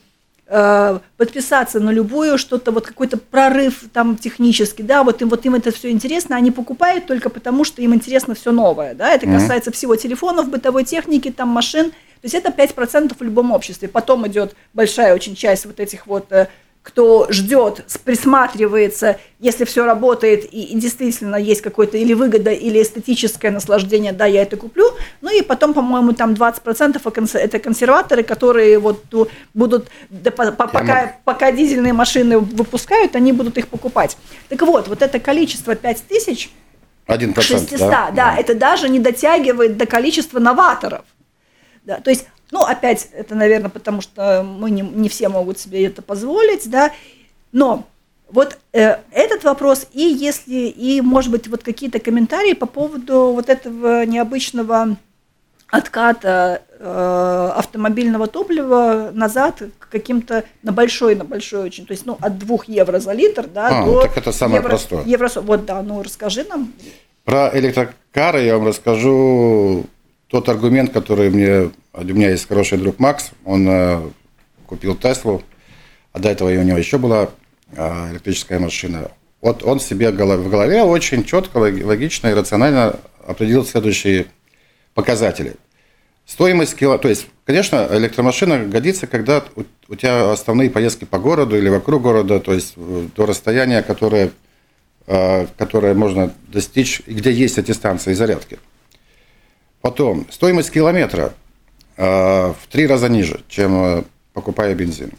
подписаться 0.47 1.79
на 1.79 1.89
любую 1.89 2.37
что-то 2.37 2.71
вот 2.71 2.85
какой-то 2.85 3.17
прорыв 3.17 3.85
там 3.91 4.15
технический, 4.15 4.83
да, 4.83 5.03
вот 5.03 5.21
им 5.23 5.29
вот 5.29 5.43
им 5.45 5.55
это 5.55 5.71
все 5.71 5.89
интересно, 5.89 6.35
они 6.35 6.51
покупают 6.51 7.07
только 7.07 7.31
потому, 7.31 7.63
что 7.63 7.81
им 7.81 7.95
интересно 7.95 8.35
все 8.35 8.51
новое, 8.51 8.93
да, 8.93 9.09
это 9.09 9.25
касается 9.25 9.71
mm-hmm. 9.71 9.73
всего 9.73 9.95
телефонов, 9.95 10.49
бытовой 10.49 10.83
техники, 10.83 11.31
там 11.31 11.49
машин, 11.49 11.89
то 12.25 12.27
есть 12.27 12.35
это 12.35 12.49
5% 12.49 13.15
в 13.19 13.21
любом 13.21 13.51
обществе. 13.51 13.87
Потом 13.87 14.27
идет 14.27 14.55
большая 14.73 15.13
очень 15.13 15.35
часть 15.35 15.67
вот 15.67 15.79
этих 15.79 16.07
вот 16.07 16.31
э, 16.31 16.47
кто 16.85 17.25
ждет, 17.31 17.83
присматривается, 18.03 19.19
если 19.39 19.65
все 19.65 19.85
работает 19.85 20.45
и, 20.53 20.65
и 20.65 20.79
действительно 20.79 21.35
есть 21.35 21.61
какой-то 21.61 21.97
или 21.97 22.13
выгода, 22.13 22.51
или 22.51 22.79
эстетическое 22.79 23.49
наслаждение, 23.49 24.11
да, 24.11 24.27
я 24.27 24.43
это 24.43 24.55
куплю. 24.55 24.91
Ну 25.21 25.35
и 25.35 25.41
потом, 25.41 25.73
по-моему, 25.73 26.13
там 26.13 26.33
20% 26.33 27.39
это 27.39 27.59
консерваторы, 27.59 28.21
которые 28.21 28.77
вот 28.77 29.03
будут, 29.55 29.87
да, 30.11 30.29
по, 30.29 30.51
по, 30.51 30.67
пока, 30.67 31.15
пока 31.25 31.51
дизельные 31.51 31.93
машины 31.93 32.37
выпускают, 32.37 33.15
они 33.15 33.31
будут 33.31 33.57
их 33.57 33.67
покупать. 33.67 34.15
Так 34.49 34.61
вот, 34.61 34.87
вот 34.87 35.01
это 35.01 35.19
количество 35.19 35.73
5000, 35.73 36.51
1%, 37.07 37.41
600, 37.41 37.79
да? 37.79 37.89
Да, 37.89 38.11
да, 38.11 38.35
это 38.37 38.53
даже 38.53 38.89
не 38.89 38.99
дотягивает 38.99 39.77
до 39.77 39.87
количества 39.87 40.37
новаторов. 40.37 41.03
Да, 41.83 41.99
то 41.99 42.11
есть 42.11 42.27
ну, 42.51 42.63
опять, 42.63 43.09
это, 43.13 43.35
наверное, 43.35 43.69
потому 43.69 44.01
что 44.01 44.43
мы 44.43 44.71
не, 44.71 44.81
не 44.81 45.09
все 45.09 45.29
могут 45.29 45.59
себе 45.59 45.85
это 45.85 46.01
позволить, 46.01 46.69
да, 46.69 46.91
но 47.51 47.85
вот 48.29 48.57
э, 48.73 48.97
этот 49.11 49.43
вопрос, 49.43 49.87
и 49.93 50.01
если, 50.01 50.67
и, 50.67 51.01
может 51.01 51.31
быть, 51.31 51.47
вот 51.47 51.63
какие-то 51.63 51.99
комментарии 51.99 52.53
по 52.53 52.65
поводу 52.65 53.31
вот 53.33 53.49
этого 53.49 54.05
необычного 54.05 54.97
отката 55.69 56.61
э, 56.79 57.51
автомобильного 57.55 58.27
топлива 58.27 59.09
назад 59.13 59.61
к 59.79 59.89
каким-то 59.89 60.43
на 60.63 60.71
большой, 60.71 61.15
на 61.15 61.23
большой 61.23 61.63
очень, 61.63 61.85
то 61.85 61.91
есть, 61.91 62.05
ну, 62.05 62.17
от 62.21 62.37
2 62.37 62.57
евро 62.67 62.99
за 62.99 63.13
литр, 63.13 63.47
да, 63.47 63.81
а, 63.81 63.85
до... 63.85 64.01
так 64.03 64.17
это 64.17 64.31
самое 64.31 64.57
евро, 64.57 64.69
простое. 64.69 65.03
Евро, 65.05 65.29
вот, 65.35 65.65
да, 65.65 65.81
ну, 65.81 66.01
расскажи 66.01 66.43
нам. 66.43 66.73
Про 67.23 67.49
электрокары 67.53 68.43
я 68.43 68.57
вам 68.57 68.67
расскажу 68.67 69.85
тот 70.27 70.49
аргумент, 70.49 70.91
который 70.91 71.29
мне... 71.29 71.71
У 71.93 72.03
меня 72.03 72.29
есть 72.31 72.47
хороший 72.47 72.77
друг 72.77 72.99
Макс, 72.99 73.31
он 73.45 73.67
э, 73.69 74.01
купил 74.65 74.95
Теслу, 74.95 75.43
а 76.11 76.19
до 76.19 76.29
этого 76.29 76.49
у 76.49 76.63
него 76.63 76.77
еще 76.77 76.97
была 76.97 77.29
а, 77.75 78.11
электрическая 78.11 78.59
машина. 78.59 79.11
Вот 79.41 79.63
он 79.63 79.79
себе 79.79 80.11
в 80.11 80.49
голове 80.49 80.83
очень 80.83 81.23
четко, 81.23 81.57
логично 81.57 82.27
и 82.27 82.33
рационально 82.33 82.99
определил 83.25 83.65
следующие 83.65 84.27
показатели. 84.93 85.55
Стоимость 86.25 86.75
кило... 86.75 86.97
То 86.97 87.07
есть, 87.07 87.27
конечно, 87.45 87.87
электромашина 87.91 88.65
годится, 88.65 89.05
когда 89.05 89.43
у 89.87 89.95
тебя 89.95 90.31
основные 90.31 90.71
поездки 90.71 91.05
по 91.05 91.19
городу 91.19 91.57
или 91.57 91.69
вокруг 91.69 92.01
города, 92.01 92.39
то 92.39 92.53
есть 92.53 92.73
до 92.75 93.25
расстояния, 93.25 93.83
которое, 93.83 94.31
а, 95.05 95.47
которое 95.57 95.93
можно 95.93 96.33
достичь, 96.47 97.01
где 97.05 97.31
есть 97.31 97.57
эти 97.57 97.71
станции 97.71 98.13
зарядки. 98.13 98.57
Потом, 99.85 100.25
стоимость 100.31 100.71
километра 100.71 101.35
а, 101.95 102.53
в 102.53 102.67
три 102.71 102.87
раза 102.87 103.07
ниже, 103.07 103.41
чем 103.47 103.71
а, 103.75 104.03
покупая 104.33 104.73
бензин. 104.73 105.11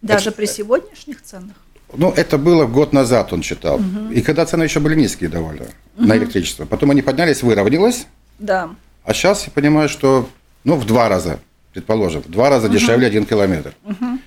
Даже 0.00 0.30
это, 0.30 0.36
при 0.38 0.46
сегодняшних 0.46 1.22
ценах? 1.22 1.54
Ну, 1.94 2.10
это 2.10 2.38
было 2.38 2.66
год 2.66 2.92
назад, 2.92 3.32
он 3.32 3.44
считал. 3.44 3.76
Угу. 3.76 4.14
И 4.14 4.20
когда 4.20 4.46
цены 4.46 4.64
еще 4.64 4.80
были 4.80 4.96
низкие 4.96 5.30
довольно 5.30 5.62
угу. 5.62 5.70
на 5.94 6.16
электричество. 6.16 6.64
Потом 6.64 6.90
они 6.90 7.02
поднялись, 7.02 7.44
выровнялось. 7.44 8.06
Да. 8.40 8.70
А 9.04 9.14
сейчас 9.14 9.44
я 9.44 9.52
понимаю, 9.52 9.88
что 9.88 10.28
ну, 10.64 10.74
в 10.74 10.84
два 10.84 11.08
раза, 11.08 11.38
предположим, 11.72 12.22
в 12.22 12.28
два 12.28 12.50
раза 12.50 12.66
угу. 12.66 12.74
дешевле 12.74 13.06
один 13.06 13.26
километр. 13.26 13.76
Угу. 13.84 14.18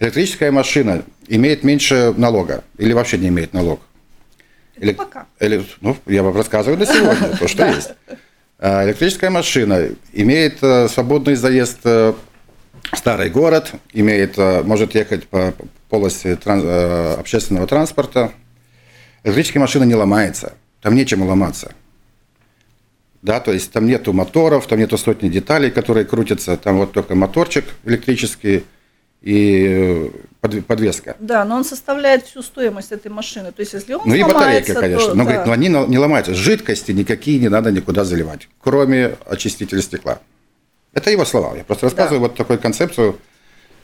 Электрическая 0.00 0.50
машина 0.50 1.02
имеет 1.26 1.62
меньше 1.62 2.14
налога 2.16 2.64
или 2.78 2.94
вообще 2.94 3.18
не 3.18 3.28
имеет 3.28 3.52
налог. 3.52 3.82
Элек... 4.76 4.96
Пока. 4.96 5.26
Эле... 5.40 5.62
Ну, 5.82 5.94
я 6.06 6.22
вам 6.22 6.34
рассказываю 6.34 6.78
на 6.78 6.86
сегодня, 6.86 7.36
то, 7.36 7.46
что 7.46 7.66
есть. 7.66 7.90
А, 8.60 8.84
электрическая 8.84 9.30
машина 9.30 9.90
имеет 10.12 10.62
э, 10.62 10.88
свободный 10.88 11.36
заезд 11.36 11.78
э, 11.84 12.12
в 12.92 12.98
старый 12.98 13.30
город, 13.30 13.72
имеет, 13.92 14.36
э, 14.36 14.62
может 14.64 14.96
ехать 14.96 15.28
по 15.28 15.54
полоси 15.88 16.34
транс, 16.34 16.64
общественного 17.18 17.68
транспорта. 17.68 18.32
Электрическая 19.22 19.60
машина 19.60 19.84
не 19.84 19.94
ломается, 19.94 20.54
там 20.82 20.96
нечему 20.96 21.26
ломаться. 21.26 21.72
Да, 23.22 23.38
то 23.40 23.52
есть 23.52 23.72
там 23.72 23.86
нету 23.86 24.12
моторов, 24.12 24.66
там 24.66 24.78
нету 24.78 24.98
сотни 24.98 25.28
деталей, 25.28 25.70
которые 25.70 26.04
крутятся, 26.04 26.56
там 26.56 26.78
вот 26.78 26.92
только 26.92 27.14
моторчик 27.14 27.64
электрический 27.84 28.64
и 29.22 30.10
подвеска. 30.40 31.16
Да, 31.18 31.44
но 31.44 31.56
он 31.56 31.64
составляет 31.64 32.24
всю 32.24 32.42
стоимость 32.42 32.92
этой 32.92 33.10
машины. 33.10 33.52
То 33.52 33.60
есть, 33.60 33.72
если 33.72 33.94
он 33.94 34.02
Ну 34.04 34.14
и 34.14 34.22
батарейка, 34.22 34.74
конечно. 34.74 35.08
То, 35.08 35.14
но, 35.14 35.24
да. 35.24 35.30
говорит, 35.30 35.46
но 35.46 35.52
они 35.52 35.68
не 35.68 35.98
ломаются. 35.98 36.34
Жидкости 36.34 36.92
никакие 36.92 37.38
не 37.38 37.48
надо 37.48 37.72
никуда 37.72 38.04
заливать, 38.04 38.48
кроме 38.60 39.16
очистителя 39.26 39.82
стекла. 39.82 40.20
Это 40.92 41.10
его 41.10 41.24
слова. 41.24 41.56
Я 41.56 41.64
просто 41.64 41.86
рассказываю 41.86 42.20
да. 42.20 42.28
вот 42.28 42.36
такую 42.36 42.58
концепцию 42.58 43.18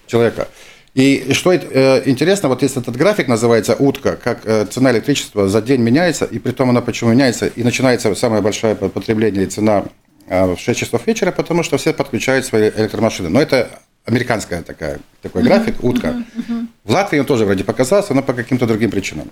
человека. 0.07 0.49
И 0.95 1.33
что 1.33 1.53
э, 1.53 2.03
интересно, 2.09 2.49
вот 2.49 2.63
если 2.63 2.81
этот 2.81 2.97
график 2.97 3.27
называется 3.27 3.75
утка, 3.75 4.17
как 4.17 4.47
э, 4.47 4.65
цена 4.67 4.93
электричества 4.93 5.49
за 5.49 5.61
день 5.61 5.81
меняется, 5.81 6.25
и 6.25 6.39
при 6.39 6.53
том 6.53 6.71
она 6.71 6.83
почему 6.83 7.11
меняется, 7.11 7.49
и 7.49 7.65
начинается 7.65 8.15
самое 8.15 8.43
большое 8.43 8.77
потребление 8.77 9.45
и 9.45 9.47
цена 9.47 9.87
э, 10.29 10.55
в 10.55 10.59
6 10.59 10.79
часов 10.79 11.05
вечера, 11.05 11.33
потому 11.33 11.65
что 11.65 11.79
все 11.79 11.93
подключают 11.93 12.47
свои 12.47 12.71
электромашины. 12.71 13.29
Но 13.29 13.43
это 13.43 13.69
американская 14.05 14.63
такая, 14.63 15.01
такой 15.23 15.43
uh-huh, 15.43 15.47
график, 15.47 15.85
утка. 15.85 16.09
Uh-huh, 16.09 16.25
uh-huh. 16.37 16.67
В 16.85 16.91
Латвии 16.91 17.19
он 17.19 17.27
тоже 17.27 17.45
вроде 17.45 17.65
показался, 17.65 18.15
но 18.15 18.23
по 18.23 18.33
каким-то 18.33 18.67
другим 18.67 18.91
причинам. 18.91 19.31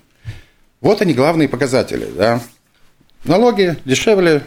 Вот 0.80 1.02
они 1.02 1.14
главные 1.14 1.48
показатели. 1.48 2.06
Да? 2.16 2.40
Налоги 3.24 3.76
дешевле, 3.84 4.42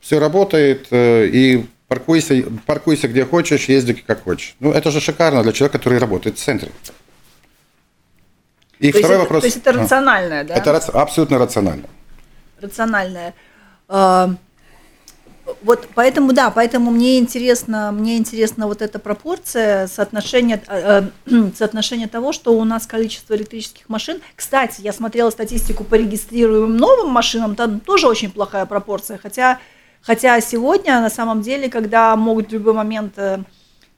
все 0.00 0.18
работает, 0.18 0.88
и 0.90 1.66
Паркуйся, 1.90 2.44
паркуйся 2.66 3.08
где 3.08 3.24
хочешь, 3.24 3.64
езди 3.64 3.94
как 3.94 4.22
хочешь. 4.22 4.54
Ну, 4.60 4.70
это 4.70 4.92
же 4.92 5.00
шикарно 5.00 5.42
для 5.42 5.50
человека, 5.50 5.76
который 5.78 5.98
работает 5.98 6.38
в 6.38 6.40
центре. 6.40 6.70
И 8.78 8.92
то 8.92 8.98
второй 8.98 9.16
это, 9.16 9.22
вопрос. 9.24 9.40
То 9.40 9.46
есть 9.46 9.56
это 9.56 9.72
рациональное, 9.72 10.44
да? 10.44 10.54
Это 10.54 10.76
абсолютно 10.76 11.38
рационально. 11.38 11.88
Рациональное. 12.60 13.34
Вот 15.62 15.88
поэтому, 15.94 16.32
да, 16.32 16.50
поэтому 16.50 16.90
мне 16.90 17.18
интересно, 17.18 17.92
мне 17.92 18.16
интересна 18.16 18.66
вот 18.66 18.82
эта 18.82 18.98
пропорция, 18.98 19.86
соотношение, 19.86 20.62
э, 20.66 21.02
соотношение 21.56 22.08
того, 22.08 22.32
что 22.32 22.52
у 22.52 22.64
нас 22.64 22.86
количество 22.86 23.34
электрических 23.34 23.88
машин. 23.88 24.20
Кстати, 24.36 24.80
я 24.80 24.92
смотрела 24.92 25.30
статистику 25.30 25.84
по 25.84 25.94
регистрируемым 25.94 26.76
новым 26.76 27.08
машинам, 27.10 27.56
там 27.56 27.80
тоже 27.80 28.06
очень 28.06 28.30
плохая 28.30 28.66
пропорция, 28.66 29.18
хотя 29.18 29.58
Хотя 30.02 30.40
сегодня, 30.40 31.00
на 31.00 31.10
самом 31.10 31.42
деле, 31.42 31.68
когда 31.68 32.16
могут 32.16 32.48
в 32.48 32.52
любой 32.52 32.72
момент 32.72 33.18
э, 33.18 33.40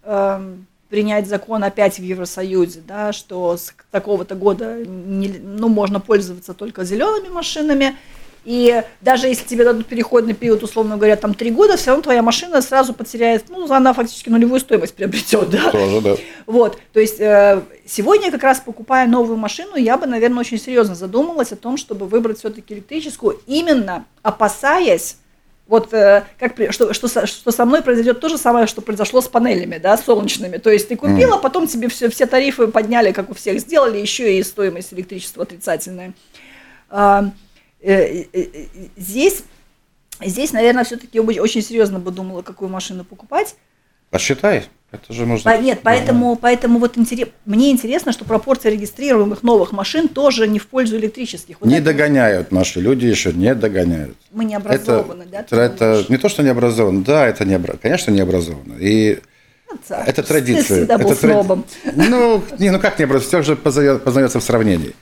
э, 0.02 0.54
принять 0.88 1.28
закон 1.28 1.62
опять 1.62 1.98
в 1.98 2.02
Евросоюзе, 2.02 2.82
да, 2.86 3.12
что 3.12 3.56
с 3.56 3.72
такого-то 3.90 4.34
года 4.34 4.84
не, 4.84 5.28
ну, 5.28 5.68
можно 5.68 6.00
пользоваться 6.00 6.54
только 6.54 6.84
зелеными 6.84 7.28
машинами, 7.28 7.96
и 8.44 8.82
даже 9.00 9.28
если 9.28 9.46
тебе 9.46 9.64
дадут 9.64 9.86
переходный 9.86 10.34
период, 10.34 10.62
условно 10.62 10.96
говоря, 10.96 11.16
там 11.16 11.34
три 11.34 11.50
года, 11.50 11.76
все 11.76 11.90
равно 11.90 12.02
твоя 12.02 12.22
машина 12.22 12.60
сразу 12.60 12.92
потеряет, 12.92 13.44
ну, 13.48 13.70
она 13.72 13.92
фактически 13.92 14.30
нулевую 14.30 14.60
стоимость 14.60 14.94
приобретет, 14.94 15.48
да. 15.50 15.70
Тоже, 15.70 16.00
да. 16.00 16.16
Вот, 16.46 16.78
то 16.92 17.00
есть 17.00 17.20
э, 17.20 17.62
сегодня 17.86 18.30
как 18.32 18.42
раз 18.42 18.60
покупая 18.60 19.06
новую 19.06 19.36
машину, 19.36 19.76
я 19.76 19.96
бы, 19.96 20.06
наверное, 20.06 20.40
очень 20.40 20.58
серьезно 20.58 20.94
задумалась 20.94 21.52
о 21.52 21.56
том, 21.56 21.76
чтобы 21.76 22.06
выбрать 22.06 22.38
все-таки 22.38 22.74
электрическую, 22.74 23.40
именно 23.46 24.06
опасаясь 24.22 25.16
вот 25.68 25.94
э, 25.94 26.24
как, 26.38 26.54
что, 26.70 26.92
что, 26.92 27.26
что 27.26 27.50
со 27.50 27.64
мной 27.64 27.82
произойдет 27.82 28.20
то 28.20 28.28
же 28.28 28.36
самое, 28.36 28.66
что 28.66 28.82
произошло 28.82 29.20
с 29.20 29.28
панелями, 29.28 29.78
да, 29.78 29.96
солнечными. 29.96 30.58
То 30.58 30.70
есть 30.70 30.88
ты 30.88 30.96
купила, 30.96 31.36
mm. 31.36 31.40
потом 31.40 31.66
тебе 31.66 31.88
все, 31.88 32.10
все 32.10 32.26
тарифы 32.26 32.66
подняли, 32.66 33.12
как 33.12 33.30
у 33.30 33.34
всех 33.34 33.60
сделали, 33.60 33.98
еще 33.98 34.36
и 34.36 34.42
стоимость 34.42 34.92
электричества 34.92 35.44
отрицательная. 35.44 36.12
Э, 37.82 38.24
здесь, 38.96 39.42
здесь, 40.20 40.52
наверное, 40.52 40.84
все-таки 40.84 41.20
очень 41.20 41.62
серьезно 41.62 41.98
бы 41.98 42.10
думала, 42.10 42.42
какую 42.42 42.68
машину 42.68 43.04
покупать. 43.04 43.56
Посчитай. 44.10 44.66
Это 44.92 45.10
же 45.14 45.24
можно... 45.24 45.58
Нет, 45.58 45.80
поэтому, 45.82 46.36
поэтому 46.36 46.78
вот 46.78 46.98
интерес... 46.98 47.28
мне 47.46 47.70
интересно, 47.70 48.12
что 48.12 48.26
пропорция 48.26 48.70
регистрируемых 48.72 49.42
новых 49.42 49.72
машин 49.72 50.06
тоже 50.06 50.46
не 50.46 50.58
в 50.58 50.66
пользу 50.66 50.98
электрических. 50.98 51.56
Вот 51.60 51.66
не 51.66 51.76
это... 51.76 51.86
догоняют 51.86 52.52
наши 52.52 52.78
люди 52.78 53.06
еще, 53.06 53.32
не 53.32 53.54
догоняют. 53.54 54.18
Мы 54.32 54.44
не 54.44 54.54
образованы, 54.54 55.24
это, 55.32 55.56
да? 55.56 55.64
Это 55.64 56.04
не 56.10 56.18
то, 56.18 56.28
что 56.28 56.42
не 56.42 56.50
образованы, 56.50 57.02
да, 57.04 57.26
это 57.26 57.46
не, 57.46 57.58
конечно, 57.58 58.10
не 58.10 58.20
образованы. 58.20 58.76
И 58.80 59.18
ну, 59.70 59.78
это 59.88 60.22
традиция. 60.22 60.62
Ты 60.62 60.74
всегда 60.74 60.98
был 60.98 61.12
это 61.12 61.20
снобом. 61.20 61.64
Ну, 61.94 62.44
не, 62.58 62.68
ну 62.68 62.78
как 62.78 62.98
не 62.98 63.06
образованы, 63.06 63.42
все 63.42 63.54
же 63.54 63.56
познается 63.56 64.40
в 64.40 64.44
сравнении. 64.44 64.92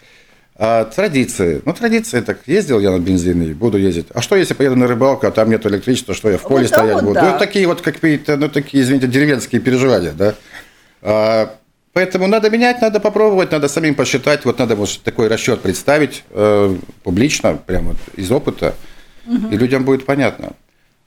А, 0.57 0.85
традиции. 0.85 1.63
Ну, 1.65 1.73
традиции 1.73 2.21
так. 2.21 2.41
Ездил 2.47 2.81
я 2.81 2.91
на 2.91 2.99
бензине, 2.99 3.55
буду 3.55 3.79
ездить. 3.79 4.07
А 4.13 4.21
что, 4.21 4.37
если 4.37 4.55
поеду 4.55 4.77
на 4.77 4.87
рыбалку, 4.87 5.27
а 5.27 5.31
там 5.31 5.49
нет 5.49 5.65
электричества, 5.65 6.15
что 6.15 6.31
я 6.31 6.37
в 6.37 6.43
поле 6.43 6.63
вот 6.63 6.69
стоять 6.69 6.95
вот, 6.95 7.05
буду? 7.05 7.15
Да. 7.15 7.33
Ну, 7.33 7.39
такие 7.39 7.67
вот 7.67 7.81
какие-то, 7.81 8.37
ну, 8.37 8.49
такие, 8.49 8.83
извините, 8.83 9.07
деревенские 9.07 9.61
переживания, 9.61 10.13
да. 10.13 10.35
А, 11.01 11.55
поэтому 11.93 12.27
надо 12.27 12.51
менять, 12.51 12.83
надо 12.83 13.01
попробовать, 13.01 13.53
надо 13.53 13.69
самим 13.69 13.95
посчитать. 13.95 14.45
Вот 14.45 14.59
надо 14.59 14.77
вот 14.77 15.01
такой 15.03 15.29
расчет 15.29 15.61
представить 15.61 16.25
э, 16.31 16.77
публично, 17.05 17.59
прямо 17.67 17.91
вот 17.91 17.99
из 18.17 18.31
опыта, 18.31 18.75
угу. 19.27 19.49
и 19.49 19.57
людям 19.57 19.85
будет 19.85 20.05
понятно. 20.05 20.53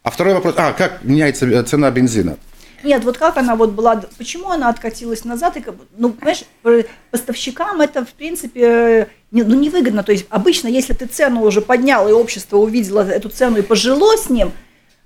А 0.01 0.09
второй 0.09 0.33
вопрос, 0.33 0.55
а, 0.57 0.73
как 0.73 1.03
меняется 1.03 1.63
цена 1.63 1.91
бензина? 1.91 2.37
Нет, 2.83 3.03
вот 3.03 3.17
как 3.17 3.37
она 3.37 3.55
вот 3.55 3.71
была, 3.71 4.03
почему 4.17 4.49
она 4.49 4.69
откатилась 4.69 5.23
назад? 5.23 5.57
И, 5.57 5.63
ну, 5.97 6.11
понимаешь, 6.11 6.43
поставщикам 7.11 7.81
это, 7.81 8.05
в 8.05 8.13
принципе, 8.13 9.09
не, 9.31 9.43
ну, 9.43 9.55
невыгодно. 9.55 10.03
То 10.03 10.11
есть 10.11 10.25
обычно, 10.29 10.67
если 10.67 10.93
ты 10.93 11.05
цену 11.05 11.41
уже 11.43 11.61
поднял, 11.61 12.07
и 12.07 12.11
общество 12.11 12.57
увидело 12.57 13.01
эту 13.01 13.29
цену 13.29 13.57
и 13.57 13.61
пожило 13.61 14.17
с 14.17 14.29
ним, 14.29 14.51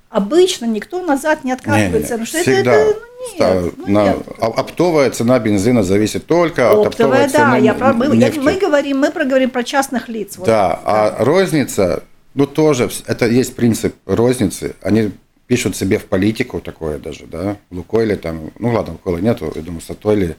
обычно 0.10 0.66
никто 0.66 1.02
назад 1.02 1.44
не 1.44 1.52
откатывается. 1.52 2.16
Не, 2.16 2.20
не, 2.22 2.26
всегда. 2.26 2.74
Это, 2.74 2.90
это, 2.90 2.96
ну, 3.38 3.64
нет, 3.64 3.74
ну, 3.78 3.88
на, 3.88 4.04
нет. 4.06 4.18
Оптовая 4.40 5.12
цена 5.12 5.40
бензина 5.40 5.84
зависит 5.84 6.26
только 6.26 6.70
оптовая, 6.70 6.82
от 6.82 6.94
оптовой 6.94 7.18
да, 7.20 7.30
цены 7.30 7.66
я 7.66 7.74
про, 7.74 7.94
мы, 7.94 8.16
нефти. 8.16 8.40
мы 8.40 8.54
говорим, 8.54 9.00
мы 9.00 9.12
проговорим 9.12 9.50
про 9.50 9.64
частных 9.64 10.10
лиц. 10.10 10.38
Вот, 10.38 10.48
да, 10.48 10.70
да, 10.70 10.82
а 10.86 11.24
розница, 11.24 12.04
ну 12.34 12.46
тоже, 12.46 12.90
это 13.06 13.28
есть 13.28 13.56
принцип 13.56 13.96
розницы. 14.06 14.76
Они 14.82 15.12
пишут 15.48 15.76
себе 15.76 15.98
в 15.98 16.06
политику 16.06 16.60
такое 16.60 17.00
даже, 17.00 17.26
да, 17.26 17.58
Лукойле 17.72 18.18
там, 18.18 18.52
ну 18.60 18.72
ладно, 18.72 18.93
Лукойла 18.93 19.20
нету, 19.20 19.52
я 19.56 19.62
думаю, 19.62 19.82
Сатойли, 19.82 20.36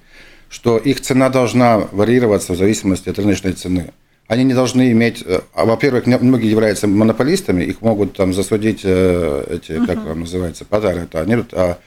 что 0.48 0.76
их 0.78 1.00
цена 1.00 1.30
должна 1.30 1.78
варьироваться 1.78 2.52
в 2.52 2.56
зависимости 2.56 3.08
от 3.08 3.18
рыночной 3.18 3.52
цены. 3.52 3.92
Они 4.28 4.44
не 4.44 4.52
должны 4.52 4.92
иметь, 4.92 5.22
э, 5.24 5.40
а, 5.54 5.64
во-первых, 5.64 6.06
многие 6.06 6.50
являются 6.50 6.86
монополистами, 6.86 7.64
их 7.64 7.80
могут 7.80 8.14
там 8.14 8.34
засудить 8.34 8.82
э, 8.84 9.44
эти, 9.48 9.72
uh-huh. 9.72 9.86
как 9.86 10.04
вам 10.04 10.20
называется, 10.20 10.66
подарки, 10.66 11.04
это 11.04 11.20
они, 11.22 11.44
а, 11.52 11.78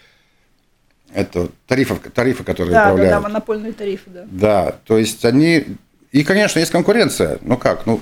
это 1.13 1.49
тарифы, 1.67 1.95
тарифы, 2.09 2.43
которые 2.43 2.74
да, 2.74 2.86
управляют. 2.86 3.11
Да, 3.11 3.17
да, 3.17 3.28
монопольные 3.28 3.74
тарифы, 3.74 4.09
да. 4.09 4.26
Да, 4.32 4.76
то 4.86 4.97
есть 4.97 5.24
они, 5.24 5.65
и, 6.11 6.24
конечно, 6.24 6.57
есть 6.57 6.72
конкуренция, 6.72 7.38
ну 7.43 7.57
как, 7.57 7.86
ну, 7.86 8.01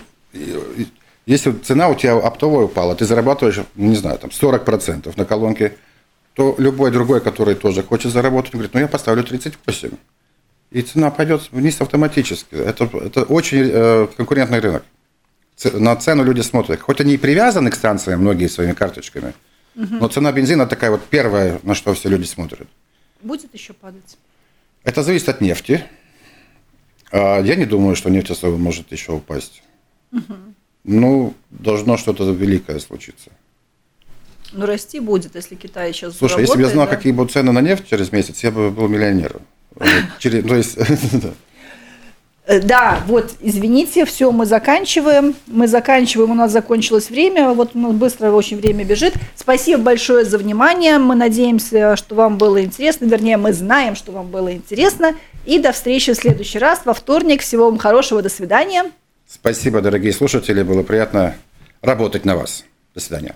если 1.30 1.52
цена 1.52 1.90
у 1.90 1.96
тебя 1.96 2.18
оптовая 2.18 2.66
упала, 2.66 2.96
ты 2.96 3.06
зарабатываешь, 3.06 3.60
не 3.76 3.96
знаю, 3.96 4.18
там 4.18 4.32
40% 4.32 5.14
на 5.16 5.26
колонке, 5.26 5.78
то 6.34 6.56
любой 6.58 6.90
другой, 6.90 7.22
который 7.22 7.54
тоже 7.54 7.84
хочет 7.84 8.12
заработать, 8.12 8.54
говорит, 8.54 8.74
ну 8.74 8.80
я 8.80 8.88
поставлю 8.88 9.24
38. 9.24 9.92
И 10.72 10.82
цена 10.82 11.12
пойдет 11.12 11.52
вниз 11.52 11.80
автоматически. 11.82 12.56
Это, 12.56 12.86
это 12.86 13.24
очень 13.26 13.70
э, 13.72 14.08
конкурентный 14.18 14.60
рынок. 14.60 14.84
На 15.74 15.96
цену 15.98 16.24
люди 16.24 16.42
смотрят. 16.42 16.82
Хоть 16.82 17.00
они 17.00 17.14
и 17.14 17.18
привязаны 17.18 17.70
к 17.70 17.76
станциям, 17.76 18.22
многие 18.22 18.48
своими 18.48 18.74
карточками, 18.74 19.34
угу. 19.76 19.96
но 20.00 20.08
цена 20.08 20.32
бензина 20.32 20.66
такая 20.66 20.90
вот 20.90 21.06
первая, 21.06 21.60
на 21.62 21.76
что 21.76 21.94
все 21.94 22.10
люди 22.10 22.26
смотрят. 22.26 22.68
Будет 23.22 23.54
еще 23.54 23.74
падать? 23.74 24.18
Это 24.84 25.04
зависит 25.04 25.30
от 25.30 25.42
нефти. 25.42 25.84
А 27.12 27.40
я 27.40 27.56
не 27.56 27.66
думаю, 27.66 27.96
что 27.96 28.10
нефть 28.10 28.32
особо 28.32 28.58
может 28.58 28.92
еще 28.92 29.12
упасть. 29.12 29.62
Угу. 30.12 30.36
Ну, 30.84 31.34
должно 31.50 31.98
что-то 31.98 32.30
великое 32.32 32.80
случиться. 32.80 33.32
Ну, 34.52 34.66
расти 34.66 35.00
будет, 35.00 35.36
если 35.36 35.56
Китай 35.56 35.94
сейчас 35.94 36.18
Слушай, 36.18 36.42
если 36.42 36.56
бы 36.56 36.62
я 36.62 36.70
знал, 36.70 36.88
да? 36.88 36.96
какие 36.96 37.14
будут 37.14 37.32
цены 37.32 37.52
на 37.52 37.62
нефть 37.62 37.88
через 37.88 38.12
месяц, 38.12 38.44
я 38.44 38.52
бы 38.52 38.72
был 38.72 38.88
миллионером. 38.88 39.42
Через, 40.20 40.44
то 40.44 40.56
есть, 40.56 40.78
э, 42.48 42.60
да, 42.60 43.04
вот, 43.06 43.36
извините, 43.40 44.06
все, 44.06 44.32
мы 44.32 44.48
заканчиваем. 44.48 45.36
Мы 45.46 45.68
заканчиваем, 45.68 46.32
у 46.32 46.34
нас 46.34 46.52
закончилось 46.52 47.12
время. 47.12 47.52
Вот 47.52 47.76
у 47.76 47.80
нас 47.80 47.94
быстро 47.94 48.32
очень 48.32 48.58
время 48.58 48.84
бежит. 48.84 49.14
Спасибо 49.36 49.84
большое 49.84 50.26
за 50.26 50.40
внимание. 50.40 50.98
Мы 50.98 51.14
надеемся, 51.14 51.96
что 51.96 52.16
вам 52.16 52.40
было 52.40 52.64
интересно. 52.64 53.06
Вернее, 53.06 53.38
мы 53.38 53.54
знаем, 53.54 53.96
что 53.96 54.12
вам 54.12 54.30
было 54.30 54.52
интересно. 54.52 55.16
И 55.46 55.60
до 55.60 55.72
встречи 55.72 56.14
в 56.14 56.18
следующий 56.18 56.58
раз, 56.58 56.82
во 56.86 56.96
вторник. 56.96 57.42
Всего 57.42 57.66
вам 57.66 57.78
хорошего, 57.78 58.24
до 58.24 58.30
свидания. 58.30 58.92
Спасибо, 59.30 59.80
дорогие 59.82 60.12
слушатели. 60.12 60.64
Было 60.64 60.82
приятно 60.82 61.36
работать 61.84 62.26
на 62.26 62.36
вас. 62.36 62.66
До 62.96 63.00
свидания. 63.00 63.36